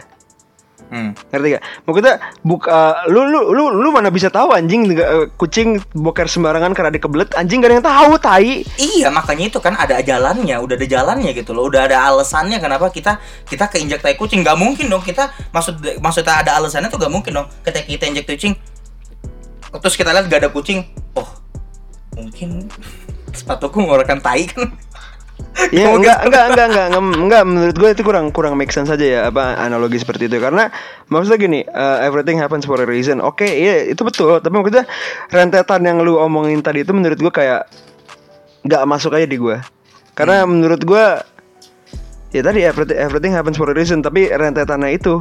Hmm. 0.89 1.13
Ngerti 1.30 1.47
gak? 1.54 1.63
Maksudnya 1.86 2.15
buka 2.41 3.06
lu 3.13 3.30
lu 3.30 3.54
lu 3.54 3.69
lu 3.69 3.89
mana 3.93 4.10
bisa 4.10 4.34
tahu 4.34 4.49
anjing 4.58 4.89
eh, 4.97 5.30
kucing 5.38 5.78
boker 5.93 6.25
sembarangan 6.25 6.73
karena 6.73 6.89
dikebelet 6.89 7.30
anjing 7.38 7.62
gak 7.62 7.69
ada 7.69 7.75
yang 7.78 7.86
tahu 7.86 8.12
tai. 8.17 8.65
Iya, 8.82 9.13
makanya 9.13 9.54
itu 9.54 9.62
kan 9.62 9.78
ada 9.78 10.02
jalannya, 10.02 10.58
udah 10.58 10.75
ada 10.75 10.88
jalannya 10.89 11.32
gitu 11.38 11.54
loh. 11.54 11.69
Udah 11.69 11.86
ada 11.86 12.10
alasannya 12.10 12.58
kenapa 12.58 12.89
kita 12.89 13.21
kita 13.45 13.69
keinjak 13.69 14.02
tai 14.02 14.17
kucing. 14.17 14.41
Gak 14.41 14.58
mungkin 14.58 14.89
dong 14.89 15.06
kita 15.06 15.30
maksud 15.54 15.78
maksudnya 16.02 16.41
ada 16.41 16.58
alasannya 16.58 16.89
tuh 16.89 16.97
gak 16.97 17.13
mungkin 17.13 17.38
dong. 17.38 17.47
Ketika 17.62 17.86
kita 17.86 18.04
injak 18.10 18.25
kucing, 18.25 18.58
terus 19.78 19.93
kita 19.93 20.10
lihat 20.10 20.25
gak 20.25 20.41
ada 20.41 20.49
kucing. 20.49 20.89
Oh, 21.13 21.30
mungkin 22.17 22.65
sepatuku 23.38 23.78
mengeluarkan 23.78 24.25
tai 24.25 24.49
kan. 24.49 24.73
Ya 25.69 25.91
Mungkin 25.91 26.08
enggak, 26.08 26.19
enggak 26.23 26.43
enggak 26.49 26.67
enggak 26.71 26.86
enggak 26.89 27.04
enggak. 27.19 27.43
Menurut 27.43 27.75
gue 27.75 27.89
itu 27.91 28.02
kurang 28.02 28.25
kurang 28.32 28.54
make 28.56 28.71
sense 28.71 28.88
saja 28.88 29.04
ya 29.04 29.19
apa 29.28 29.60
analogi 29.60 29.99
seperti 29.99 30.25
itu. 30.25 30.39
Karena 30.39 30.71
maksudnya 31.08 31.36
gini 31.38 31.60
uh, 31.63 31.99
everything 31.99 32.39
happens 32.39 32.63
for 32.63 32.80
a 32.80 32.88
reason. 32.88 33.19
Oke 33.19 33.43
iya 33.45 33.84
itu 33.86 33.99
betul. 34.02 34.39
Tapi 34.39 34.56
maksudnya 34.56 34.88
rentetan 35.28 35.84
yang 35.84 35.99
lu 35.99 36.15
omongin 36.15 36.60
tadi 36.60 36.82
itu 36.82 36.91
menurut 36.91 37.19
gue 37.19 37.30
kayak 37.30 37.67
nggak 38.60 38.84
masuk 38.86 39.15
aja 39.15 39.23
di 39.23 39.39
gue 39.39 39.56
karena 40.12 40.43
menurut 40.43 40.84
gue 40.84 41.06
ya 42.30 42.41
tadi 42.43 42.60
everything, 42.60 42.97
everything 42.97 43.32
happens 43.32 43.56
for 43.56 43.67
a 43.67 43.75
reason. 43.75 43.99
Tapi 43.99 44.32
rentetannya 44.32 44.91
itu 44.91 45.19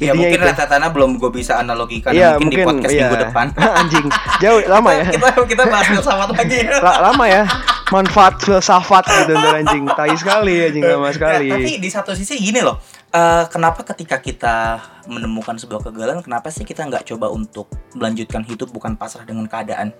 Ya 0.00 0.10
intinya 0.10 0.16
mungkin 0.16 0.38
itu. 0.40 0.48
rentetannya 0.48 0.88
belum 0.90 1.10
gue 1.20 1.30
bisa 1.30 1.60
analogikan 1.60 2.10
Iya 2.10 2.40
mungkin, 2.40 2.56
di 2.56 2.66
podcast 2.66 2.88
iya. 2.88 3.02
minggu 3.04 3.16
depan. 3.20 3.46
anjing 3.84 4.06
jauh 4.40 4.60
lama 4.64 4.90
ya. 4.90 5.04
kita 5.12 5.28
kita 5.44 5.62
bahas 5.68 5.86
filsafat 5.86 6.28
lagi. 6.32 6.58
La- 6.80 7.00
lama 7.04 7.24
ya 7.28 7.42
manfaat 7.94 8.42
filsafat 8.42 9.06
gitu 9.06 9.38
anjing 9.38 9.86
tai 9.94 10.10
sekali 10.18 10.66
anjing 10.66 10.82
lama 10.82 11.14
sekali 11.14 11.46
Nah, 11.46 11.62
tapi 11.62 11.78
di 11.78 11.90
satu 11.92 12.10
sisi 12.18 12.34
gini 12.42 12.58
loh, 12.58 12.82
eh, 13.14 13.44
kenapa 13.46 13.86
ketika 13.86 14.18
kita 14.18 14.82
menemukan 15.06 15.54
sebuah 15.54 15.86
kegagalan, 15.86 16.18
kenapa 16.24 16.50
sih 16.50 16.66
kita 16.66 16.82
nggak 16.82 17.06
coba 17.14 17.30
untuk 17.30 17.70
melanjutkan 17.94 18.42
hidup 18.42 18.74
bukan 18.74 18.98
pasrah 18.98 19.22
dengan 19.22 19.46
keadaan? 19.46 19.94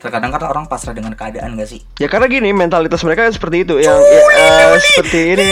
Terkadang 0.00 0.32
kan 0.32 0.44
orang 0.48 0.64
pasrah 0.64 0.96
dengan 0.96 1.12
keadaan 1.12 1.60
gak 1.60 1.68
sih? 1.68 1.84
Ya 2.00 2.08
karena 2.08 2.24
gini 2.24 2.56
mentalitas 2.56 3.04
mereka 3.04 3.28
seperti 3.28 3.68
itu 3.68 3.84
yang 3.84 4.00
ya, 4.00 4.22
eh, 4.32 4.80
seperti 4.80 5.18
ini. 5.36 5.48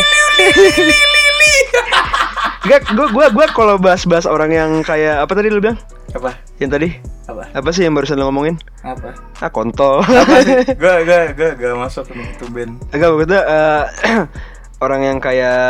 Gak, 2.68 2.84
gue 2.86 3.06
gue 3.08 3.26
gue 3.32 3.46
kalau 3.48 3.74
bahas-bahas 3.76 4.24
orang 4.24 4.50
yang 4.50 4.70
kayak 4.82 5.24
apa 5.24 5.32
tadi 5.32 5.48
lu 5.48 5.58
bilang? 5.58 5.80
Apa? 6.10 6.36
Yang 6.58 6.70
tadi 6.70 6.88
Apa? 7.24 7.42
apa 7.50 7.68
sih 7.70 7.82
yang 7.82 7.92
barusan 7.92 8.16
lu 8.16 8.24
ngomongin? 8.24 8.56
Apa? 8.82 9.16
Ah 9.38 9.48
kontol. 9.48 10.04
Apa 10.04 10.36
sih? 10.42 10.56
Gak, 10.74 10.96
gak, 11.02 11.22
gak, 11.34 11.52
gak 11.56 11.74
masuk 11.74 12.04
itu 12.10 12.44
band. 12.48 12.76
Agak 12.90 13.08
maksudnya 13.10 13.42
eh, 13.42 13.82
orang 14.84 15.00
yang 15.02 15.18
kayak 15.18 15.60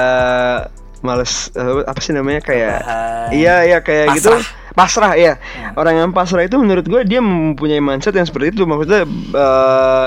males 0.98 1.54
eh, 1.54 1.82
apa 1.84 2.00
sih 2.00 2.11
namanya 2.11 2.42
kayak 2.42 2.82
Rebahan. 2.82 3.28
iya 3.30 3.54
iya 3.64 3.78
kayak 3.78 4.18
gitu 4.18 4.34
Pasrah. 4.34 4.74
pasrah 4.74 5.12
ya 5.14 5.38
Ya. 5.38 5.70
orang 5.74 5.94
yang 5.96 6.11
pasrah 6.11 6.42
itu 6.42 6.58
menurut 6.58 6.82
gue 6.82 7.00
dia 7.04 7.22
mempunyai 7.22 7.78
mindset 7.78 8.11
yang 8.12 8.26
seperti 8.26 8.50
itu 8.52 8.66
maksudnya 8.66 9.06
eh, 9.30 10.06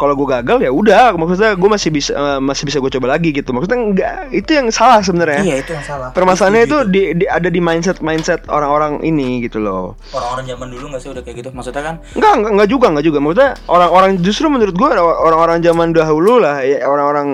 kalau 0.00 0.16
gue 0.16 0.24
gagal 0.24 0.56
ya 0.58 0.72
udah 0.72 1.12
maksudnya 1.12 1.52
gue 1.52 1.68
masih 1.68 1.90
bisa 1.92 2.12
eh, 2.12 2.40
masih 2.40 2.64
bisa 2.64 2.80
gue 2.80 2.88
coba 2.90 3.12
lagi 3.12 3.30
gitu 3.30 3.52
maksudnya 3.52 3.76
enggak 3.76 4.14
itu 4.32 4.50
yang 4.50 4.72
salah 4.72 5.04
sebenarnya 5.04 5.44
Iya 5.44 5.56
itu 5.60 5.76
yang 5.76 5.84
salah. 5.84 6.08
permasalahannya 6.16 6.64
itu 6.64 6.78
Setuju 6.80 6.88
di, 6.88 7.02
di- 7.20 7.28
ada 7.28 7.46
di 7.46 7.60
mindset 7.60 8.00
mindset 8.00 8.40
orang-orang 8.48 9.04
ini 9.04 9.44
gitu 9.44 9.60
loh 9.60 10.00
orang-orang 10.10 10.48
zaman 10.48 10.66
dulu 10.72 10.84
gak 10.90 11.00
sih 11.00 11.10
udah 11.10 11.20
kayak 11.20 11.36
gitu? 11.36 11.50
Maksudnya 11.50 11.82
kan? 11.82 11.94
Enggak, 12.16 12.32
enggak, 12.32 12.52
enggak 12.56 12.68
juga, 12.70 12.86
enggak 12.88 13.04
juga. 13.04 13.18
Maksudnya 13.20 13.50
orang-orang 13.66 14.10
justru 14.22 14.46
menurut 14.48 14.72
gua 14.72 14.88
orang-orang 14.96 15.58
zaman 15.60 15.88
dahulu 15.90 16.40
lah, 16.40 16.62
ya, 16.62 16.86
orang-orang 16.86 17.26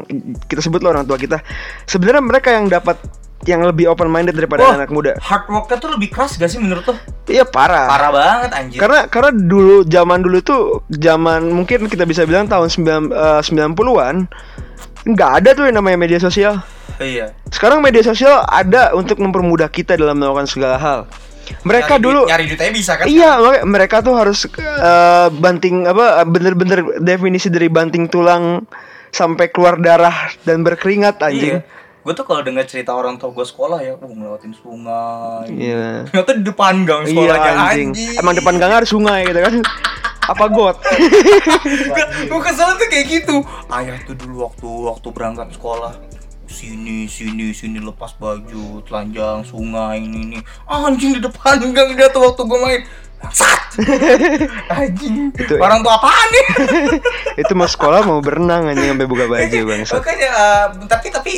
kita 0.48 0.60
sebut 0.64 0.80
lah 0.82 0.96
orang 0.96 1.04
tua 1.04 1.14
kita. 1.14 1.38
Sebenarnya 1.84 2.22
mereka 2.24 2.48
yang 2.50 2.66
dapat 2.66 2.96
yang 3.46 3.62
lebih 3.62 3.86
open 3.88 4.10
minded 4.10 4.34
daripada 4.34 4.66
Wah, 4.66 4.74
anak 4.74 4.90
muda. 4.90 5.14
Hard 5.22 5.46
worknya 5.46 5.78
tuh 5.78 5.90
lebih 5.94 6.10
keras 6.10 6.34
gak 6.34 6.50
sih 6.50 6.58
menurut 6.58 6.82
lo? 6.84 6.94
Iya 7.30 7.46
parah. 7.46 7.86
Parah 7.86 8.10
banget 8.10 8.50
anjir. 8.52 8.78
Karena 8.82 9.06
karena 9.06 9.30
dulu 9.32 9.86
zaman 9.86 10.18
dulu 10.20 10.38
tuh 10.42 10.62
zaman 10.90 11.54
mungkin 11.54 11.86
kita 11.86 12.02
bisa 12.04 12.26
bilang 12.26 12.50
tahun 12.50 12.68
9 12.68 13.14
eh, 13.14 13.40
90-an 13.46 14.16
nggak 15.06 15.30
ada 15.42 15.50
tuh 15.54 15.70
yang 15.70 15.78
namanya 15.78 15.98
media 15.98 16.18
sosial. 16.18 16.58
Iya. 16.98 17.30
Sekarang 17.54 17.78
media 17.78 18.02
sosial 18.02 18.42
ada 18.50 18.90
untuk 18.98 19.22
mempermudah 19.22 19.70
kita 19.70 19.94
dalam 19.94 20.18
melakukan 20.18 20.50
segala 20.50 20.76
hal. 20.76 21.00
Mereka 21.62 22.02
Nyari 22.02 22.02
dulu 22.02 22.20
duit- 22.26 22.30
nyari 22.34 22.44
duitnya 22.50 22.72
bisa 22.74 22.92
kan? 22.98 23.06
Iya, 23.06 23.30
mereka 23.62 24.02
tuh 24.02 24.18
harus 24.18 24.50
eh, 24.58 25.28
banting 25.30 25.86
apa 25.86 26.26
bener-bener 26.26 26.98
definisi 26.98 27.46
dari 27.46 27.70
banting 27.70 28.10
tulang 28.10 28.66
sampai 29.14 29.48
keluar 29.54 29.78
darah 29.78 30.34
dan 30.42 30.66
berkeringat 30.66 31.22
anjing. 31.22 31.62
Iya. 31.62 31.85
Gue 32.06 32.14
tuh 32.14 32.22
kalau 32.22 32.38
dengar 32.38 32.62
cerita 32.62 32.94
orang 32.94 33.18
tua 33.18 33.28
gue 33.28 33.42
sekolah 33.42 33.82
ya 33.82 33.92
uh 33.92 34.06
ngelewatin 34.06 34.54
sungai 34.54 35.50
Iya. 35.50 36.06
ternyata 36.06 36.32
di 36.32 36.44
depan 36.44 36.74
gang 36.82 37.02
Iya 37.02 37.10
sekolahnya 37.10 37.52
anjing. 37.58 37.90
Emang 38.14 38.32
depan 38.32 38.54
gang 38.56 38.72
harus 38.72 38.86
sungai 38.86 39.26
gitu 39.26 39.40
kan. 39.40 39.54
Apa 40.24 40.44
got? 40.48 40.78
gue 42.24 42.40
kesel 42.40 42.70
tuh 42.74 42.86
kayak 42.86 43.06
gitu 43.08 43.42
ayah 43.72 43.98
tuh 44.02 44.14
dulu 44.14 44.42
waktu 44.44 44.66
waktu 44.86 45.06
berangkat 45.08 45.50
sekolah 45.50 45.94
sini 46.46 47.06
sini 47.06 47.50
sini 47.50 47.78
lepas 47.80 48.14
baju 48.14 48.82
telanjang 48.82 49.42
sungai 49.42 49.98
ini 50.00 50.18
ini 50.24 50.38
anjing 50.64 51.14
di 51.14 51.20
depan 51.20 51.58
gang 51.68 51.90
dia 51.92 52.06
tuh 52.08 52.22
waktu 52.24 52.38
gue 52.40 52.58
main 52.60 52.82
Bangsat. 53.16 53.60
anjing 54.68 55.32
Itu- 55.32 55.56
orang 55.56 55.80
tua 55.80 55.94
apaan 55.96 56.28
nih 56.28 56.46
itu 57.42 57.52
mau 57.52 57.66
sekolah 57.66 58.02
mau 58.02 58.18
berenang 58.18 58.68
anjing 58.68 58.92
sampai 58.92 59.06
buka 59.06 59.24
baju 59.26 59.58
bangsat. 59.64 59.98
makanya 59.98 60.28
eh, 60.28 60.64
tapi 60.86 61.06
tapi 61.08 61.32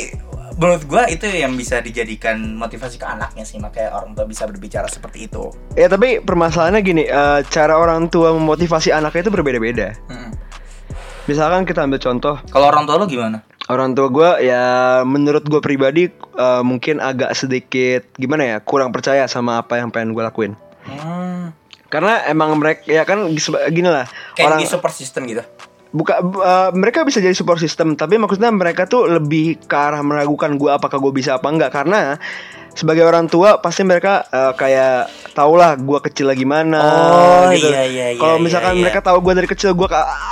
menurut 0.59 0.83
gua 0.91 1.07
itu 1.07 1.23
yang 1.23 1.55
bisa 1.55 1.79
dijadikan 1.79 2.35
motivasi 2.59 2.99
ke 2.99 3.07
anaknya 3.07 3.47
sih 3.47 3.55
makanya 3.63 3.95
orang 3.95 4.11
tua 4.11 4.27
bisa 4.27 4.43
berbicara 4.43 4.91
seperti 4.91 5.31
itu 5.31 5.55
Ya 5.79 5.87
tapi 5.87 6.19
permasalahannya 6.19 6.81
gini, 6.83 7.03
eh, 7.07 7.39
cara 7.47 7.79
orang 7.79 8.11
tua 8.11 8.35
memotivasi 8.35 8.91
anaknya 8.91 9.23
itu 9.23 9.31
berbeda-beda. 9.31 9.95
Mm. 10.11 10.35
Misalkan 11.31 11.63
kita 11.63 11.87
ambil 11.87 12.03
contoh 12.03 12.35
kalau 12.51 12.67
orang 12.67 12.83
tua 12.83 12.99
lu 12.99 13.07
gimana 13.07 13.39
orang 13.71 13.95
tua 13.95 14.09
gue 14.11 14.29
ya 14.49 14.65
menurut 15.07 15.45
gue 15.47 15.61
pribadi 15.63 16.11
eh, 16.11 16.63
mungkin 16.65 16.99
agak 16.99 17.31
sedikit 17.37 18.03
gimana 18.19 18.43
ya 18.43 18.57
kurang 18.59 18.91
percaya 18.91 19.23
sama 19.31 19.63
apa 19.63 19.79
yang 19.79 19.93
pengen 19.93 20.11
gue 20.11 20.23
lakuin. 20.25 20.53
hmm. 20.83 21.55
Karena 21.89 22.21
emang 22.29 22.53
mereka 22.59 22.85
ya 22.85 23.01
kan 23.07 23.25
gini 23.71 23.89
lah 23.89 24.05
kayak 24.35 24.45
orang 24.45 24.59
di 24.61 24.69
super 24.69 24.91
system 24.91 25.25
gitu 25.25 25.41
buka 25.89 26.21
eh, 26.21 26.69
mereka 26.77 27.01
bisa 27.01 27.17
jadi 27.17 27.33
support 27.33 27.57
system 27.57 27.97
tapi 27.97 28.21
maksudnya 28.21 28.53
mereka 28.53 28.85
tuh 28.85 29.09
lebih 29.09 29.57
ke 29.65 29.73
arah 29.73 30.05
meragukan 30.05 30.53
gue 30.53 30.69
apakah 30.69 31.01
gue 31.01 31.09
bisa 31.09 31.41
apa 31.41 31.49
enggak 31.49 31.73
karena 31.73 32.21
sebagai 32.77 33.01
orang 33.01 33.25
tua 33.25 33.57
pasti 33.57 33.81
mereka 33.81 34.21
eh, 34.29 34.53
kayak 34.53 35.09
tau 35.33 35.57
lah 35.57 35.73
gue 35.73 35.99
kecil 36.05 36.29
lagi 36.29 36.45
mana 36.45 36.77
Oh, 36.77 37.49
gitu. 37.57 37.73
iya, 37.73 37.83
iya, 37.89 38.05
iya, 38.13 38.21
Kalau 38.21 38.37
iya, 38.37 38.43
misalkan 38.45 38.73
iya. 38.77 38.81
mereka 38.85 39.01
tahu 39.01 39.17
gue 39.25 39.33
dari 39.33 39.49
kecil 39.49 39.73
gue 39.73 39.87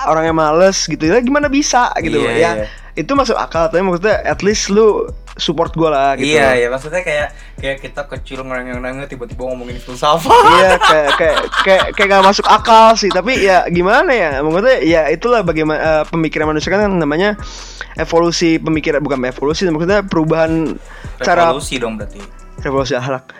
orangnya 0.05 0.35
males 0.37 0.77
gitu 0.85 1.01
ya 1.01 1.17
gimana 1.19 1.49
bisa 1.49 1.89
gitu 1.99 2.21
Iya, 2.21 2.31
ya. 2.37 2.37
iya. 2.37 2.51
Itu 2.93 3.17
masuk 3.17 3.33
akal 3.33 3.73
tapi 3.73 3.81
maksudnya 3.81 4.21
at 4.21 4.45
least 4.45 4.69
lu 4.69 5.09
support 5.37 5.73
gue 5.73 5.89
lah 5.89 6.17
gitu. 6.17 6.33
Iya, 6.33 6.57
iya 6.57 6.67
maksudnya 6.67 7.01
kayak 7.01 7.27
kayak 7.57 7.77
kita 7.81 8.01
kecil 8.05 8.43
ngerengek-ngerengek 8.43 9.07
tiba-tiba 9.09 9.47
ngomongin 9.47 9.77
filsafat. 9.77 10.29
Iya 10.29 10.71
kayak 10.77 11.09
kayak 11.17 11.37
kayak 11.63 11.85
kayak 11.97 12.07
gak 12.13 12.25
masuk 12.25 12.45
akal 12.45 12.93
sih 12.93 13.09
tapi 13.09 13.41
ya 13.41 13.65
gimana 13.69 14.09
ya 14.13 14.41
maksudnya 14.41 14.77
ya 14.81 15.01
itulah 15.09 15.41
bagaimana 15.41 15.79
eh, 15.79 16.03
pemikiran 16.09 16.49
manusia 16.49 16.69
kan 16.73 16.89
namanya 16.89 17.37
evolusi 17.95 18.57
pemikiran 18.61 19.01
bukan 19.01 19.21
evolusi 19.25 19.65
maksudnya 19.69 20.05
perubahan 20.05 20.77
cara 21.21 21.49
Revolusi 21.49 21.75
dong 21.81 21.97
berarti. 21.97 22.19
revolusi 22.61 22.93
akhlak. 22.93 23.33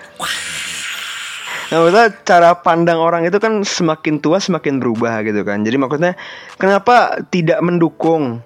Nah, 1.68 1.84
maksudnya 1.84 2.08
cara 2.24 2.56
pandang 2.56 2.96
orang 2.96 3.28
itu 3.28 3.44
kan 3.44 3.60
semakin 3.60 4.24
tua 4.24 4.40
semakin 4.40 4.80
berubah 4.80 5.20
gitu 5.28 5.44
kan. 5.44 5.68
Jadi 5.68 5.76
maksudnya 5.76 6.16
kenapa 6.56 7.20
tidak 7.28 7.60
mendukung? 7.60 8.40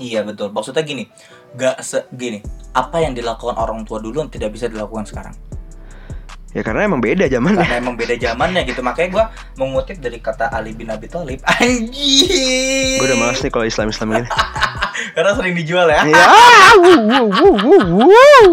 Iya 0.00 0.24
betul. 0.24 0.48
Maksudnya 0.48 0.82
gini, 0.82 1.04
gak 1.54 1.80
se 1.80 2.04
gini. 2.14 2.42
Apa 2.74 3.02
yang 3.02 3.14
dilakukan 3.14 3.54
orang 3.54 3.86
tua 3.86 4.02
dulu 4.02 4.26
yang 4.26 4.30
tidak 4.30 4.50
bisa 4.50 4.66
dilakukan 4.66 5.06
sekarang? 5.06 5.34
Ya 6.54 6.62
karena 6.62 6.86
emang 6.86 7.02
beda 7.02 7.26
zamannya. 7.26 7.66
Karena 7.66 7.82
emang 7.82 7.98
beda 7.98 8.14
zamannya 8.14 8.62
gitu. 8.62 8.78
Makanya 8.78 9.08
gua 9.10 9.24
mengutip 9.58 9.98
dari 9.98 10.22
kata 10.22 10.54
Ali 10.54 10.70
bin 10.70 10.86
Abi 10.86 11.10
Thalib. 11.10 11.42
Anjing. 11.50 13.02
Gue 13.02 13.06
udah 13.10 13.18
malas 13.18 13.42
nih 13.42 13.50
kalau 13.50 13.66
Islam 13.66 13.90
Islam 13.90 14.14
gini. 14.14 14.28
Karena 15.18 15.30
sering 15.34 15.54
dijual 15.58 15.90
ya. 15.90 16.06
Ya, 16.06 16.26
wuh, 16.78 17.26
wuh, 17.26 17.86
wuh. 18.06 18.50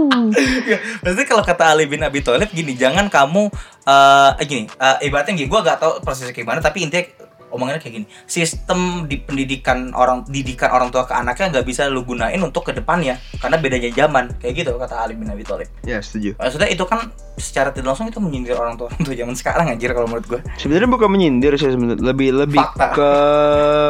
Maksudnya 1.05 1.27
kalau 1.29 1.45
kata 1.45 1.77
Ali 1.77 1.85
bin 1.85 2.01
Abi 2.01 2.25
Thalib 2.25 2.49
gini, 2.49 2.73
jangan 2.73 3.05
kamu 3.13 3.53
eh 3.85 4.45
gini, 4.49 4.65
eh, 4.65 4.97
ibaratnya 5.05 5.37
gini, 5.37 5.49
gua 5.49 5.61
gak 5.61 5.81
tahu 5.81 5.93
persisnya 6.01 6.33
gimana, 6.33 6.61
tapi 6.61 6.85
intinya 6.85 7.05
omongannya 7.51 7.83
kayak 7.83 7.93
gini. 8.01 8.05
Sistem 8.25 9.05
di 9.05 9.19
pendidikan 9.19 9.91
orang 9.93 10.23
didikan 10.27 10.71
orang 10.71 10.89
tua 10.89 11.05
ke 11.05 11.13
anaknya 11.13 11.59
nggak 11.59 11.65
bisa 11.67 11.91
lu 11.91 12.01
gunain 12.07 12.39
untuk 12.39 12.65
ke 12.67 12.73
depannya 12.73 13.19
karena 13.37 13.57
bedanya 13.59 13.89
zaman. 13.91 14.33
Kayak 14.39 14.53
gitu 14.65 14.71
kata 14.79 14.95
Ali 14.97 15.13
bin 15.19 15.29
Abi 15.29 15.43
Thalib. 15.43 15.67
Ya 15.85 15.99
setuju. 15.99 16.39
Maksudnya 16.39 16.69
itu 16.71 16.83
kan 16.87 17.11
secara 17.37 17.69
tidak 17.75 17.93
langsung 17.93 18.07
itu 18.07 18.19
menyindir 18.23 18.55
orang 18.55 18.79
tua 18.79 18.89
untuk 18.97 19.13
zaman 19.13 19.35
sekarang 19.35 19.69
anjir 19.69 19.91
kalau 19.91 20.07
menurut 20.07 20.25
gua. 20.27 20.39
Sebenarnya 20.57 20.89
bukan 20.89 21.09
menyindir 21.11 21.53
sih 21.59 21.69
sebenarnya 21.69 22.01
lebih 22.01 22.29
lebih 22.33 22.63
Fakta. 22.63 22.95
ke 22.95 23.11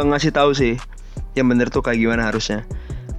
ngasih 0.09 0.32
tahu 0.34 0.51
sih 0.57 0.76
yang 1.38 1.47
bener 1.47 1.72
tuh 1.72 1.86
kayak 1.86 1.99
gimana 2.01 2.28
harusnya. 2.28 2.68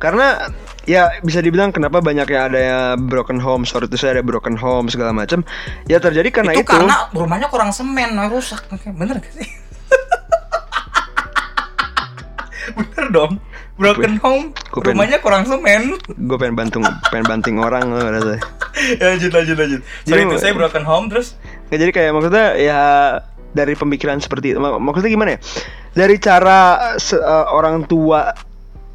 Karena 0.02 0.50
ya 0.82 1.14
bisa 1.22 1.38
dibilang 1.38 1.70
kenapa 1.70 2.02
banyak 2.02 2.26
yang 2.26 2.42
ada 2.50 2.58
ya 2.58 2.80
broken 2.98 3.38
home, 3.38 3.62
sorry 3.62 3.86
itu 3.86 3.94
saya 3.94 4.18
ada 4.18 4.24
broken 4.26 4.58
home 4.58 4.90
segala 4.90 5.14
macam. 5.14 5.46
Ya 5.86 6.02
terjadi 6.02 6.42
karena 6.42 6.58
itu, 6.58 6.66
itu. 6.66 6.74
karena 6.74 7.06
rumahnya 7.14 7.46
kurang 7.46 7.70
semen, 7.70 8.18
rusak. 8.26 8.66
Bener 8.98 9.22
gak 9.22 9.30
sih? 9.30 9.46
Bener 12.76 13.06
dong. 13.10 13.32
Broken 13.72 14.14
home, 14.16 14.44
Gua 14.70 14.78
pengen- 14.78 14.94
rumahnya 14.94 15.18
kurang 15.18 15.42
semen. 15.42 15.96
Gue 16.06 16.36
pengen 16.36 16.54
bantung, 16.54 16.84
pengen 17.08 17.24
banting 17.26 17.56
orang 17.58 17.88
loh 17.88 18.04
rasanya. 18.04 18.38
ya, 18.92 19.04
lanjut 19.10 19.30
lanjut 19.32 19.56
lanjut. 19.56 19.80
Jadi, 20.04 20.20
itu 20.22 20.36
saya 20.38 20.52
broken 20.52 20.84
home 20.84 21.08
terus 21.08 21.34
Ya, 21.68 21.78
jadi 21.78 21.90
kayak 21.90 22.10
maksudnya 22.12 22.46
ya 22.54 22.80
dari 23.50 23.72
pemikiran 23.72 24.16
seperti 24.16 24.52
itu. 24.52 24.58
Mak- 24.60 24.78
Maksudnya 24.78 25.10
gimana 25.10 25.28
ya? 25.34 25.38
Dari 25.94 26.14
cara 26.16 26.58
se- 26.96 27.16
eh, 27.16 27.44
orang 27.48 27.82
tua 27.82 28.30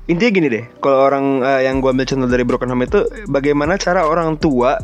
intinya 0.06 0.32
gini 0.32 0.48
deh. 0.48 0.64
Kalau 0.78 1.04
orang 1.04 1.42
eh, 1.42 1.60
yang 1.66 1.78
gua 1.78 1.92
ambil 1.92 2.06
contoh 2.06 2.28
dari 2.28 2.42
broken 2.42 2.70
home 2.70 2.84
itu 2.84 3.00
bagaimana 3.26 3.76
cara 3.76 4.02
orang 4.02 4.38
tua 4.38 4.78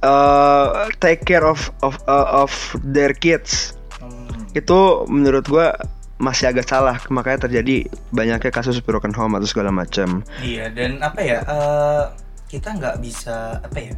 eh 0.00 0.66
take 0.98 1.22
care 1.22 1.44
of 1.44 1.70
of 1.80 1.94
eh, 2.02 2.26
of 2.34 2.50
their 2.82 3.12
kids. 3.12 3.76
Hmm, 4.50 4.58
Itu 4.58 4.78
menurut 5.06 5.46
gua 5.46 5.78
masih 6.20 6.52
agak 6.52 6.68
salah 6.68 7.00
makanya 7.08 7.48
terjadi 7.48 7.88
banyaknya 8.12 8.52
kasus 8.52 8.76
broken 8.84 9.14
home 9.16 9.40
atau 9.40 9.48
segala 9.48 9.72
macam. 9.72 10.20
Iya 10.38 10.68
dan 10.68 11.00
apa 11.00 11.20
ya? 11.24 11.40
eh, 11.40 12.04
kita 12.50 12.76
nggak 12.76 13.00
bisa 13.00 13.56
apa 13.62 13.78
ya? 13.78 13.94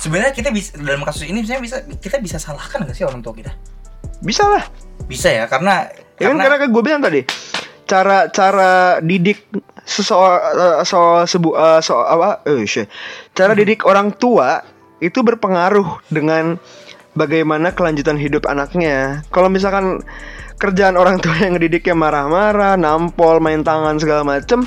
Sebenarnya 0.00 0.32
kita 0.32 0.48
bisa 0.50 0.74
dalam 0.80 1.04
kasus 1.04 1.28
ini 1.28 1.44
misalnya 1.44 1.62
bisa 1.62 1.76
kita 2.00 2.16
bisa 2.18 2.40
salahkan 2.40 2.82
nggak 2.88 2.96
sih 2.96 3.04
orang 3.04 3.20
tua 3.20 3.36
kita? 3.36 3.52
Bisa 4.24 4.48
lah. 4.48 4.64
Bisa 5.04 5.28
ya 5.28 5.44
karena 5.44 5.90
Ya 6.16 6.30
kan 6.30 6.38
karena 6.38 6.70
gue 6.70 6.82
bilang 6.86 7.02
tadi 7.02 7.26
cara 7.84 8.30
cara 8.30 9.02
didik 9.02 9.42
seseorang 9.82 10.86
soal 10.86 11.26
sebu 11.26 11.52
eh, 11.58 11.80
soal 11.82 12.06
apa 12.06 12.46
eh 12.46 12.62
shit. 12.64 12.86
cara 13.34 13.52
didik 13.52 13.82
orang 13.84 14.14
tua 14.14 14.62
itu 15.02 15.18
berpengaruh 15.20 16.00
dengan 16.08 16.56
bagaimana 17.12 17.72
kelanjutan 17.72 18.16
hidup 18.16 18.48
anaknya. 18.48 19.24
Kalau 19.32 19.48
misalkan 19.52 20.00
kerjaan 20.56 20.94
orang 20.94 21.18
tua 21.18 21.34
yang 21.42 21.58
ngedidiknya 21.58 21.94
marah-marah, 21.98 22.78
nampol, 22.78 23.42
main 23.42 23.66
tangan 23.66 23.98
segala 23.98 24.22
macem, 24.22 24.62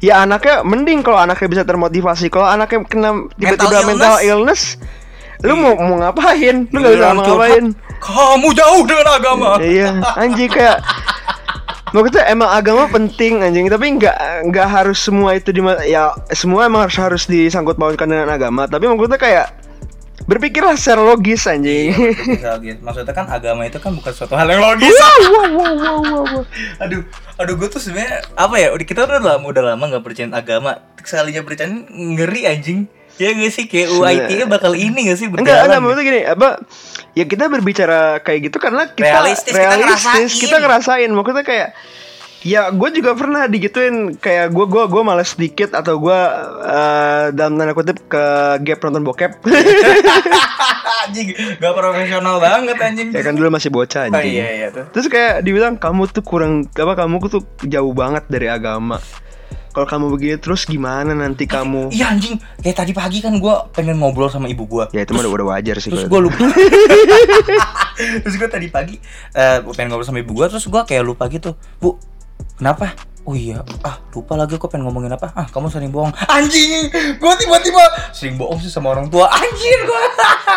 ya 0.00 0.24
anaknya 0.24 0.64
mending 0.64 1.04
kalau 1.04 1.20
anaknya 1.20 1.48
bisa 1.50 1.62
termotivasi. 1.68 2.32
Kalau 2.32 2.48
anaknya 2.48 2.86
kena 2.88 3.28
tiba-tiba 3.36 3.84
Mental 3.84 3.88
mental 3.88 4.16
illness, 4.24 4.80
lu 5.44 5.54
mau 5.58 5.76
mau 5.76 5.96
ngapain? 6.00 6.64
Lu 6.72 6.78
gak 6.80 6.92
bisa 6.92 6.96
Giliran 6.96 7.16
ngapain. 7.20 7.64
Kamu 8.00 8.48
jauh 8.52 8.82
dengan 8.84 9.06
agama. 9.16 9.50
Iya, 9.60 10.00
anjing 10.16 10.50
kayak 10.50 10.80
Maksudnya 11.94 12.26
emang 12.26 12.50
agama 12.50 12.90
penting 12.90 13.38
anjing, 13.38 13.70
tapi 13.70 13.86
nggak 13.94 14.50
nggak 14.50 14.66
harus 14.66 14.98
semua 14.98 15.38
itu 15.38 15.54
di 15.54 15.62
ya 15.86 16.10
semua 16.34 16.66
emang 16.66 16.90
harus 16.90 16.98
harus 16.98 17.22
disangkut 17.30 17.78
pautkan 17.78 18.10
dengan 18.10 18.34
agama, 18.34 18.66
tapi 18.66 18.90
maksudnya 18.90 19.14
kayak 19.14 19.54
berpikirlah 20.24 20.76
secara 20.76 21.04
logis 21.04 21.44
anjing. 21.44 21.92
Gitu. 22.64 22.80
Maksudnya 22.80 23.14
kan 23.14 23.28
agama 23.28 23.68
itu 23.68 23.76
kan 23.76 23.92
bukan 23.92 24.12
suatu 24.12 24.34
hal 24.34 24.48
yang 24.48 24.64
logis. 24.64 24.92
wow, 24.96 25.20
wow, 25.20 25.50
wow, 25.52 25.74
wow, 25.76 25.96
wow. 26.24 26.40
aduh, 26.80 27.04
aduh 27.36 27.54
gue 27.60 27.68
tuh 27.68 27.80
sebenarnya 27.80 28.24
apa 28.32 28.56
ya? 28.56 28.68
Udah 28.72 28.86
kita 28.88 29.04
udah 29.04 29.20
lama 29.20 29.44
udah 29.44 29.62
lama 29.74 29.84
nggak 29.84 30.04
percaya 30.04 30.28
agama. 30.32 30.80
Sekalinya 31.04 31.44
percaya 31.44 31.68
ngeri 31.88 32.42
anjing. 32.48 32.88
Ya 33.14 33.30
gak 33.30 33.52
sih 33.54 33.70
kayak 33.70 33.94
UIT 33.94 34.30
nya 34.42 34.46
bakal 34.50 34.74
ini 34.74 35.06
gak 35.06 35.22
sih 35.22 35.30
Enggak, 35.30 35.46
berjalan? 35.46 35.64
enggak 35.70 35.80
maksudnya 35.86 36.04
gini, 36.10 36.20
apa 36.26 36.48
ya 37.14 37.24
kita 37.30 37.44
berbicara 37.46 38.18
kayak 38.26 38.50
gitu 38.50 38.58
karena 38.58 38.90
kita 38.90 39.06
Realistis, 39.06 39.54
kita 39.54 39.76
ngerasain. 39.78 40.26
kita 40.26 40.56
ngerasain. 40.58 41.10
Maksudnya 41.14 41.44
kayak 41.46 41.68
ya 42.44 42.68
gue 42.70 42.88
juga 42.92 43.16
pernah 43.16 43.48
digituin. 43.48 44.14
Kayak 44.20 44.52
gue 44.52 44.66
gue 44.68 44.84
gue 44.86 45.02
males 45.02 45.32
sedikit 45.32 45.72
atau 45.72 45.96
gue 45.98 46.20
eh, 46.62 47.24
dalam 47.32 47.56
tanda 47.56 47.72
kutip 47.72 48.04
ke 48.06 48.24
gap 48.62 48.78
nonton 48.84 49.02
bokep. 49.02 49.32
Anjing, 51.04 51.36
gak 51.60 51.74
profesional 51.76 52.40
banget 52.40 52.80
anjing. 52.80 53.12
ya 53.12 53.20
kan 53.20 53.36
dulu 53.36 53.52
masih 53.52 53.68
bocah 53.68 54.08
Oh 54.08 54.16
anjing. 54.16 54.40
iya 54.40 54.48
iya 54.56 54.68
tuh. 54.72 54.88
terus 54.88 55.12
kayak 55.12 55.44
dibilang 55.44 55.76
kamu 55.76 56.08
tuh 56.08 56.24
kurang 56.24 56.64
apa 56.64 56.92
kamu 56.96 57.20
tuh 57.28 57.44
jauh 57.68 57.92
banget 57.92 58.24
dari 58.32 58.48
agama. 58.48 58.96
Kalau 59.74 59.90
kamu 59.90 60.06
begini 60.14 60.36
terus 60.38 60.64
gimana 60.64 61.12
nanti 61.12 61.50
kamu? 61.50 61.90
Iya 61.90 62.14
anjing, 62.14 62.38
kayak 62.62 62.78
tadi 62.78 62.92
pagi 62.94 63.18
kan 63.18 63.36
gue 63.36 63.54
pengen 63.74 63.98
ngobrol 63.98 64.30
sama 64.30 64.46
ibu 64.46 64.64
gue. 64.64 64.86
ya 64.94 65.02
itu 65.02 65.12
mah 65.12 65.26
udah, 65.26 65.32
udah 65.34 65.46
wajar 65.50 65.76
sih 65.82 65.90
terus 65.90 66.06
gue 66.06 66.20
lupa. 66.22 66.40
Terus 67.94 68.34
gue 68.34 68.48
tadi 68.50 68.66
pagi 68.74 68.98
eh 69.34 69.58
pengen 69.74 69.94
ngobrol 69.94 70.06
sama 70.06 70.18
ibu 70.18 70.34
gue 70.34 70.46
terus 70.50 70.66
gue 70.66 70.82
kayak 70.82 71.02
lupa 71.02 71.26
gitu. 71.26 71.54
Bu 71.78 71.98
kenapa 72.54 72.94
Oh 73.24 73.32
iya, 73.32 73.64
ah 73.80 73.96
lupa 74.12 74.36
lagi 74.36 74.60
aku 74.60 74.68
pengen 74.68 74.84
ngomongin 74.84 75.16
apa. 75.16 75.32
Ah 75.32 75.48
kamu 75.48 75.72
sering 75.72 75.88
bohong. 75.88 76.12
Anjing, 76.28 76.92
gue 76.92 77.32
tiba-tiba 77.40 77.80
sering 78.12 78.36
bohong 78.36 78.60
sih 78.60 78.68
sama 78.68 78.92
orang 78.92 79.08
tua. 79.08 79.32
Anjir 79.32 79.80
gue. 79.80 80.04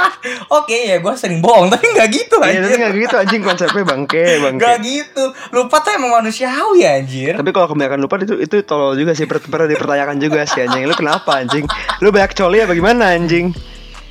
Oke 0.60 0.76
ya 0.76 1.00
gue 1.00 1.14
sering 1.16 1.40
bohong, 1.40 1.72
tapi 1.72 1.88
nggak 1.88 2.08
gitu 2.12 2.36
Iya, 2.44 2.60
tapi 2.60 2.76
nggak 2.76 2.94
gitu 3.00 3.16
anjing 3.16 3.40
konsepnya 3.40 3.88
bangke, 3.88 4.20
bangke. 4.44 4.60
Nggak 4.60 4.78
gitu. 4.84 5.24
Lupa 5.56 5.80
tuh 5.80 5.96
emang 5.96 6.20
manusiawi 6.20 6.84
anjir. 6.84 7.40
Tapi 7.40 7.56
kalau 7.56 7.72
kebanyakan 7.72 8.04
lupa 8.04 8.20
itu 8.20 8.36
itu 8.36 8.60
tolol 8.68 9.00
juga 9.00 9.16
sih 9.16 9.24
per- 9.24 9.48
pernah 9.48 9.72
dipertanyakan 9.72 10.20
juga 10.20 10.44
sih 10.44 10.68
anjing. 10.68 10.84
Lu 10.84 10.96
kenapa 11.00 11.40
anjing? 11.40 11.64
Lu 12.04 12.12
banyak 12.12 12.36
coli 12.36 12.68
apa 12.68 12.76
gimana 12.76 13.16
anjing? 13.16 13.56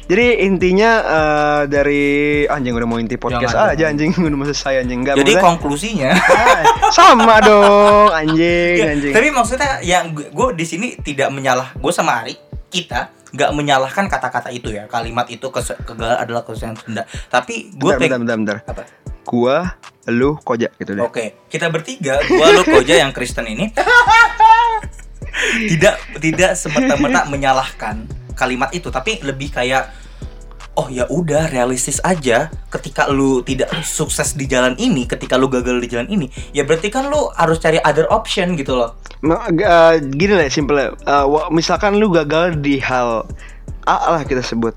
Jadi 0.06 0.46
intinya 0.46 0.90
eh, 1.02 1.62
dari 1.66 2.04
anjing 2.46 2.78
udah 2.78 2.86
mau 2.86 2.98
inti 3.02 3.18
podcast 3.18 3.58
Jangan, 3.58 3.74
aja 3.74 3.84
anjing 3.90 4.14
udah 4.30 4.38
mau 4.38 4.46
selesai 4.46 4.86
anjing 4.86 5.02
enggak 5.02 5.18
Jadi 5.18 5.34
konklusinya 5.42 6.14
sama 6.94 7.42
dong 7.48 8.14
anjing 8.14 8.74
Ya, 8.78 8.86
anjing. 8.94 9.12
Tapi 9.12 9.28
maksudnya 9.34 9.82
yang 9.82 10.14
gue 10.14 10.48
di 10.54 10.62
sini 10.62 10.94
tidak 11.02 11.34
menyalah 11.34 11.74
gue 11.74 11.92
sama 11.92 12.22
Ari 12.22 12.38
kita 12.70 13.10
nggak 13.34 13.50
menyalahkan 13.52 14.06
kata-kata 14.06 14.54
itu 14.54 14.70
ya 14.70 14.86
kalimat 14.86 15.26
itu 15.26 15.50
kes 15.50 15.74
kegagalan 15.82 16.22
adalah 16.22 16.46
kesalahan 16.46 16.78
Sunda. 16.78 17.02
Tapi 17.26 17.74
gue 17.74 17.90
bentar, 17.98 18.22
bentar, 18.22 18.36
bentar, 18.38 18.56
bentar. 18.62 18.72
apa? 18.72 18.82
Gua, 19.26 19.74
lu, 20.06 20.38
koja 20.38 20.70
gitu 20.78 20.94
deh. 20.94 21.02
Oke, 21.02 21.50
kita 21.50 21.66
bertiga, 21.66 22.22
gua 22.30 22.54
lu 22.54 22.62
Koja 22.62 22.94
yang 22.94 23.10
Kristen 23.10 23.42
ini 23.50 23.74
tidak 25.74 25.98
tidak 26.22 26.54
semerta-merta 26.54 27.26
menyalahkan 27.26 28.06
kalimat 28.36 28.68
itu, 28.76 28.92
tapi 28.92 29.18
lebih 29.24 29.50
kayak 29.50 29.88
oh 30.76 30.92
ya 30.92 31.08
udah 31.08 31.48
realistis 31.48 32.04
aja 32.04 32.52
ketika 32.68 33.08
lu 33.08 33.40
tidak 33.40 33.72
sukses 33.80 34.36
di 34.36 34.44
jalan 34.44 34.76
ini, 34.76 35.08
ketika 35.08 35.40
lu 35.40 35.48
gagal 35.48 35.80
di 35.80 35.88
jalan 35.88 36.06
ini, 36.12 36.28
ya 36.52 36.68
berarti 36.68 36.92
kan 36.92 37.08
lu 37.08 37.32
harus 37.32 37.56
cari 37.56 37.80
other 37.80 38.04
option 38.12 38.52
gitu 38.60 38.76
loh. 38.76 38.92
Eh, 39.24 39.94
gini 40.12 40.36
lah 40.36 40.46
simple 40.52 40.92
misalkan 41.48 41.96
lu 41.96 42.12
gagal 42.12 42.60
di 42.60 42.78
hal 42.78 43.24
A 43.88 44.12
lah 44.12 44.22
kita 44.22 44.44
sebut 44.44 44.76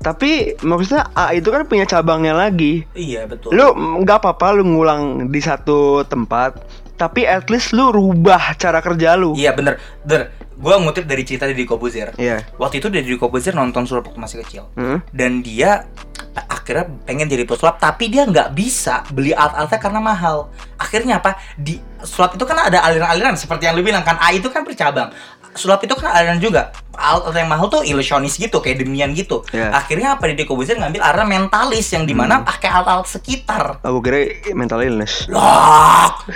tapi 0.00 0.54
maksudnya 0.62 1.10
A 1.12 1.34
itu 1.36 1.52
kan 1.52 1.66
punya 1.68 1.84
cabangnya 1.84 2.32
lagi 2.32 2.86
Iya, 2.94 3.28
betul. 3.28 3.52
lu 3.52 3.74
nggak 4.02 4.22
apa-apa 4.22 4.56
lu 4.56 4.64
ngulang 4.64 5.28
di 5.28 5.40
satu 5.44 6.02
tempat 6.08 6.56
tapi 6.96 7.28
at 7.28 7.52
least 7.52 7.76
lu 7.76 7.92
rubah 7.92 8.56
cara 8.56 8.80
kerja 8.80 9.18
lu 9.18 9.36
Iya 9.36 9.52
bener, 9.52 9.76
bener. 10.06 10.32
Gua 10.56 10.80
ngutip 10.80 11.04
dari 11.04 11.22
cerita 11.22 11.44
Deddy 11.44 11.64
Kobuzer. 11.64 12.16
Iya. 12.16 12.40
Waktu 12.56 12.80
itu 12.80 12.88
Deddy 12.88 13.16
Kobuzer 13.16 13.52
nonton 13.52 13.84
sulap 13.84 14.08
waktu 14.08 14.18
masih 14.18 14.36
kecil. 14.40 14.64
Hmm? 14.72 15.04
dan 15.12 15.40
dia 15.40 15.84
akhirnya 16.36 16.84
pengen 17.04 17.26
jadi 17.26 17.44
pesulap 17.44 17.78
tapi 17.78 18.08
dia 18.08 18.24
nggak 18.24 18.52
bisa 18.52 19.00
beli 19.08 19.32
alat-alatnya 19.32 19.78
karena 19.78 20.00
mahal 20.02 20.36
akhirnya 20.76 21.16
apa 21.16 21.32
di 21.56 21.78
sulap 22.02 22.34
itu 22.34 22.44
kan 22.44 22.58
ada 22.60 22.82
aliran-aliran 22.82 23.32
seperti 23.34 23.64
yang 23.64 23.72
lu 23.72 23.80
bilang 23.80 24.02
kan 24.02 24.20
A 24.20 24.34
itu 24.34 24.50
kan 24.50 24.60
bercabang 24.60 25.08
sulap 25.54 25.80
itu 25.80 25.96
kan 25.96 26.12
aliran 26.12 26.36
juga 26.36 26.76
alat-alat 26.92 27.40
yang 27.40 27.48
mahal 27.48 27.66
tuh 27.70 27.80
ilusionis 27.80 28.36
gitu 28.36 28.60
kayak 28.60 28.84
demian 28.84 29.16
gitu 29.16 29.40
Iya. 29.48 29.72
akhirnya 29.72 30.08
apa 30.12 30.28
Deddy 30.28 30.44
Kobuzer 30.44 30.76
ngambil 30.76 31.00
arah 31.00 31.24
mentalis 31.24 31.88
yang 31.88 32.04
di 32.04 32.12
mana 32.12 32.44
pakai 32.44 32.68
alat-alat 32.68 33.08
sekitar 33.08 33.80
aku 33.80 33.98
kira 34.02 34.20
mental 34.52 34.84
illness 34.84 35.24
Loh. 35.32 35.40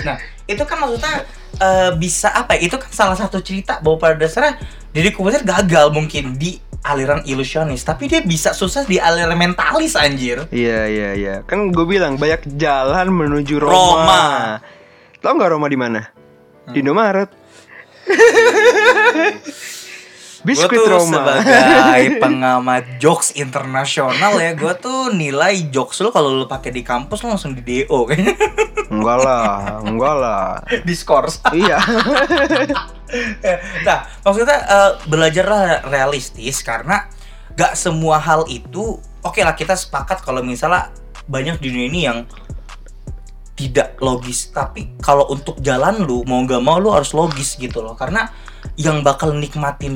Nah, 0.00 0.16
itu 0.50 0.62
kan 0.66 0.82
maksudnya 0.82 1.14
eh, 1.62 1.90
bisa 1.94 2.34
apa 2.34 2.58
ya? 2.58 2.66
Itu 2.66 2.76
kan 2.82 2.90
salah 2.90 3.16
satu 3.16 3.38
cerita 3.38 3.78
bahwa 3.78 4.02
pada 4.02 4.18
dasarnya 4.18 4.58
Deddy 4.90 5.14
Kobuzer 5.14 5.46
gagal 5.46 5.94
mungkin 5.94 6.34
di 6.34 6.58
aliran 6.80 7.20
ilusionis, 7.28 7.84
tapi 7.84 8.08
dia 8.08 8.24
bisa 8.24 8.56
sukses 8.56 8.88
di 8.88 8.96
aliran 8.96 9.36
mentalis 9.36 9.92
anjir. 10.00 10.48
iya 10.48 10.88
iya 10.88 11.10
iya 11.12 11.34
kan 11.44 11.68
gue 11.68 11.84
bilang 11.84 12.16
banyak 12.16 12.56
jalan 12.56 13.12
menuju 13.12 13.60
Roma, 13.60 13.76
Roma. 13.76 14.24
tau 15.20 15.36
nggak 15.36 15.50
Roma 15.52 15.68
di 15.68 15.76
mana 15.76 16.00
di 16.72 16.80
Indomaret 16.80 17.28
Gue 20.40 20.56
biskuit 20.56 20.80
tuh 20.80 20.88
Roma. 20.88 21.04
sebagai 21.20 22.04
pengamat 22.24 22.84
jokes 22.96 23.36
internasional 23.36 24.40
ya, 24.40 24.56
gue 24.56 24.72
tuh 24.80 25.12
nilai 25.12 25.68
jokes 25.68 26.00
lu 26.00 26.08
kalau 26.08 26.32
lu 26.32 26.48
pakai 26.48 26.72
di 26.72 26.80
kampus 26.80 27.20
lu 27.20 27.36
langsung 27.36 27.52
di 27.52 27.60
DO 27.60 28.08
kayaknya. 28.08 28.34
enggak 28.88 29.18
lah 29.20 29.84
enggak 29.84 30.14
lah. 30.16 30.44
Diskors. 30.88 31.44
iya. 31.52 31.76
Nah, 33.82 34.06
maksudnya 34.22 34.54
eh, 34.54 34.92
belajarlah 35.10 35.82
realistis 35.90 36.62
karena 36.62 37.10
gak 37.58 37.74
semua 37.74 38.22
hal 38.22 38.46
itu 38.46 39.02
oke 39.26 39.42
lah 39.42 39.58
kita 39.58 39.74
sepakat 39.74 40.22
kalau 40.22 40.46
misalnya 40.46 40.94
banyak 41.26 41.58
di 41.58 41.74
dunia 41.74 41.86
ini 41.90 42.00
yang 42.06 42.18
tidak 43.58 43.98
logis. 43.98 44.54
Tapi 44.54 44.94
kalau 45.02 45.26
untuk 45.26 45.58
jalan 45.58 46.06
lu 46.06 46.22
mau 46.22 46.38
gak 46.46 46.62
mau 46.62 46.78
lu 46.78 46.94
harus 46.94 47.10
logis 47.10 47.58
gitu 47.58 47.82
loh. 47.82 47.98
Karena 47.98 48.30
yang 48.80 49.04
bakal 49.04 49.36
nikmatin 49.36 49.92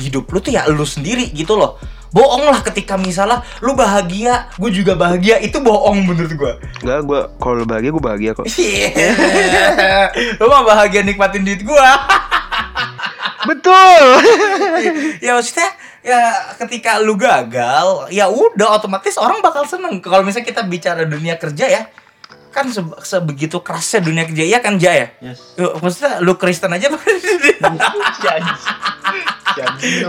hidup 0.00 0.32
lu 0.32 0.40
tuh 0.40 0.56
ya 0.56 0.64
lu 0.72 0.88
sendiri 0.88 1.28
gitu 1.36 1.52
loh. 1.52 1.76
Bohong 2.12 2.44
lah 2.48 2.60
ketika 2.60 2.96
misalnya 3.00 3.40
lu 3.64 3.72
bahagia 3.72 4.48
gue 4.56 4.70
juga 4.72 4.92
bahagia 4.96 5.40
itu 5.40 5.56
bohong 5.60 6.04
menurut 6.04 6.32
gue 6.32 6.52
enggak 6.84 7.00
gue 7.08 7.20
kalau 7.40 7.64
lu 7.64 7.66
bahagia 7.68 7.90
gue 7.92 8.04
bahagia 8.04 8.30
kok. 8.36 8.44
Iya. 8.48 8.88
lu 10.40 10.44
mah 10.48 10.64
bahagia 10.64 11.04
nikmatin 11.04 11.44
duit 11.44 11.64
gue 11.64 11.88
betul. 13.48 14.04
Ya 15.24 15.36
maksudnya 15.36 15.72
ya 16.04 16.20
ketika 16.60 17.00
lu 17.00 17.16
gagal 17.16 18.12
ya 18.12 18.28
udah 18.28 18.76
otomatis 18.76 19.16
orang 19.16 19.40
bakal 19.40 19.64
seneng. 19.64 20.00
Kalau 20.04 20.20
misalnya 20.20 20.48
kita 20.48 20.62
bicara 20.68 21.08
dunia 21.08 21.40
kerja 21.40 21.64
ya 21.64 21.82
kan 22.52 22.68
se- 22.68 22.84
sebegitu 23.02 23.58
kerasnya 23.58 24.00
dunia 24.02 24.22
kerja 24.22 24.44
ya 24.46 24.58
kan 24.58 24.76
Jaya 24.76 25.08
Yes. 25.18 25.56
Yuk, 25.56 25.80
maksudnya 25.80 26.20
lu 26.20 26.36
Kristen 26.36 26.68
aja 26.68 26.92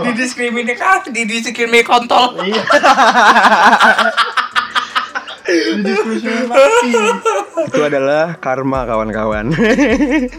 didiskriminasi 0.04 1.08
didiskriminasi 1.16 1.82
kontol 1.82 2.36
Iya. 2.40 2.62
Didiskriminasi. 5.44 6.90
itu 7.66 7.80
adalah 7.82 8.36
karma 8.38 8.84
kawan-kawan 8.84 9.52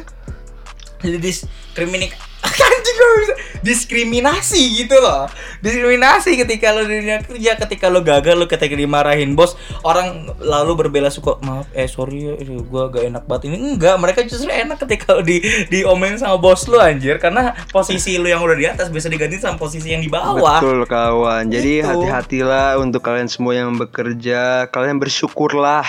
didiskriminasi 1.03 2.17
anjing 2.61 2.95
gak 2.95 3.11
bisa. 3.19 3.33
Diskriminasi 3.65 4.61
gitu 4.79 4.95
loh. 4.97 5.27
Diskriminasi 5.59 6.37
ketika 6.37 6.71
lo 6.71 6.85
di 6.85 7.01
dunia 7.01 7.19
kerja 7.19 7.57
ketika 7.59 7.89
lo 7.89 7.99
gagal 7.99 8.39
lo 8.39 8.45
ketika 8.45 8.71
dimarahin 8.71 9.33
bos 9.33 9.57
orang 9.81 10.31
lalu 10.39 10.85
berbela 10.85 11.09
suka 11.09 11.35
maaf 11.41 11.65
eh 11.73 11.89
sorry 11.89 12.31
ya 12.31 12.33
gue 12.39 12.83
gak 12.93 13.03
enak 13.03 13.23
banget. 13.25 13.51
Ini 13.51 13.57
enggak 13.75 13.95
mereka 13.99 14.19
justru 14.23 14.47
enak 14.47 14.79
ketika 14.79 15.17
lo 15.17 15.21
di 15.25 15.41
diomelin 15.67 16.15
sama 16.15 16.37
bos 16.39 16.69
lo 16.69 16.79
anjir. 16.79 17.19
Karena 17.19 17.51
posisi 17.73 18.15
lo 18.15 18.29
yang 18.29 18.39
udah 18.39 18.55
di 18.55 18.65
atas 18.65 18.87
bisa 18.87 19.11
diganti 19.11 19.41
sama 19.41 19.57
posisi 19.57 19.91
yang 19.91 19.99
di 19.99 20.09
bawah. 20.09 20.63
Betul 20.63 20.87
kawan. 20.87 21.49
Jadi 21.49 21.81
Gitu. 21.81 21.87
hati-hatilah 21.91 22.79
untuk 22.79 23.01
kalian 23.03 23.27
semua 23.27 23.57
yang 23.57 23.75
bekerja. 23.75 24.69
Kalian 24.69 25.01
bersyukurlah 25.01 25.83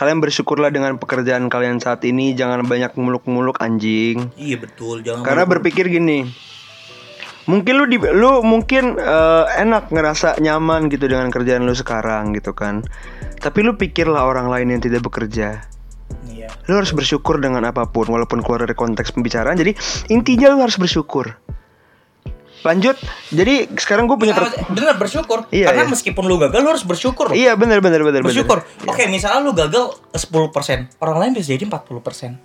kalian 0.00 0.24
bersyukurlah 0.24 0.72
dengan 0.72 0.96
pekerjaan 0.96 1.52
kalian 1.52 1.76
saat 1.76 2.00
ini. 2.08 2.32
Jangan 2.32 2.64
banyak 2.64 2.96
muluk-muluk 2.96 3.60
anjing. 3.60 4.32
Iya 4.40 4.56
betul. 4.56 5.04
Jangan 5.04 5.20
karena 5.20 5.44
berpikir 5.44 5.92
gini. 5.92 6.24
Mungkin 7.44 7.72
lu 7.76 7.84
di 7.84 8.00
lu 8.00 8.40
mungkin 8.40 8.96
eh, 8.96 9.44
enak 9.60 9.92
ngerasa 9.92 10.40
nyaman 10.40 10.88
gitu 10.88 11.04
dengan 11.04 11.28
kerjaan 11.28 11.68
lu 11.68 11.76
sekarang 11.76 12.32
gitu 12.32 12.56
kan. 12.56 12.80
Tapi 13.36 13.60
lu 13.60 13.76
pikirlah 13.76 14.24
orang 14.24 14.48
lain 14.48 14.72
yang 14.72 14.80
tidak 14.80 15.04
bekerja. 15.04 15.68
Iya. 16.32 16.48
Lu 16.72 16.80
harus 16.80 16.96
bersyukur 16.96 17.36
dengan 17.36 17.68
apa 17.68 17.84
pun 17.92 18.08
walaupun 18.08 18.40
keluar 18.40 18.64
dari 18.64 18.72
konteks 18.72 19.12
pembicaraan. 19.12 19.60
Jadi 19.60 19.76
intinya 20.08 20.48
lu 20.56 20.64
harus 20.64 20.80
bersyukur 20.80 21.36
lanjut 22.60 22.96
jadi 23.28 23.68
sekarang 23.72 24.04
gue 24.04 24.16
punya 24.16 24.32
per- 24.32 24.52
bener 24.68 24.94
bersyukur 24.94 25.48
Iya, 25.48 25.72
karena 25.72 25.84
iya. 25.84 25.90
meskipun 25.90 26.24
lu 26.24 26.36
gagal 26.36 26.60
lu 26.60 26.68
harus 26.68 26.84
bersyukur 26.84 27.28
loh. 27.28 27.34
iya 27.34 27.54
benar 27.54 27.80
benar 27.80 28.00
benar 28.00 28.20
benar. 28.20 28.26
bersyukur. 28.26 28.60
Iya. 28.78 28.88
Oke, 28.88 29.02
misalnya 29.06 29.40
lu 29.40 29.52
gagal 29.52 29.96
10%, 30.12 30.92
orang 30.98 31.16
lain 31.18 31.30
bisa 31.32 31.50
jadi 31.50 31.64
40% 31.64 32.36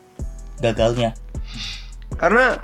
gagalnya. 0.57 1.11
karena 2.15 2.63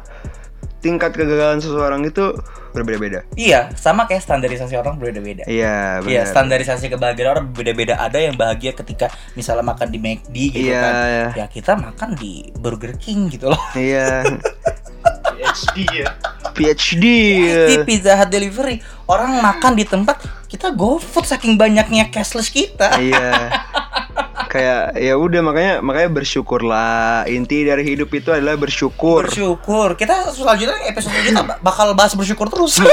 tingkat 0.79 1.11
kegagalan 1.11 1.59
seseorang 1.59 2.01
itu 2.01 2.33
berbeda-beda 2.71 3.27
Iya, 3.35 3.69
sama 3.75 4.07
kayak 4.07 4.23
standarisasi 4.23 4.73
orang 4.73 4.95
berbeda-beda. 4.95 5.43
iya 5.43 5.99
Iya, 5.99 6.23
benar 6.23 6.31
standarisasi 6.31 6.87
kebahagiaan 6.87 7.29
orang 7.29 7.45
berbeda-beda. 7.49 7.99
Ada 7.99 8.17
yang 8.23 8.33
bahagia 8.33 8.71
ketika 8.71 9.05
misalnya 9.33 9.67
makan 9.67 9.91
di 9.91 9.99
McD 9.99 10.35
gitu 10.49 10.71
Iya, 10.71 10.79
kan. 10.79 10.93
iya. 10.95 11.27
Ya 11.35 11.45
kita 11.47 11.75
makan 11.75 12.15
di 12.15 12.47
Burger 12.55 12.95
King 12.95 13.27
gitu 13.27 13.51
loh. 13.51 13.59
iya 13.75 14.23
PhD 15.41 15.77
ya. 15.89 16.07
PhD 16.53 17.05
Di 17.67 17.75
Pizza 17.81 18.13
Hut 18.13 18.29
delivery, 18.29 18.77
orang 19.09 19.41
makan 19.41 19.73
di 19.73 19.89
tempat 19.89 20.21
kita 20.45 20.69
GoFood 20.71 21.25
saking 21.25 21.57
banyaknya 21.57 22.13
cashless 22.13 22.53
kita. 22.53 22.93
iya 23.01 23.49
kayak 24.51 24.99
ya 24.99 25.15
udah 25.15 25.39
makanya 25.39 25.73
makanya 25.79 26.11
bersyukurlah 26.11 27.23
inti 27.31 27.63
dari 27.63 27.87
hidup 27.87 28.11
itu 28.11 28.35
adalah 28.35 28.59
bersyukur 28.59 29.31
Bersyukur. 29.31 29.95
Kita 29.95 30.27
selanjutnya 30.35 30.75
episode 30.91 31.15
selanjutnya 31.15 31.55
bakal 31.63 31.95
bahas 31.95 32.11
bersyukur 32.19 32.51
terus. 32.51 32.83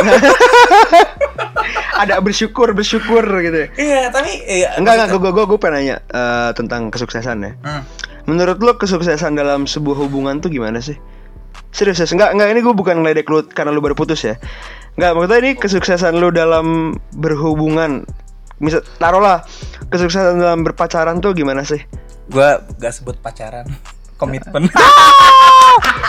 ada 1.98 2.22
bersyukur 2.22 2.70
bersyukur 2.78 3.26
gitu 3.42 3.74
Iya, 3.74 4.06
tapi 4.14 4.38
iya, 4.46 4.78
enggak 4.78 5.02
enggak 5.02 5.18
gue 5.18 5.30
gue 5.34 5.44
gue 5.50 5.58
pengen 5.58 5.74
nanya 5.82 5.96
eh, 6.06 6.50
tentang 6.54 6.94
kesuksesan 6.94 7.42
ya 7.42 7.52
Hmm. 7.66 7.82
Menurut 8.28 8.60
lo 8.60 8.76
kesuksesan 8.76 9.40
dalam 9.40 9.64
sebuah 9.64 10.04
hubungan 10.04 10.36
tuh 10.38 10.52
gimana 10.52 10.84
sih? 10.84 11.00
Serius 11.70 12.00
ya? 12.00 12.06
Enggak, 12.08 12.30
enggak 12.34 12.48
ini 12.52 12.60
gue 12.64 12.74
bukan 12.74 12.94
ngeledek 13.04 13.26
lu 13.28 13.44
karena 13.48 13.70
lu 13.70 13.84
baru 13.84 13.94
putus 13.94 14.24
ya 14.24 14.40
Enggak, 14.98 15.14
maksudnya 15.14 15.38
ini 15.44 15.50
kesuksesan 15.54 16.14
lu 16.18 16.34
dalam 16.34 16.96
berhubungan 17.14 18.02
Misal, 18.58 18.82
taruhlah 18.98 19.46
kesuksesan 19.86 20.42
dalam 20.42 20.66
berpacaran 20.66 21.22
tuh 21.22 21.30
gimana 21.30 21.62
sih? 21.62 21.78
Gua 22.26 22.58
gak 22.82 22.90
sebut 22.90 23.16
pacaran, 23.22 23.66
komitmen. 24.20 24.66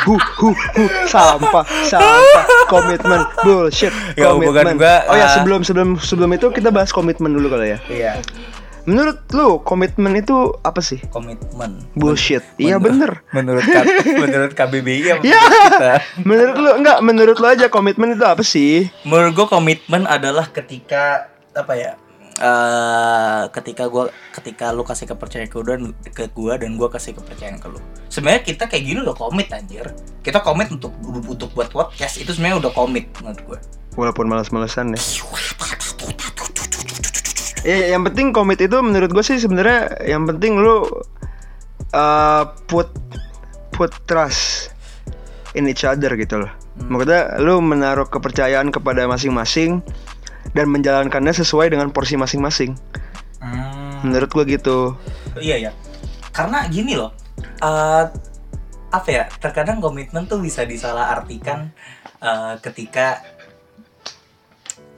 Hu, 0.10 0.18
hu, 0.18 0.50
hu, 0.56 0.84
sampah, 1.06 1.62
sampah, 1.86 2.46
komitmen, 2.72 3.22
bullshit, 3.46 3.94
komitmen. 4.18 4.80
gua, 4.80 5.06
oh 5.06 5.14
ya 5.14 5.30
ah. 5.30 5.32
sebelum 5.38 5.62
sebelum 5.62 6.00
sebelum 6.00 6.32
itu 6.34 6.50
kita 6.50 6.74
bahas 6.74 6.90
komitmen 6.90 7.30
dulu 7.30 7.54
kali 7.54 7.78
ya. 7.78 7.80
Iya, 7.86 8.12
Menurut 8.90 9.22
lu 9.30 9.62
komitmen 9.62 10.18
itu 10.18 10.34
apa 10.60 10.82
sih? 10.82 10.98
komitmen. 11.08 11.78
Bullshit. 11.94 12.42
Iya 12.58 12.82
bener. 12.82 13.22
Menurut 13.30 13.62
K- 13.62 13.86
menurut 14.26 14.52
KBBI 14.52 14.98
Ya. 15.00 15.16
menurut 15.16 15.54
kita? 15.70 15.94
Menurut 16.26 16.56
lu 16.58 16.70
enggak? 16.74 16.98
Menurut 17.00 17.38
lu 17.38 17.48
aja 17.48 17.70
komitmen 17.70 18.18
itu 18.18 18.26
apa 18.26 18.42
sih? 18.42 18.90
Menurut 19.04 19.38
gue 19.38 19.48
komitmen 19.48 20.10
adalah 20.10 20.50
ketika 20.50 21.30
apa 21.54 21.78
ya? 21.78 21.94
eh 22.40 23.44
ketika 23.52 23.92
gua 23.92 24.08
ketika 24.32 24.72
lu 24.72 24.82
kasih 24.82 25.04
kepercayaan 25.06 25.46
ke 25.46 25.60
gua 25.60 25.76
dan 25.76 25.84
ke 26.08 26.24
gua 26.32 26.54
dan 26.56 26.80
gua 26.80 26.88
kasih 26.88 27.12
kepercayaan 27.12 27.60
ke 27.60 27.68
lu. 27.68 27.76
Sebenarnya 28.08 28.42
kita 28.42 28.64
kayak 28.66 28.80
gini 28.82 29.04
udah 29.04 29.12
komit 29.12 29.52
anjir. 29.52 29.92
Kita 30.24 30.40
komit 30.40 30.72
untuk 30.72 30.96
untuk 31.04 31.52
buat 31.52 31.68
podcast 31.68 32.16
itu 32.16 32.32
sebenarnya 32.32 32.64
udah 32.64 32.72
komit 32.72 33.12
menurut 33.20 33.42
gua. 33.44 33.60
Walaupun 34.00 34.26
malas-malesan 34.26 34.96
ya. 34.96 35.02
Ya, 37.68 37.92
yang 37.92 38.08
penting 38.08 38.32
komit 38.32 38.64
itu 38.64 38.80
menurut 38.80 39.12
gue 39.12 39.24
sih 39.26 39.36
sebenarnya 39.36 39.92
yang 40.08 40.24
penting 40.24 40.56
lu 40.56 40.88
uh, 41.92 42.44
put 42.72 42.88
put 43.76 43.92
trust 44.08 44.72
in 45.56 45.68
each 45.68 45.84
other 45.84 46.16
gitu 46.16 46.40
loh. 46.40 46.52
Maksudnya 46.80 47.36
lu 47.44 47.60
menaruh 47.60 48.08
kepercayaan 48.08 48.72
kepada 48.72 49.04
masing-masing 49.12 49.84
dan 50.56 50.72
menjalankannya 50.72 51.36
sesuai 51.36 51.76
dengan 51.76 51.92
porsi 51.92 52.16
masing-masing. 52.16 52.80
Hmm. 53.44 54.08
Menurut 54.08 54.32
gue 54.32 54.56
gitu. 54.56 54.96
Iya 55.36 55.70
ya. 55.70 55.72
Karena 56.32 56.64
gini 56.72 56.96
loh. 56.96 57.12
eh 57.60 58.06
apa 58.90 59.10
ya? 59.12 59.28
Terkadang 59.38 59.84
komitmen 59.84 60.26
tuh 60.32 60.40
bisa 60.40 60.64
disalahartikan 60.64 61.76
eh, 62.24 62.56
ketika 62.64 63.20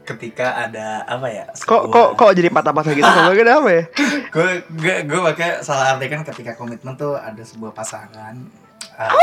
ketika 0.02 0.68
ada 0.68 1.06
apa 1.06 1.28
ya? 1.30 1.46
Kok 1.54 1.84
kok 1.90 2.08
kok 2.18 2.32
jadi 2.34 2.50
patah-patah 2.50 2.94
gitu? 2.94 3.06
Kalau 3.06 3.34
gak 3.34 3.48
apa 3.48 3.70
ya? 3.70 3.84
gue 4.32 4.50
gue 4.80 4.96
gue 5.12 5.20
pakai 5.34 5.60
salah 5.60 5.96
artikan 5.96 6.24
ketika 6.24 6.56
komitmen 6.56 6.96
tuh 6.96 7.20
ada 7.20 7.44
sebuah 7.44 7.76
pasangan 7.76 8.36
eh, 8.96 9.12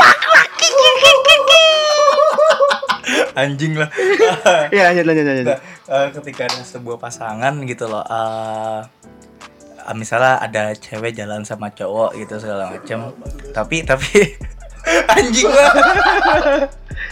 anjing 3.39 3.79
lah 3.79 3.89
Iya 4.75 4.91
lanjut 4.91 5.05
lanjut 5.07 5.25
lanjut. 5.25 5.47
Eh, 5.89 6.07
ketika 6.13 6.45
ada 6.45 6.61
sebuah 6.61 6.97
pasangan 7.01 7.53
gitu 7.65 7.89
loh 7.89 8.05
eh, 8.05 8.79
misalnya 9.97 10.37
ada 10.37 10.77
cewek 10.77 11.17
jalan 11.17 11.41
sama 11.41 11.73
cowok 11.73 12.13
gitu 12.21 12.37
segala 12.37 12.69
macem 12.69 13.09
tapi 13.55 13.81
tapi 13.81 14.37
anjing 15.17 15.49
gua 15.49 15.69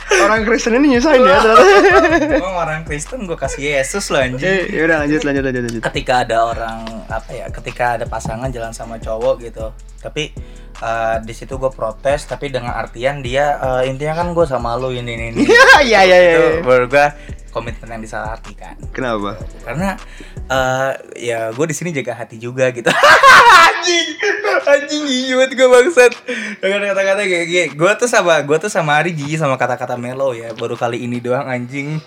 Orang 0.07 0.43
Kristen 0.43 0.71
ini 0.73 0.95
nyusahin 0.95 1.19
ya 1.19 1.37
ternyata. 1.37 2.39
gua 2.39 2.51
orang 2.57 2.81
Kristen 2.83 3.23
gua 3.23 3.35
kasih 3.35 3.75
Yesus 3.75 4.07
loh 4.07 4.17
anjing 4.17 4.39
Eh, 4.41 4.71
yaudah 4.71 5.03
lanjut 5.03 5.21
lanjut 5.21 5.43
lanjut 5.43 5.63
lanjut. 5.63 5.81
ketika 5.83 6.13
ada 6.23 6.37
orang 6.45 6.79
apa 7.05 7.29
ya 7.29 7.45
ketika 7.49 7.85
ada 7.93 8.05
pasangan 8.05 8.47
jalan 8.47 8.71
sama 8.71 8.95
cowok 8.97 9.35
gitu 9.41 9.67
tapi 9.99 10.31
eh, 10.81 11.17
di 11.23 11.33
situ 11.33 11.57
gue 11.57 11.71
protes 11.71 12.25
tapi 12.29 12.49
dengan 12.53 12.73
artian 12.75 13.21
dia 13.21 13.57
eh, 13.57 13.89
intinya 13.89 14.23
kan 14.23 14.33
gue 14.33 14.45
sama 14.45 14.77
lu 14.77 14.93
ini 14.93 15.13
ini 15.13 15.25
ini 15.33 15.41
Iya 15.87 16.01
iya 16.03 16.17
iya. 16.17 16.31
itu 16.33 16.41
iya. 16.41 16.61
menurut 16.65 16.89
gue 16.89 17.07
komitmen 17.53 17.89
yang 17.97 18.03
disalahartikan 18.03 18.77
Kenapa? 18.93 19.39
karena 19.65 19.97
eh, 20.49 20.91
ya 21.17 21.39
gue 21.49 21.65
di 21.65 21.75
sini 21.75 21.89
jaga 21.95 22.13
hati 22.13 22.37
juga 22.37 22.69
gitu 22.69 22.89
anjing 23.67 24.07
anjing 24.67 25.03
gigit 25.07 25.51
gue 25.55 25.67
bangsat 25.67 26.13
dengan 26.61 26.81
kata-kata 26.93 27.21
kayak 27.25 27.47
gini 27.47 27.67
gue 27.73 27.91
tuh 27.97 28.09
sama 28.09 28.41
gue 28.45 28.57
tuh 28.59 28.71
sama 28.71 28.99
Ari 28.99 29.15
jijik 29.15 29.41
sama 29.41 29.55
kata-kata 29.57 29.97
melo 29.97 30.33
ya 30.35 30.53
baru 30.53 30.77
kali 30.77 31.05
ini 31.05 31.17
doang 31.17 31.47
anjing 31.47 31.97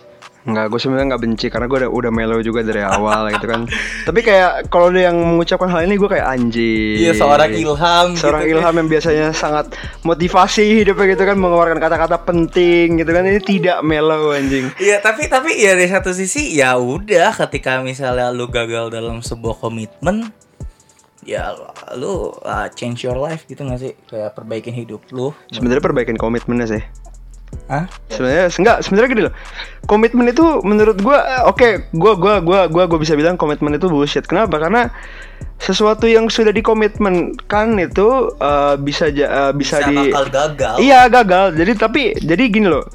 Enggak, 0.41 0.73
gue 0.73 0.81
sebenarnya 0.81 1.07
nggak 1.13 1.23
benci 1.23 1.47
karena 1.53 1.69
gue 1.69 1.79
udah 1.85 1.91
udah 1.93 2.11
mellow 2.17 2.41
juga 2.41 2.65
dari 2.65 2.81
awal 2.81 3.29
gitu 3.37 3.45
kan. 3.45 3.69
Tapi 4.09 4.21
kayak 4.25 4.73
kalau 4.73 4.89
ada 4.89 5.13
yang 5.13 5.17
mengucapkan 5.21 5.69
hal 5.69 5.85
ini 5.85 6.01
gue 6.01 6.09
kayak 6.09 6.27
anjing. 6.27 6.97
iya 6.97 7.13
seorang 7.13 7.53
ilham 7.53 8.17
Seorang 8.17 8.49
gitu 8.49 8.57
kan. 8.57 8.61
ilham 8.65 8.75
yang 8.81 8.89
biasanya 8.89 9.27
sangat 9.37 9.77
motivasi 10.01 10.81
hidupnya 10.81 11.13
gitu 11.13 11.29
kan 11.29 11.37
mengeluarkan 11.37 11.77
kata-kata 11.77 12.17
penting 12.25 13.05
gitu 13.05 13.11
kan 13.13 13.29
ini 13.29 13.41
tidak 13.45 13.85
mellow 13.85 14.33
anjing. 14.33 14.73
Iya 14.81 15.05
tapi 15.05 15.29
tapi 15.29 15.61
ya 15.61 15.77
dari 15.77 15.93
satu 15.93 16.17
sisi 16.17 16.57
ya 16.57 16.73
udah 16.81 17.37
ketika 17.37 17.85
misalnya 17.85 18.33
lu 18.33 18.49
gagal 18.49 18.89
dalam 18.89 19.21
sebuah 19.21 19.61
komitmen 19.61 20.33
ya 21.21 21.53
lu 22.01 22.33
uh, 22.33 22.65
change 22.73 23.05
your 23.05 23.21
life 23.21 23.45
gitu 23.45 23.61
gak 23.61 23.77
sih 23.77 23.93
kayak 24.09 24.33
perbaikin 24.33 24.73
hidup 24.73 25.05
lu 25.13 25.37
Sebenarnya 25.53 25.85
perbaikin 25.85 26.17
komitmennya 26.17 26.67
sih. 26.67 26.83
Hah? 27.71 27.87
Sebenarnya 28.11 28.51
enggak, 28.51 28.79
sebenarnya 28.83 29.09
gini 29.15 29.23
loh. 29.31 29.35
Komitmen 29.87 30.27
itu 30.27 30.43
menurut 30.67 30.99
gua 30.99 31.47
oke, 31.47 31.87
gua 31.95 32.19
gua 32.19 32.35
gua 32.43 32.61
gua 32.67 32.85
gua 32.91 32.99
bisa 32.99 33.15
bilang 33.15 33.39
komitmen 33.39 33.79
itu 33.79 33.87
bullshit. 33.87 34.27
Kenapa? 34.27 34.59
Karena 34.59 34.91
sesuatu 35.61 36.11
yang 36.11 36.27
sudah 36.27 36.51
dikomitmenkan 36.51 37.69
itu 37.79 38.09
eh, 38.43 38.75
bisa 38.81 39.13
eh, 39.13 39.53
bisa, 39.55 39.55
bisa 39.55 39.77
di 39.87 39.97
bakal 40.11 40.27
gagal 40.31 40.75
Iya, 40.83 41.01
gagal. 41.07 41.45
Jadi 41.55 41.73
tapi 41.79 42.03
jadi 42.19 42.43
gini 42.51 42.67
loh. 42.67 42.87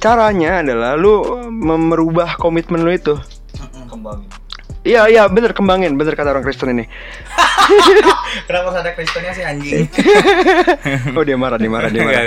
Caranya 0.00 0.64
adalah 0.64 0.96
lu 0.96 1.44
merubah 1.52 2.34
komitmen 2.40 2.82
lu 2.82 2.90
itu. 2.90 3.14
kembangin 3.90 4.39
Iya, 4.80 5.12
iya, 5.12 5.22
bener 5.28 5.52
kembangin, 5.52 6.00
bener 6.00 6.16
kata 6.16 6.32
orang 6.32 6.40
Kristen 6.40 6.72
ini. 6.72 6.88
kenapa 8.48 8.72
harus 8.72 8.80
ada 8.80 8.90
Kristennya 8.96 9.32
sih 9.36 9.44
anjing 9.44 9.84
Oh, 11.18 11.22
dia 11.22 11.36
marah, 11.36 11.60
dia 11.60 11.68
marah, 11.68 11.92
dia 11.92 12.00
marah. 12.00 12.22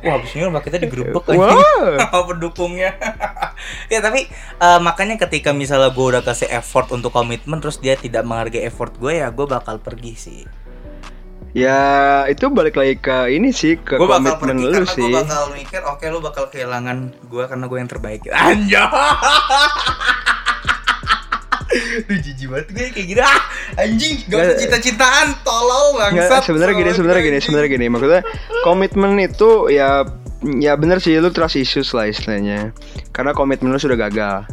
Wah, 0.00 0.16
abis 0.16 0.32
ini 0.32 0.48
rumah 0.48 0.64
kita 0.64 0.80
digerebek 0.80 1.24
lagi 1.28 1.38
Wow. 1.38 2.24
pendukungnya. 2.32 2.96
ya 3.92 4.00
tapi 4.00 4.26
eh, 4.32 4.80
makanya 4.80 5.20
ketika 5.20 5.52
misalnya 5.52 5.92
gue 5.92 6.06
udah 6.16 6.24
kasih 6.24 6.48
effort 6.50 6.88
untuk 6.90 7.12
komitmen 7.12 7.60
terus 7.60 7.76
dia 7.78 7.94
tidak 8.00 8.24
menghargai 8.24 8.64
effort 8.64 8.96
gue 8.96 9.20
ya 9.20 9.28
gue 9.28 9.44
bakal 9.44 9.76
pergi 9.78 10.14
sih. 10.16 10.42
Ya, 11.52 12.24
itu 12.32 12.48
balik 12.48 12.80
lagi 12.80 12.96
ke 12.96 13.28
ini 13.28 13.52
sih, 13.52 13.76
ke 13.76 14.00
gue 14.00 14.08
bakal 14.08 14.40
komitmen 14.40 14.56
lu 14.56 14.72
karena 14.72 14.88
sih. 14.88 15.04
gue 15.04 15.20
bakal 15.20 15.44
mikir 15.52 15.80
oke 15.84 16.04
lu 16.08 16.18
bakal 16.24 16.44
kehilangan 16.48 17.12
gue 17.28 17.44
karena 17.44 17.64
gue 17.68 17.78
yang 17.78 17.90
terbaik. 17.92 18.20
Anjay. 18.32 18.88
Duh 22.04 22.18
jijik 22.20 22.52
banget 22.52 22.66
gue 22.68 22.86
kayak 22.92 23.06
gini 23.08 23.20
ah 23.24 23.40
anjing 23.80 24.20
gak 24.28 24.38
usah 24.38 24.56
cinta-cintaan 24.60 25.26
tolol 25.40 25.96
bangsat 25.96 26.44
sebenarnya 26.44 26.74
gini, 26.76 26.90
Tolol 26.92 26.98
sebenarnya 27.00 27.22
gini, 27.22 27.30
anjing. 27.32 27.46
sebenarnya 27.48 27.70
gini. 27.72 27.86
Maksudnya 27.88 28.22
komitmen 28.60 29.10
itu 29.16 29.50
ya 29.72 30.04
ya 30.42 30.72
bener 30.76 30.98
sih 31.00 31.16
lu 31.16 31.32
trust 31.32 31.56
issues 31.56 31.96
lah 31.96 32.06
istilahnya. 32.06 32.76
Karena 33.10 33.32
komitmen 33.32 33.72
lu 33.72 33.80
sudah 33.80 33.96
gagal. 33.96 34.44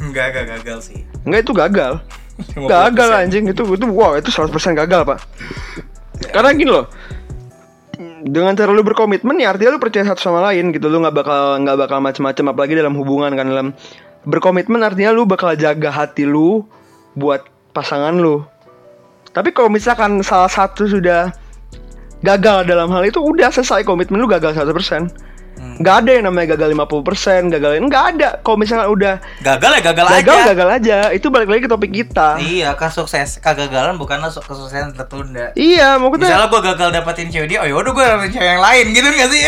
Enggak, 0.00 0.34
enggak 0.34 0.46
gagal 0.58 0.78
sih 0.90 0.98
Enggak 1.22 1.40
itu 1.44 1.52
gagal. 1.52 1.92
50%. 2.58 2.66
Gagal 2.66 3.08
anjing 3.14 3.44
itu 3.46 3.62
itu 3.62 3.86
wow 3.86 4.18
itu 4.18 4.26
100% 4.26 4.50
gagal, 4.74 5.00
Pak. 5.06 5.18
Karena 6.34 6.50
gini 6.50 6.70
loh. 6.70 6.86
Dengan 8.24 8.56
cara 8.56 8.72
lu 8.72 8.80
berkomitmen 8.80 9.36
ya 9.36 9.52
artinya 9.52 9.76
lu 9.76 9.80
percaya 9.82 10.02
satu 10.08 10.18
sama 10.18 10.40
lain 10.50 10.72
gitu. 10.72 10.88
Lu 10.88 10.98
nggak 10.98 11.14
bakal 11.14 11.60
nggak 11.62 11.76
bakal 11.76 11.98
macem-macem 12.00 12.44
apalagi 12.50 12.74
dalam 12.74 12.96
hubungan 12.96 13.30
kan 13.36 13.46
dalam 13.46 13.68
berkomitmen 14.24 14.80
artinya 14.80 15.12
lu 15.12 15.24
bakal 15.24 15.52
jaga 15.54 15.88
hati 15.88 16.24
lu 16.24 16.64
buat 17.14 17.44
pasangan 17.70 18.16
lu. 18.16 18.42
Tapi 19.30 19.50
kalau 19.50 19.68
misalkan 19.68 20.22
salah 20.22 20.48
satu 20.48 20.86
sudah 20.86 21.34
gagal 22.22 22.64
dalam 22.64 22.88
hal 22.88 23.04
itu 23.04 23.20
udah 23.20 23.50
selesai 23.50 23.82
komitmen 23.82 24.16
lu 24.16 24.26
gagal 24.26 24.54
100%. 24.54 25.10
Hmm. 25.54 25.78
Nggak 25.78 25.96
ada 26.02 26.10
yang 26.10 26.24
namanya 26.26 26.58
gagal 26.58 26.74
50%, 26.74 27.46
gagal 27.46 27.78
nggak 27.78 28.04
ada. 28.14 28.28
Kalau 28.42 28.58
misalkan 28.58 28.90
udah 28.90 29.22
Gagal 29.38 29.70
ya 29.70 29.80
gagal, 29.82 30.04
gagal 30.08 30.18
aja 30.34 30.42
gagal 30.50 30.68
aja. 30.70 30.96
Itu 31.14 31.30
balik 31.30 31.46
lagi 31.46 31.62
ke 31.62 31.70
topik 31.70 31.92
kita. 31.94 32.42
Iya, 32.42 32.74
kesukses 32.74 33.38
kegagalan 33.38 33.94
bukanlah 33.94 34.34
su- 34.34 34.42
kesuksesan 34.42 34.98
tertunda. 34.98 35.54
Iya, 35.54 35.94
maksudnya 35.98 36.34
Misalnya 36.34 36.48
gue 36.50 36.60
gagal 36.74 36.88
dapetin 36.90 37.28
cewek 37.30 37.48
dia, 37.50 37.58
oh 37.62 37.68
yaudah 37.70 37.92
gue 37.94 38.02
dapetin 38.04 38.32
cewek 38.34 38.48
yang 38.50 38.62
lain 38.62 38.84
gitu 38.90 39.06
gak 39.06 39.30
sih? 39.30 39.42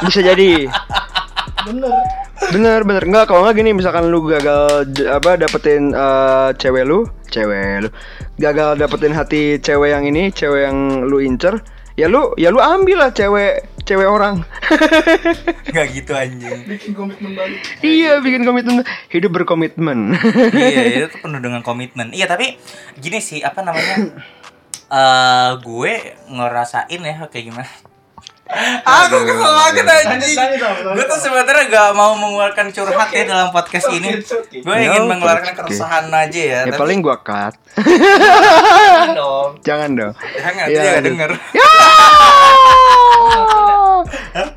bisa 0.00 0.20
jadi. 0.22 0.50
Bener 2.50 2.80
bener 2.88 3.02
enggak 3.04 3.28
kalau 3.28 3.44
enggak 3.44 3.60
gini 3.60 3.70
misalkan 3.76 4.08
lu 4.08 4.24
gagal 4.24 4.88
apa 5.12 5.36
dapetin 5.36 5.92
eh, 5.92 6.48
cewek 6.56 6.84
lu, 6.88 7.04
cewek 7.28 7.84
lu 7.84 7.88
gagal 8.40 8.80
dapetin 8.80 9.12
hati 9.12 9.60
cewek 9.60 9.92
yang 9.92 10.08
ini, 10.08 10.32
cewek 10.32 10.72
yang 10.72 11.04
lu 11.04 11.20
incer, 11.20 11.60
ya 12.00 12.08
lu 12.08 12.32
ya 12.40 12.48
lu 12.48 12.58
ambil 12.64 13.04
lah 13.04 13.10
cewek 13.12 13.68
cewek 13.84 14.08
orang. 14.08 14.40
Gak 15.74 15.86
gitu 15.92 16.12
anjing. 16.16 16.64
iya 17.82 18.22
bikin 18.22 18.46
komitmen 18.46 18.86
hidup 19.10 19.30
berkomitmen. 19.34 20.14
iya, 20.54 21.04
itu 21.10 21.18
penuh 21.20 21.40
dengan 21.42 21.60
komitmen. 21.60 22.14
Iya, 22.14 22.30
tapi 22.30 22.56
gini 23.02 23.18
sih, 23.18 23.42
apa 23.42 23.60
namanya? 23.66 24.14
eh 24.90 25.50
gue 25.62 25.92
ngerasain 26.34 26.98
ya 26.98 27.14
kayak 27.30 27.44
gimana 27.46 27.70
aku 28.80 29.16
kesel 29.22 29.52
banget 29.52 29.86
anjing 29.86 30.36
gue 30.90 31.04
tuh 31.06 31.18
sebenarnya 31.18 31.64
gak 31.66 31.90
mau 31.92 32.12
mengeluarkan 32.12 32.66
curhat 32.70 33.08
ya 33.08 33.22
dalam 33.24 33.48
podcast 33.50 33.86
okay, 33.86 33.96
ini 33.96 34.10
okay. 34.18 34.60
gue 34.60 34.74
Ya, 34.74 34.90
ingin 34.90 35.02
mengeluarkan 35.06 35.52
keresahan 35.54 36.06
aja 36.08 36.40
ya, 36.40 36.60
Ya 36.60 36.68
tapi 36.68 36.80
paling 36.80 36.98
gua 37.00 37.16
cut. 37.20 37.54
jangan 37.78 39.10
dong 39.14 39.50
Jangan 39.62 39.90
dong. 39.92 40.12
jangan 40.36 40.64
Ya, 40.66 40.80
aduh. 40.92 41.04
denger 41.04 41.30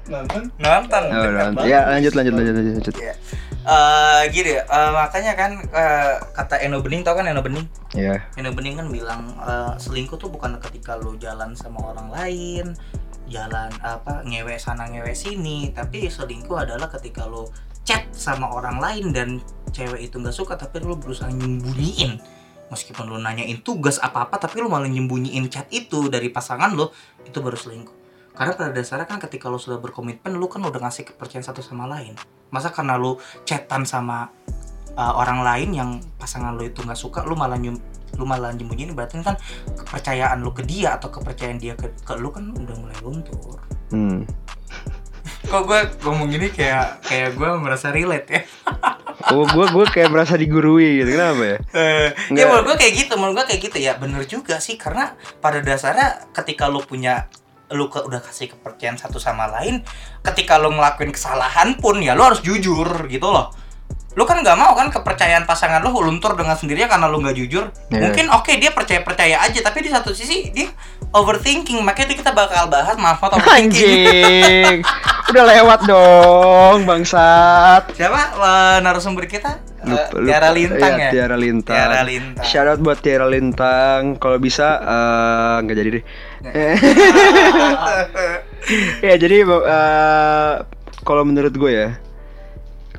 Nonton. 0.03 0.41
nonton 0.57 1.03
Oh, 1.05 1.29
banget. 1.51 1.65
ya 1.65 1.79
lanjut 1.87 2.13
lanjut 2.13 2.33
lanjut 2.33 2.53
lanjut. 2.55 2.73
lanjut. 2.75 2.95
Iya. 2.97 3.13
Eh, 3.63 4.21
gini 4.29 4.53
eh, 4.53 4.89
makanya 4.91 5.33
kan 5.33 5.51
eh, 5.55 6.13
kata 6.33 6.59
Eno 6.59 6.83
Bening 6.83 7.01
tau 7.01 7.15
kan 7.15 7.23
Eno 7.23 7.39
Bening 7.39 7.63
Ya. 7.93 8.19
Eno 8.35 8.51
Bening 8.51 8.75
kan 8.75 8.87
bilang 8.87 9.21
selingkuh 9.77 10.17
tuh 10.17 10.27
bukan 10.27 10.59
ketika 10.59 10.95
lu 10.95 11.15
jalan 11.15 11.53
sama 11.53 11.79
orang 11.85 12.11
lain 12.11 12.65
jalan 13.29 13.71
apa 13.83 14.23
ngewe 14.25 14.55
sana 14.59 14.87
ngewe 14.89 15.13
sini. 15.15 15.71
Tapi 15.71 16.07
selingkuh 16.07 16.57
adalah 16.67 16.87
ketika 16.91 17.27
lu 17.27 17.47
chat 17.83 18.07
sama 18.15 18.51
orang 18.51 18.79
lain 18.79 19.11
dan 19.11 19.29
cewek 19.75 20.07
itu 20.07 20.15
nggak 20.19 20.35
suka 20.35 20.53
tapi 20.55 20.79
lu 20.83 20.95
berusaha 20.95 21.29
nyembunyiin. 21.31 22.19
Meskipun 22.71 23.05
lu 23.05 23.21
nanyain 23.21 23.61
tugas 23.61 24.01
apa 24.01 24.25
apa 24.25 24.41
tapi 24.41 24.63
lu 24.63 24.71
malah 24.71 24.89
nyembunyiin 24.89 25.45
chat 25.51 25.69
itu 25.69 26.09
dari 26.09 26.31
pasangan 26.33 26.73
lu 26.73 26.89
itu 27.27 27.37
baru 27.37 27.55
selingkuh. 27.59 28.03
Karena 28.33 28.57
pada 28.57 28.73
dasarnya 28.73 29.05
kan 29.05 29.21
ketika 29.21 29.45
lu 29.45 29.61
sudah 29.61 29.77
berkomitmen 29.77 30.33
lu 30.33 30.49
kan 30.49 30.65
udah 30.65 30.81
ngasih 30.89 31.13
kepercayaan 31.13 31.45
satu 31.45 31.61
sama 31.61 31.85
lain. 31.85 32.17
Masa 32.49 32.73
karena 32.73 32.97
lu 32.97 33.21
chatan 33.45 33.85
sama 33.85 34.33
uh, 34.95 35.13
orang 35.17 35.41
lain 35.41 35.69
yang 35.73 35.89
pasangan 36.17 36.53
lu 36.55 36.67
itu 36.67 36.83
nggak 36.83 36.97
suka 36.97 37.25
lu 37.25 37.33
malah 37.33 37.57
nyem, 37.57 37.77
lu 38.17 38.25
malah 38.27 38.53
nyembunyiin 38.53 38.93
berarti 38.93 39.21
kan 39.21 39.37
kepercayaan 39.77 40.41
lu 40.41 40.53
ke 40.53 40.61
dia 40.65 40.95
atau 40.97 41.09
kepercayaan 41.09 41.57
dia 41.57 41.73
ke, 41.73 41.89
ke 42.03 42.13
lu 42.17 42.29
kan 42.29 42.51
udah 42.53 42.75
mulai 42.77 42.97
luntur 43.01 43.59
Hmm. 43.93 44.25
kok 45.53 45.69
gue 45.69 45.79
ngomong 46.01 46.33
gini 46.33 46.49
kayak 46.49 47.05
kayak 47.05 47.37
gue 47.37 47.49
merasa 47.61 47.93
relate 47.93 48.27
ya 48.31 48.41
Oh, 49.31 49.47
gua 49.47 49.71
gua 49.71 49.87
kayak 49.87 50.11
merasa 50.11 50.35
digurui 50.35 50.99
gitu. 50.99 51.15
Kenapa 51.15 51.39
ya? 51.47 51.57
Eh, 51.71 52.07
ya 52.35 52.43
menurut 52.43 52.75
gue 52.75 52.77
kayak 52.83 52.93
gitu 53.07 53.13
menurut 53.15 53.39
gue 53.39 53.55
kayak 53.55 53.61
gitu 53.71 53.77
ya 53.79 53.95
bener 53.95 54.27
juga 54.27 54.59
sih 54.59 54.75
karena 54.75 55.15
pada 55.39 55.63
dasarnya 55.63 56.27
ketika 56.35 56.67
lu 56.67 56.83
punya 56.83 57.31
lu 57.71 57.87
ke, 57.87 58.03
udah 58.03 58.19
kasih 58.19 58.51
kepercayaan 58.51 58.99
satu 58.99 59.23
sama 59.23 59.47
lain 59.47 59.79
ketika 60.27 60.59
lu 60.59 60.75
ngelakuin 60.75 61.15
kesalahan 61.15 61.79
pun 61.79 62.03
ya 62.03 62.19
lu 62.19 62.21
harus 62.27 62.43
jujur 62.43 63.07
gitu 63.07 63.31
loh 63.31 63.55
lu 64.13 64.23
kan 64.23 64.37
nggak 64.37 64.53
mau 64.53 64.71
kan 64.71 64.87
kepercayaan 64.87 65.43
pasangan 65.43 65.81
lu 65.81 65.89
luntur 65.95 66.33
dengan 66.33 66.53
sendirinya 66.53 66.85
karena 66.87 67.07
lu 67.07 67.17
nggak 67.17 67.33
jujur 67.35 67.65
Iya. 67.89 67.97
mungkin 67.99 68.25
oke 68.29 68.51
dia 68.55 68.69
percaya 68.69 69.01
percaya 69.01 69.35
aja 69.39 69.59
tapi 69.59 69.81
di 69.81 69.89
satu 69.89 70.11
sisi 70.11 70.49
dia 70.49 70.69
overthinking 71.09 71.81
makanya 71.81 72.07
itu 72.07 72.21
kita 72.21 72.31
bakal 72.31 72.67
bahas 72.67 72.93
manfaat 72.95 73.33
overthinking 73.33 73.73
Anjing. 73.73 74.77
Udah 75.33 75.45
lewat 75.47 75.79
dong, 75.83 76.83
bangsat. 76.83 77.89
siapa 77.91 78.19
eh, 78.35 78.77
narasumber 78.79 79.25
kita 79.25 79.57
Eh, 79.81 79.89
Lupa- 79.89 80.15
lupa. 80.15 80.27
Tiara 80.29 80.49
Lintang 80.49 80.93
Iya, 80.93 81.01
ya 81.01 81.09
Tiara 81.11 81.35
Lintang. 81.35 81.75
Tiara 81.75 82.01
Lintang 82.03 82.45
Shout 82.45 82.67
out 82.67 82.79
buat 82.79 82.97
Tiara 82.97 83.27
Lintang. 83.27 84.01
Kalau 84.15 84.37
bisa 84.37 84.67
eh, 84.79 85.55
nggak 85.59 85.75
jadi 85.75 85.89
deh. 85.91 86.03
ya 89.01 89.15
jadi 89.17 89.37
eh, 89.43 90.53
kalau 91.01 91.23
menurut 91.23 91.51
gue 91.51 91.71
ya 91.73 91.89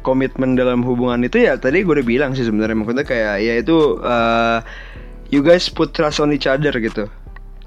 komitmen 0.05 0.55
dalam 0.55 0.84
hubungan 0.84 1.24
itu 1.24 1.40
ya 1.40 1.57
tadi 1.57 1.80
gue 1.80 1.96
udah 1.96 2.07
bilang 2.07 2.30
sih 2.36 2.44
sebenarnya 2.44 2.76
maksudnya 2.76 3.09
kayak 3.09 3.40
ya 3.40 3.55
itu 3.57 3.98
eh, 4.05 4.59
you 5.32 5.40
guys 5.40 5.66
put 5.72 5.96
trust 5.96 6.20
on 6.20 6.30
each 6.30 6.44
other 6.44 6.70
gitu. 6.76 7.09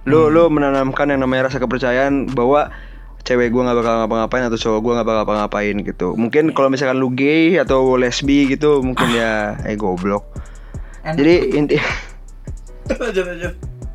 Lo 0.08 0.30
lo 0.30 0.48
menanamkan 0.48 1.10
yang 1.12 1.26
namanya 1.26 1.52
rasa 1.52 1.58
kepercayaan 1.60 2.32
bahwa 2.32 2.70
cewek 3.28 3.52
gue 3.52 3.60
nggak 3.60 3.76
bakal 3.76 3.94
ngapa-ngapain 4.06 4.48
atau 4.48 4.56
cowok 4.56 4.80
gue 4.80 4.94
nggak 4.96 5.08
bakal 5.10 5.20
ngapa-ngapain 5.26 5.76
gitu. 5.84 6.08
Mungkin 6.16 6.56
kalau 6.56 6.72
misalkan 6.72 7.02
lu 7.02 7.12
gay 7.12 7.60
atau 7.60 8.00
lesbi 8.00 8.48
gitu 8.48 8.80
mungkin 8.86 9.12
ya 9.12 9.60
eh 9.68 9.76
goblok. 9.76 10.24
Enak. 11.04 11.18
Jadi 11.20 11.34
inti 11.58 11.76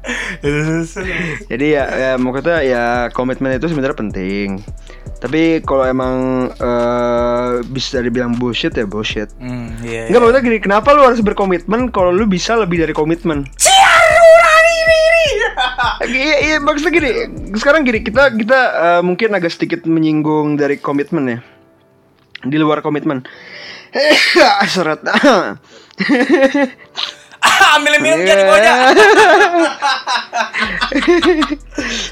Jadi 1.51 1.66
ya, 1.70 1.84
ya 1.86 2.12
maksudnya 2.18 2.59
ya 2.66 2.84
komitmen 3.14 3.55
itu 3.55 3.70
sebenarnya 3.70 3.97
penting. 3.97 4.61
Tapi 5.23 5.62
kalau 5.62 5.87
emang 5.87 6.51
eh, 6.51 7.62
bisa 7.70 8.03
dibilang 8.03 8.35
bullshit 8.35 8.75
ya 8.75 8.83
bullshit. 8.83 9.31
Hmm, 9.39 9.70
iya. 9.87 10.11
Enggak 10.11 10.18
maksudnya 10.18 10.43
gini, 10.43 10.59
kenapa 10.59 10.91
lu 10.91 11.07
harus 11.07 11.23
berkomitmen 11.23 11.95
kalau 11.95 12.11
lu 12.11 12.27
bisa 12.27 12.59
lebih 12.59 12.83
dari 12.83 12.91
komitmen? 12.91 13.47
Iya, 16.03 16.37
iya 16.43 16.57
maksudnya 16.59 16.91
gini. 16.91 17.11
Sekarang 17.55 17.87
gini, 17.87 18.03
kita 18.03 18.35
kita 18.35 18.61
eh, 18.75 19.03
mungkin 19.07 19.39
agak 19.39 19.55
sedikit 19.55 19.87
menyinggung 19.87 20.59
dari 20.59 20.83
komitmen 20.83 21.31
ya. 21.31 21.39
Di 22.43 22.59
luar 22.59 22.83
komitmen. 22.83 23.23
Seret. 24.75 25.07
Ambil 27.76 27.99
minum 27.99 28.22
jadi 28.28 28.43
bocah. 28.47 28.76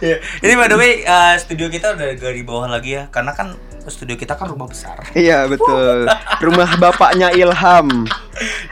Iya. 0.01 0.17
Ini 0.43 0.53
by 0.57 0.67
the 0.73 0.77
way, 0.77 1.05
uh, 1.07 1.37
studio 1.39 1.71
kita 1.71 1.95
udah 1.95 2.17
dari 2.17 2.43
bawah 2.43 2.67
lagi 2.67 2.99
ya, 2.99 3.07
karena 3.13 3.37
kan 3.37 3.55
studio 3.89 4.17
kita 4.17 4.37
kan 4.37 4.49
rumah 4.51 4.69
besar. 4.69 4.99
Iya 5.17 5.49
betul. 5.49 6.07
Rumah 6.41 6.77
bapaknya 6.79 7.33
Ilham. 7.33 8.07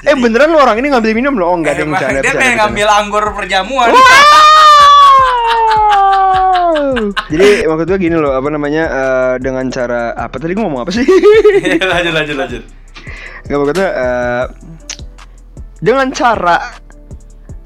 Eh 0.05 0.15
beneran 0.17 0.53
lo 0.53 0.59
orang 0.63 0.79
ini 0.81 0.89
ngambil 0.93 1.13
minum 1.17 1.35
loh? 1.37 1.51
Oh 1.53 1.57
enggak 1.57 1.75
ada 1.77 1.83
yang 1.85 1.91
bercanda. 1.93 2.21
dia 2.23 2.33
pengen 2.37 2.57
ngambil 2.61 2.89
anggur 2.89 3.25
perjamuan. 3.35 3.89
Wow. 3.93 3.99
Jadi 7.33 7.65
maksud 7.65 7.89
gue 7.89 7.99
gini 8.01 8.17
loh, 8.17 8.33
apa 8.37 8.49
namanya 8.53 8.85
eh, 8.89 9.35
dengan 9.41 9.71
cara 9.73 10.13
apa 10.17 10.39
tadi 10.41 10.55
gue 10.57 10.65
ngomong 10.65 10.83
apa 10.85 10.93
sih? 10.93 11.05
lanjut 11.81 12.13
lanjut 12.13 12.37
lanjut. 12.37 12.63
Gak 13.49 13.57
maksudnya 13.57 13.89
eh, 13.93 14.45
dengan 15.79 16.11
cara 16.11 16.79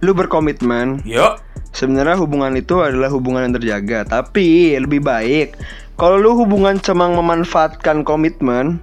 lu 0.02 0.12
berkomitmen, 0.12 1.00
Yuk. 1.06 1.38
sebenarnya 1.70 2.18
hubungan 2.18 2.52
itu 2.58 2.82
adalah 2.82 3.08
hubungan 3.08 3.46
yang 3.48 3.54
terjaga. 3.56 4.04
Tapi 4.04 4.76
lebih 4.76 5.00
baik 5.00 5.56
kalau 5.94 6.18
lu 6.18 6.34
hubungan 6.34 6.80
cuma 6.82 7.06
memanfaatkan 7.06 8.02
komitmen, 8.02 8.82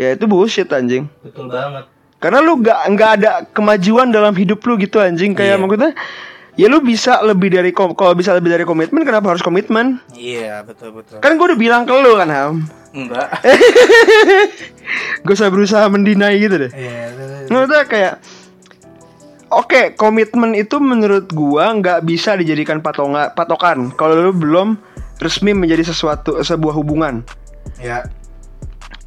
ya 0.00 0.16
itu 0.16 0.24
bullshit 0.24 0.70
anjing. 0.72 1.06
Betul 1.20 1.52
banget. 1.52 1.84
Karena 2.18 2.42
lu 2.42 2.58
gak 2.58 2.82
nggak 2.98 3.10
ada 3.22 3.30
kemajuan 3.54 4.10
dalam 4.10 4.34
hidup 4.34 4.58
lu 4.66 4.74
gitu 4.80 4.98
anjing 4.98 5.38
kayak 5.38 5.54
Iya. 5.54 5.62
maksudnya 5.62 5.92
ya 6.58 6.66
lu 6.66 6.82
bisa 6.82 7.22
lebih 7.22 7.54
dari 7.54 7.70
kalau 7.70 8.12
bisa 8.18 8.34
lebih 8.34 8.50
dari 8.50 8.66
komitmen 8.66 9.06
kenapa 9.06 9.30
harus 9.30 9.46
komitmen? 9.46 10.02
Iya, 10.18 10.66
betul 10.66 10.90
betul. 10.90 11.22
Kan 11.22 11.38
gue 11.38 11.46
udah 11.54 11.58
bilang 11.58 11.82
ke 11.86 11.94
lu 11.94 12.18
kan 12.18 12.28
Ham 12.28 12.54
Enggak. 12.88 13.28
Gue 15.22 15.36
usah 15.36 15.52
berusaha 15.52 15.84
mendinai 15.92 16.40
gitu 16.40 16.56
deh 16.66 16.72
Iya. 16.72 17.14
Menurutnya 17.46 17.84
kayak 17.86 18.14
Oke, 19.48 19.96
komitmen 19.96 20.52
itu 20.52 20.76
menurut 20.76 21.32
gua 21.32 21.72
nggak 21.72 22.04
bisa 22.04 22.36
dijadikan 22.36 22.84
patonga, 22.84 23.32
patokan 23.32 23.88
kalau 23.96 24.28
lu 24.28 24.32
belum 24.36 24.76
resmi 25.24 25.56
menjadi 25.56 25.88
sesuatu 25.88 26.36
sebuah 26.44 26.76
hubungan. 26.76 27.24
Ya. 27.80 28.04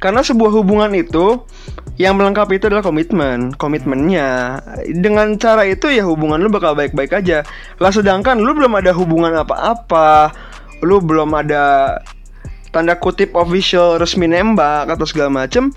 Karena 0.02 0.26
sebuah 0.26 0.50
hubungan 0.50 0.90
itu 0.98 1.46
yang 1.94 2.18
melengkapi 2.18 2.58
itu 2.58 2.66
adalah 2.66 2.82
komitmen, 2.82 3.54
komitmennya. 3.54 4.58
Dengan 4.90 5.38
cara 5.38 5.62
itu 5.62 5.86
ya 5.94 6.02
hubungan 6.02 6.42
lu 6.42 6.50
bakal 6.50 6.74
baik-baik 6.74 7.22
aja. 7.22 7.46
Lah 7.78 7.94
sedangkan 7.94 8.42
lu 8.42 8.50
belum 8.50 8.74
ada 8.74 8.90
hubungan 8.90 9.30
apa-apa, 9.38 10.34
lu 10.82 10.98
belum 10.98 11.30
ada 11.38 11.96
tanda 12.74 12.98
kutip 12.98 13.38
official 13.38 14.00
resmi 14.00 14.26
nembak 14.26 14.88
atau 14.88 15.04
segala 15.04 15.44
macem 15.44 15.70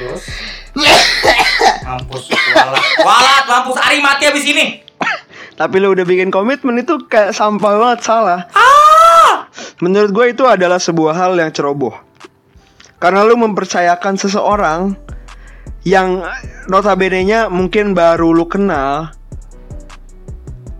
Terus. 0.00 0.24
mampus 1.84 2.32
walat. 2.32 2.84
Walat, 3.04 3.44
mampus 3.44 3.76
Ari 3.76 4.00
mati 4.00 4.24
habis 4.24 4.48
ini. 4.48 4.80
Tapi 5.60 5.76
lu 5.76 5.92
udah 5.92 6.08
bikin 6.08 6.32
komitmen 6.32 6.80
itu 6.80 7.04
kayak 7.04 7.36
sampah 7.36 7.76
banget 7.76 8.00
salah. 8.00 8.48
Menurut 9.80 10.12
gue 10.12 10.26
itu 10.36 10.44
adalah 10.44 10.76
sebuah 10.76 11.16
hal 11.16 11.32
yang 11.40 11.48
ceroboh. 11.48 11.96
Karena 13.00 13.24
lu 13.24 13.32
mempercayakan 13.40 14.20
seseorang 14.20 14.92
yang 15.88 16.20
notabene-nya 16.68 17.48
mungkin 17.48 17.96
baru 17.96 18.36
lu 18.36 18.44
kenal. 18.44 19.16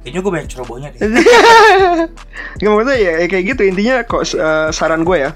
Kayaknya 0.04 0.20
gue 0.20 0.32
banyak 0.32 0.48
cerobohnya 0.52 0.88
deh. 0.92 1.00
Gak 2.60 2.68
maksudnya 2.68 2.96
ya, 3.00 3.12
ya 3.24 3.26
kayak 3.28 3.44
gitu 3.56 3.62
intinya 3.64 3.96
kok 4.04 4.28
eh, 4.36 4.68
saran 4.68 5.04
gue 5.04 5.16
ya. 5.16 5.30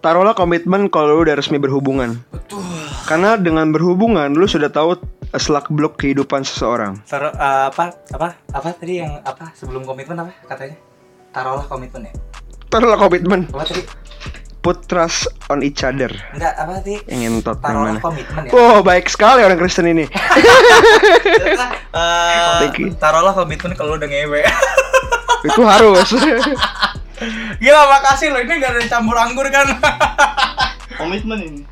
Taruhlah 0.00 0.36
komitmen 0.36 0.88
kalau 0.88 1.20
lu 1.20 1.28
udah 1.28 1.36
resmi 1.36 1.60
berhubungan. 1.60 2.16
Betul. 2.32 2.64
Karena 3.04 3.36
dengan 3.36 3.68
berhubungan 3.68 4.32
lu 4.32 4.48
sudah 4.48 4.72
tahu 4.72 4.96
selak 5.36 5.68
beluk 5.68 6.00
kehidupan 6.00 6.44
seseorang. 6.44 7.04
Taruh 7.04 7.32
eh, 7.36 7.64
apa 7.68 7.92
apa 8.16 8.28
apa 8.48 8.68
tadi 8.72 9.04
yang 9.04 9.20
apa 9.20 9.52
sebelum 9.52 9.84
komitmen 9.84 10.24
apa 10.24 10.32
katanya? 10.48 10.93
Taruhlah 11.34 11.66
komitmen 11.66 12.06
ya. 12.06 12.12
Taruhlah 12.70 12.98
komitmen. 12.98 13.40
Apa 13.50 13.66
tadi? 13.66 13.82
put 14.64 14.80
trust 14.88 15.28
on 15.52 15.60
each 15.60 15.84
other. 15.84 16.08
Enggak 16.32 16.56
apa 16.56 16.80
sih? 16.80 16.96
Yang 17.04 17.44
Taruhlah 17.44 17.92
mana? 17.92 18.00
komitmen 18.00 18.48
ya. 18.48 18.50
Oh, 18.56 18.80
baik 18.80 19.12
sekali 19.12 19.44
orang 19.44 19.60
Kristen 19.60 19.90
ini. 19.92 20.08
Eh, 21.94 22.66
you. 22.82 22.90
taruhlah 22.98 23.30
komitmen 23.30 23.70
kalau 23.78 23.94
udah 23.94 24.10
ngewe. 24.10 24.42
Itu 25.46 25.62
harus. 25.62 26.10
Gila 27.62 27.82
makasih 27.86 28.34
loh 28.34 28.42
ini 28.42 28.58
gak 28.58 28.74
ada 28.74 28.82
campur 28.90 29.14
anggur 29.14 29.46
kan. 29.46 29.78
Komitmen 30.98 31.38
ini. 31.38 31.62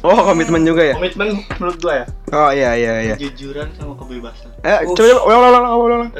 Oh, 0.00 0.16
komitmen 0.32 0.64
juga 0.64 0.80
ya? 0.80 0.94
Komitmen 0.96 1.44
menurut 1.60 1.76
gua 1.76 1.94
ya. 2.00 2.06
Oh, 2.32 2.48
iya 2.56 2.72
iya 2.72 2.92
iya. 3.04 3.14
Kejujuran 3.20 3.68
sama 3.76 4.00
kebebasan. 4.00 4.48
Eh, 4.64 4.80
coba 4.96 5.04
coba 5.12 5.22
ulang 5.28 5.40
ulang 5.44 5.52
ulang 5.52 5.74
ulang. 5.76 6.10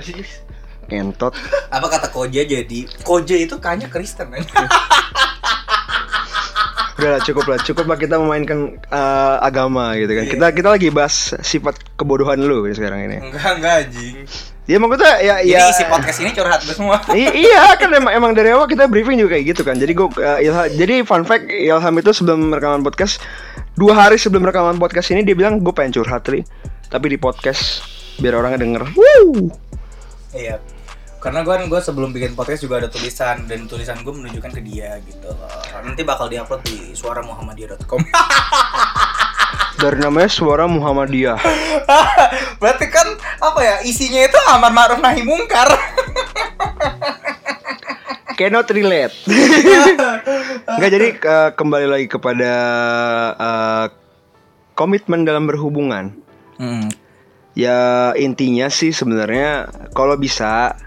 Ngentot. 0.86 1.32
apa 1.76 1.86
kata 1.90 2.08
Koja 2.10 2.42
jadi? 2.46 2.86
Koja 3.02 3.36
itu 3.36 3.58
kayaknya 3.58 3.90
Kristen 3.90 4.30
kan. 4.30 4.42
Udah 6.96 7.10
lah, 7.12 7.20
cukup 7.20 7.44
lah, 7.44 7.60
cukup 7.60 7.84
lah 7.92 7.98
kita 8.00 8.16
memainkan 8.16 8.80
eh, 8.80 9.36
agama 9.44 9.92
gitu 10.00 10.16
kan. 10.16 10.24
Iya. 10.24 10.32
Kita 10.32 10.46
kita 10.56 10.68
lagi 10.72 10.88
bahas 10.88 11.36
sifat 11.44 11.76
kebodohan 12.00 12.40
lu 12.40 12.64
sekarang 12.72 13.04
ini. 13.04 13.20
enggak 13.20 13.52
enggak 13.60 13.74
anjing. 13.84 14.16
Ya 14.66 14.82
maksudnya 14.82 15.14
ya 15.22 15.34
Jadi 15.46 15.54
ya. 15.54 15.70
isi 15.70 15.84
podcast 15.86 16.18
ini 16.24 16.30
curhat 16.34 16.60
gue 16.66 16.74
semua. 16.74 16.98
Iya 17.14 17.78
kan 17.78 17.86
emang, 17.92 18.12
emang 18.16 18.32
dari 18.34 18.50
awal 18.50 18.66
kita 18.66 18.90
briefing 18.90 19.20
juga 19.20 19.38
kayak 19.38 19.44
gitu 19.54 19.62
kan. 19.62 19.78
Jadi 19.78 19.92
gua 19.94 20.08
eh, 20.18 20.48
Ilham, 20.50 20.66
jadi 20.74 20.94
fun 21.06 21.22
fact 21.22 21.46
Ilham 21.52 21.94
itu 22.00 22.10
sebelum 22.10 22.50
rekaman 22.50 22.82
podcast 22.82 23.22
dua 23.78 23.94
hari 23.94 24.18
sebelum 24.18 24.42
rekaman 24.42 24.80
podcast 24.80 25.14
ini 25.14 25.22
dia 25.22 25.38
bilang 25.38 25.62
gue 25.62 25.70
pengen 25.70 26.00
curhat 26.00 26.26
li, 26.32 26.42
tapi 26.90 27.14
di 27.14 27.18
podcast 27.20 27.86
biar 28.18 28.40
orangnya 28.40 28.64
denger. 28.64 28.82
Woo. 28.96 29.52
Iya. 30.34 30.58
Karena 31.26 31.42
gue 31.42 31.66
gue 31.66 31.80
sebelum 31.82 32.14
bikin 32.14 32.38
podcast 32.38 32.62
juga 32.62 32.78
ada 32.78 32.86
tulisan 32.86 33.50
dan 33.50 33.66
tulisan 33.66 33.98
gue 34.06 34.14
menunjukkan 34.14 34.46
ke 34.46 34.62
dia 34.62 34.94
gitu. 35.02 35.26
Nanti 35.82 36.06
bakal 36.06 36.30
diupload 36.30 36.62
di 36.62 36.94
suaramuhammadiyah.com. 36.94 37.98
Dari 39.82 39.98
namanya 40.06 40.30
suara 40.30 40.70
Muhammadiyah. 40.70 41.34
Berarti 42.62 42.86
kan 42.94 43.18
apa 43.42 43.58
ya 43.58 43.74
isinya 43.82 44.22
itu 44.22 44.38
amar 44.54 44.70
ma'ruf 44.70 45.02
nahi 45.02 45.26
mungkar. 45.26 45.66
Cannot 48.38 48.70
relate. 48.70 49.18
Enggak 50.78 50.90
jadi 50.94 51.08
eh, 51.10 51.50
kembali 51.58 51.86
lagi 51.90 52.06
kepada 52.06 52.52
eh, 53.34 53.86
komitmen 54.78 55.26
dalam 55.26 55.50
berhubungan. 55.50 56.14
Hmm. 56.62 56.86
Ya 57.58 58.14
intinya 58.14 58.70
sih 58.70 58.94
sebenarnya 58.94 59.74
kalau 59.90 60.14
bisa 60.14 60.85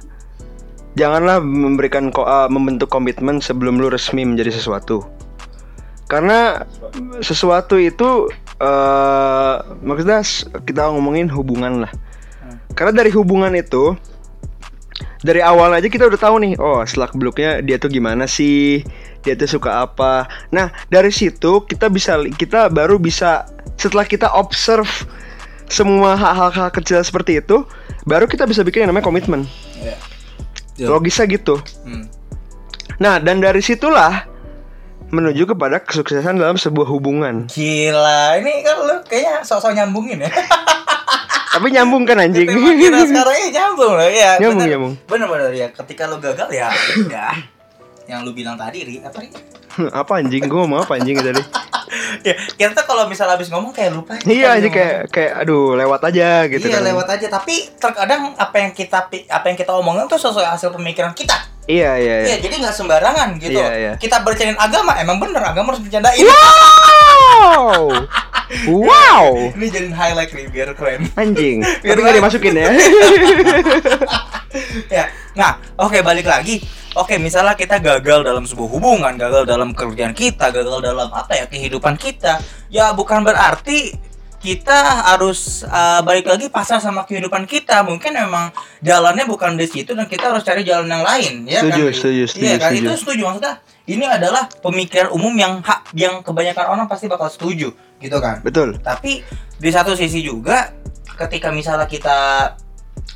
janganlah 0.98 1.44
memberikan 1.44 2.10
ko- 2.10 2.26
uh, 2.26 2.50
membentuk 2.50 2.90
komitmen 2.90 3.42
sebelum 3.44 3.78
lu 3.78 3.90
resmi 3.92 4.26
menjadi 4.26 4.54
sesuatu. 4.54 5.06
Karena 6.10 6.66
sesuatu 7.22 7.78
itu 7.78 8.26
uh, 8.58 9.56
maksudnya 9.86 10.26
kita 10.66 10.90
ngomongin 10.90 11.30
hubungan 11.30 11.86
lah. 11.86 11.92
Karena 12.74 13.06
dari 13.06 13.14
hubungan 13.14 13.54
itu 13.54 13.94
dari 15.20 15.44
awal 15.44 15.76
aja 15.76 15.86
kita 15.92 16.08
udah 16.08 16.18
tahu 16.18 16.42
nih, 16.42 16.54
oh 16.58 16.80
selak 16.88 17.12
beluknya 17.14 17.60
dia 17.60 17.76
tuh 17.76 17.92
gimana 17.92 18.24
sih, 18.26 18.82
dia 19.22 19.36
tuh 19.36 19.52
suka 19.52 19.84
apa. 19.86 20.26
Nah 20.50 20.72
dari 20.88 21.12
situ 21.12 21.62
kita 21.68 21.92
bisa 21.92 22.18
kita 22.40 22.72
baru 22.72 22.98
bisa 22.98 23.46
setelah 23.78 24.08
kita 24.08 24.32
observe 24.32 24.90
semua 25.70 26.18
hal-hal 26.18 26.74
kecil 26.74 27.04
seperti 27.06 27.38
itu, 27.38 27.62
baru 28.10 28.26
kita 28.26 28.50
bisa 28.50 28.66
bikin 28.66 28.88
yang 28.88 28.96
namanya 28.96 29.06
komitmen. 29.06 29.46
Iya. 30.80 30.88
Logisnya 30.88 31.26
gitu. 31.28 31.60
Hmm. 31.84 32.08
Nah 33.04 33.20
dan 33.20 33.44
dari 33.44 33.60
situlah 33.60 34.24
menuju 35.10 35.44
kepada 35.50 35.82
kesuksesan 35.82 36.40
dalam 36.40 36.56
sebuah 36.56 36.88
hubungan. 36.88 37.50
Gila, 37.50 38.38
ini 38.40 38.62
kan 38.62 38.78
lu 38.86 38.96
kayaknya 39.04 39.42
sok-sok 39.44 39.74
nyambungin 39.76 40.24
ya. 40.24 40.32
Tapi 41.54 41.68
nyambung 41.74 42.06
kan 42.06 42.22
anjing? 42.22 42.46
Tema 42.46 42.72
kita 42.78 43.10
sekarang 43.10 43.36
ini 43.42 43.50
nyambung 43.58 43.94
loh 43.98 44.10
ya. 44.10 44.32
Nyambung, 44.38 44.62
bener. 44.62 44.70
nyambung. 44.70 44.94
Bener-bener 45.10 45.52
ya. 45.58 45.68
Ketika 45.74 46.06
lu 46.06 46.22
gagal 46.22 46.50
ya 46.54 46.70
udah. 47.04 47.34
Yang 48.06 48.20
lu 48.22 48.32
bilang 48.38 48.56
tadi, 48.56 48.86
Ri, 48.86 48.96
apa 49.02 49.18
Ri? 49.18 49.30
Apa 50.02 50.20
anjing? 50.20 50.46
Gue 50.50 50.64
mau 50.66 50.82
apa 50.82 50.98
anjing 50.98 51.18
tadi? 51.20 51.42
ya, 52.28 52.34
kita 52.58 52.72
tuh 52.76 52.86
kalau 52.86 53.10
misal 53.10 53.30
habis 53.30 53.50
ngomong 53.50 53.74
kayak 53.74 53.92
lupa. 53.96 54.18
aja 54.18 54.30
Iya 54.30 54.48
anjing 54.58 54.74
kayak 54.74 54.98
kayak 55.10 55.32
aduh 55.46 55.74
lewat 55.74 56.02
aja 56.10 56.46
gitu 56.46 56.66
iya 56.70 56.78
kan. 56.80 56.86
lewat 56.86 57.08
aja 57.18 57.28
tapi 57.32 57.56
terkadang 57.82 58.34
apa 58.38 58.56
yang 58.62 58.72
kita 58.76 59.10
apa 59.10 59.46
yang 59.50 59.58
kita 59.58 59.72
omongin 59.74 60.06
tuh 60.06 60.22
sesuai 60.22 60.46
hasil 60.58 60.70
pemikiran 60.74 61.14
kita 61.18 61.38
Iya 61.70 62.02
iya 62.02 62.16
iya. 62.26 62.28
Iya, 62.34 62.38
jadi 62.50 62.56
nggak 62.66 62.74
sembarangan 62.74 63.30
gitu. 63.38 63.62
Iya, 63.62 63.70
iya. 63.78 63.94
Kita 64.02 64.26
bercandain 64.26 64.58
agama, 64.58 64.98
emang 64.98 65.22
bener 65.22 65.38
agama 65.38 65.70
harus 65.70 65.86
bercandain. 65.86 66.26
Wow. 67.40 67.88
wow. 68.68 69.24
Ini 69.56 69.68
jadi 69.72 69.88
highlight 69.96 70.32
nih 70.36 70.46
biar 70.52 70.70
keren. 70.76 71.08
Anjing. 71.16 71.64
Biar 71.64 71.96
Tapi 71.96 72.00
nggak 72.04 72.16
dimasukin 72.20 72.54
ya. 72.60 72.70
ya. 75.00 75.06
Nah, 75.40 75.52
oke 75.80 76.04
balik 76.04 76.28
lagi. 76.28 76.60
Oke, 76.98 77.22
misalnya 77.22 77.54
kita 77.54 77.78
gagal 77.78 78.26
dalam 78.26 78.44
sebuah 78.44 78.70
hubungan, 78.76 79.14
gagal 79.16 79.46
dalam 79.46 79.72
kerjaan 79.78 80.12
kita, 80.12 80.50
gagal 80.50 80.82
dalam 80.82 81.08
apa 81.14 81.38
ya 81.38 81.46
kehidupan 81.46 81.96
kita. 81.96 82.42
Ya 82.68 82.92
bukan 82.92 83.22
berarti 83.22 83.94
kita 84.40 85.04
harus 85.06 85.62
uh, 85.68 86.02
balik 86.02 86.26
lagi 86.26 86.50
pasrah 86.50 86.82
sama 86.82 87.06
kehidupan 87.06 87.46
kita. 87.46 87.86
Mungkin 87.86 88.18
memang 88.18 88.50
jalannya 88.82 89.30
bukan 89.30 89.54
di 89.56 89.70
situ 89.70 89.94
dan 89.94 90.10
kita 90.10 90.34
harus 90.34 90.42
cari 90.42 90.66
jalan 90.66 90.90
yang 90.90 91.06
lain, 91.06 91.46
ya 91.46 91.62
Setuju, 91.62 91.84
kan? 91.88 91.94
setuju, 91.94 92.18
Iya 92.18 92.28
setuju, 92.28 92.48
kan? 92.50 92.60
setuju. 92.74 92.82
Itu 92.82 92.94
setuju 92.98 93.22
maksudnya. 93.30 93.56
Ini 93.90 94.06
adalah 94.06 94.46
pemikiran 94.62 95.10
umum 95.10 95.34
yang 95.34 95.66
hak 95.66 95.90
yang 95.98 96.22
kebanyakan 96.22 96.70
orang 96.70 96.86
pasti 96.86 97.10
bakal 97.10 97.26
setuju, 97.26 97.74
gitu 97.98 98.18
kan? 98.22 98.38
Betul. 98.46 98.78
tapi 98.80 99.26
di 99.58 99.70
satu 99.74 99.98
sisi 99.98 100.22
juga 100.22 100.70
ketika 101.18 101.50
misalnya 101.50 101.90
kita 101.90 102.54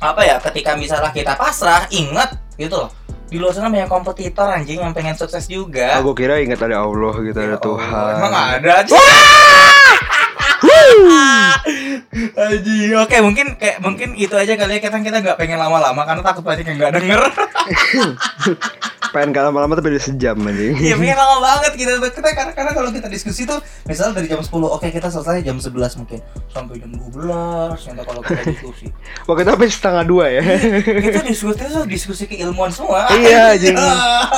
apa 0.02 0.20
ya 0.20 0.42
ketika 0.42 0.74
misalnya 0.74 1.14
kita 1.14 1.38
pasrah 1.38 1.86
ingat 1.88 2.34
gitu 2.58 2.74
loh 2.76 2.90
di 3.30 3.38
luar 3.38 3.54
sana 3.54 3.70
banyak 3.70 3.88
kompetitor 3.88 4.46
anjing 4.46 4.78
yang 4.78 4.92
pengen 4.92 5.14
sukses 5.14 5.46
juga 5.46 5.98
Aku 5.98 6.12
kira 6.12 6.38
ingat 6.38 6.60
ada 6.60 6.82
Allah 6.82 7.14
gitu 7.22 7.34
Ya 7.34 7.46
ada 7.48 7.56
Allah, 7.56 7.62
Tuhan. 7.62 8.12
emang 8.18 8.34
ada 8.34 8.70
aja 8.82 8.94
Anjing, 12.34 12.92
oke 12.94 13.16
mungkin 13.20 13.46
kayak 13.58 13.78
mungkin 13.80 14.14
itu 14.14 14.34
aja 14.34 14.54
kali 14.54 14.78
ya 14.78 14.80
kita 14.80 14.96
kita 15.00 15.18
nggak 15.20 15.38
pengen 15.38 15.58
lama-lama 15.58 16.04
karena 16.04 16.22
takut 16.22 16.44
banyak 16.44 16.64
yang 16.64 16.76
nggak 16.78 16.92
denger. 17.00 17.20
Pengen 19.14 19.30
gak 19.30 19.46
lama-lama 19.46 19.72
tapi 19.72 19.94
udah 19.94 20.02
sejam 20.02 20.34
anjing. 20.42 20.74
Iya 20.74 20.94
pengen 21.00 21.14
lama 21.14 21.38
banget 21.38 21.72
kita 21.78 21.92
kita 22.02 22.30
karena 22.34 22.50
karena 22.50 22.72
kalau 22.74 22.90
kita 22.90 23.06
diskusi 23.06 23.46
tuh 23.46 23.62
misalnya 23.86 24.18
dari 24.18 24.26
jam 24.26 24.42
10 24.42 24.50
oke 24.50 24.82
kita 24.84 25.06
selesai 25.06 25.38
jam 25.40 25.54
11 25.54 25.70
mungkin 26.02 26.18
sampai 26.50 26.82
jam 26.82 26.90
12 26.90 27.22
nanti 27.70 28.02
kalau 28.02 28.20
kita 28.20 28.42
diskusi. 28.50 28.86
Waktu 29.24 29.40
itu 29.40 29.50
sampai 29.54 29.68
setengah 29.70 30.02
dua 30.02 30.24
ya. 30.28 30.42
kita 31.06 31.22
diskusi 31.22 31.62
tuh 31.62 31.86
diskusi 31.86 32.24
keilmuan 32.26 32.68
semua 32.68 33.06
iya 33.14 33.54
anjing. 33.54 33.78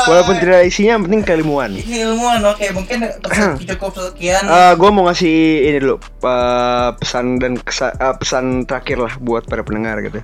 Walaupun 0.05 0.37
tidak 0.37 0.69
isinya 0.69 0.93
yang 0.95 1.05
penting 1.05 1.23
keilmuan. 1.25 1.71
keilmuan 1.73 2.45
oke 2.45 2.67
mungkin 2.71 2.99
cukup 3.73 3.93
sekian 3.97 4.45
gue 4.77 4.91
mau 4.93 5.09
ngasih 5.09 5.37
ini 5.65 5.79
dulu 5.81 5.97
eh, 6.21 6.91
pesan 6.95 7.41
dan 7.41 7.57
kesa- 7.57 7.97
eh, 7.97 8.13
pesan 8.13 8.45
terakhir 8.65 9.01
lah 9.01 9.15
buat 9.17 9.49
para 9.49 9.65
pendengar 9.65 10.05
gitu. 10.05 10.21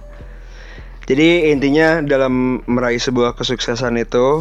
Jadi 1.12 1.52
intinya 1.52 2.00
dalam 2.00 2.64
meraih 2.64 2.96
sebuah 2.96 3.36
kesuksesan 3.36 4.00
itu 4.00 4.40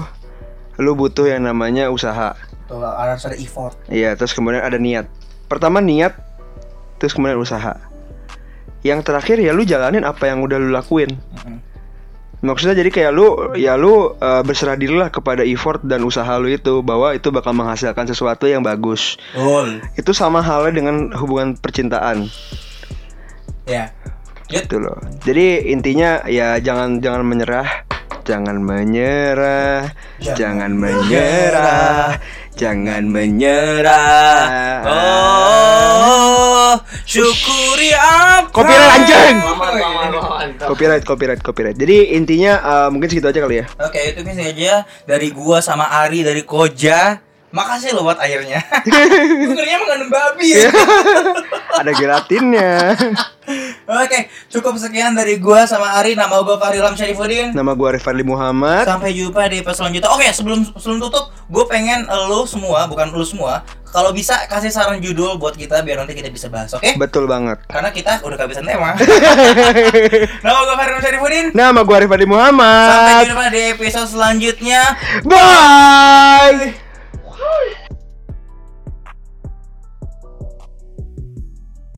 lu 0.80 0.95
butuh 0.95 1.28
yang 1.28 1.43
namanya 1.43 1.91
usaha. 1.91 2.32
harus 2.72 3.28
ada 3.28 3.36
effort 3.36 3.76
Iya, 3.91 4.15
terus 4.15 4.32
kemudian 4.32 4.63
ada 4.63 4.80
niat. 4.80 5.11
Pertama 5.51 5.84
niat, 5.84 6.15
terus 6.95 7.11
kemudian 7.11 7.36
usaha. 7.43 7.76
Yang 8.88 9.03
terakhir 9.03 9.43
ya 9.43 9.51
lu 9.51 9.67
jalanin 9.67 10.07
apa 10.07 10.32
yang 10.32 10.39
udah 10.39 10.55
lu 10.55 10.72
lakuin. 10.72 11.11
Mm-mm. 11.11 11.59
Maksudnya 12.39 12.80
jadi 12.80 12.88
kayak 12.88 13.11
lu 13.11 13.51
ya 13.59 13.76
lu 13.76 14.15
uh, 14.15 14.39
berserah 14.47 14.80
dirilah 14.80 15.11
kepada 15.11 15.43
effort 15.43 15.84
dan 15.84 16.07
usaha 16.07 16.39
lu 16.39 16.47
itu 16.47 16.80
bahwa 16.80 17.11
itu 17.11 17.36
bakal 17.36 17.51
menghasilkan 17.51 18.07
sesuatu 18.07 18.47
yang 18.47 18.63
bagus. 18.63 19.19
Betul. 19.36 19.84
Itu 19.99 20.15
sama 20.15 20.39
halnya 20.39 20.80
dengan 20.80 21.11
hubungan 21.19 21.59
percintaan 21.59 22.32
ya 23.72 23.86
Yut. 23.88 24.20
Gitu 24.52 24.76
loh. 24.84 24.97
Jadi 25.24 25.72
intinya 25.72 26.22
ya 26.28 26.60
jangan 26.60 26.99
jangan 26.99 27.24
menyerah, 27.24 27.88
jangan 28.28 28.60
menyerah, 28.60 29.89
Jangan 30.20 30.36
jangan 30.38 30.72
menyerah, 30.76 32.08
jangan 32.54 33.04
menyerah. 33.08 34.43
oh 34.86 36.76
syukuri 37.08 37.91
apa 37.95 38.52
Copyright, 38.52 38.91
anjing! 38.99 39.36
Copyright, 40.60 41.04
copyright, 41.08 41.41
copyright. 41.41 41.78
Jadi 41.80 42.16
intinya 42.20 42.60
uh, 42.60 42.88
mungkin 42.91 43.08
segitu 43.08 43.32
aja 43.32 43.39
kali 43.39 43.64
ya. 43.64 43.66
Oke, 43.80 44.12
itu 44.12 44.20
bisa 44.28 44.43
aja 44.43 44.84
dari 45.08 45.32
gua 45.32 45.64
sama 45.64 45.88
Ari 45.88 46.28
dari 46.28 46.43
Koja. 46.43 47.31
Makasih 47.52 47.91
loh 47.91 48.08
buat 48.08 48.20
airnya. 48.24 48.64
Sebenarnya 49.43 49.78
mengandung 49.84 50.12
babi 50.12 50.56
ya. 50.56 50.72
Ada 51.84 51.91
gelatinnya. 51.91 52.95
Oke, 54.04 54.32
cukup 54.47 54.80
sekian 54.80 55.12
dari 55.12 55.36
gua 55.36 55.68
sama 55.68 55.99
Ari. 55.99 56.16
Nama 56.16 56.32
gua 56.47 56.56
Fahrilam 56.56 56.95
Syarifuddin. 56.95 57.52
Nama 57.52 57.76
gue 57.76 57.88
Arif 57.91 58.08
Fadli 58.08 58.24
Muhammad. 58.24 58.88
Sampai 58.88 59.12
jumpa 59.12 59.52
di 59.52 59.60
episode 59.60 59.84
selanjutnya. 59.84 60.10
Oke, 60.16 60.28
sebelum 60.32 60.64
sebelum 60.80 61.04
tutup, 61.04 61.36
gue 61.52 61.64
pengen 61.68 62.08
lo 62.08 62.47
semua, 62.47 62.88
bukan 62.88 63.12
lo 63.12 63.28
semua, 63.28 63.68
kalau 63.91 64.16
bisa 64.16 64.47
kasih 64.47 64.72
saran 64.72 65.04
judul 65.04 65.36
buat 65.36 65.52
kita 65.52 65.84
biar 65.84 65.99
nanti 65.99 66.16
kita 66.16 66.32
bisa 66.32 66.47
bahas, 66.47 66.72
oke? 66.72 66.95
Betul 66.95 67.28
banget. 67.28 67.60
Karena 67.68 67.91
kita 67.91 68.24
udah 68.24 68.38
kehabisan 68.39 68.64
tema. 68.64 68.95
Nama 70.47 70.60
gue 70.64 70.76
Fahrilam 70.80 71.02
Syarifuddin. 71.04 71.45
Nama 71.52 71.80
gue 71.84 71.95
Arif 71.99 72.08
Fadli 72.08 72.24
Sampai 72.24 72.32
Muhammad. 72.32 73.24
jumpa 73.28 73.45
di 73.52 73.62
episode 73.76 74.08
selanjutnya. 74.08 74.82
Bye. 75.28 76.91
sorry. 77.42 77.91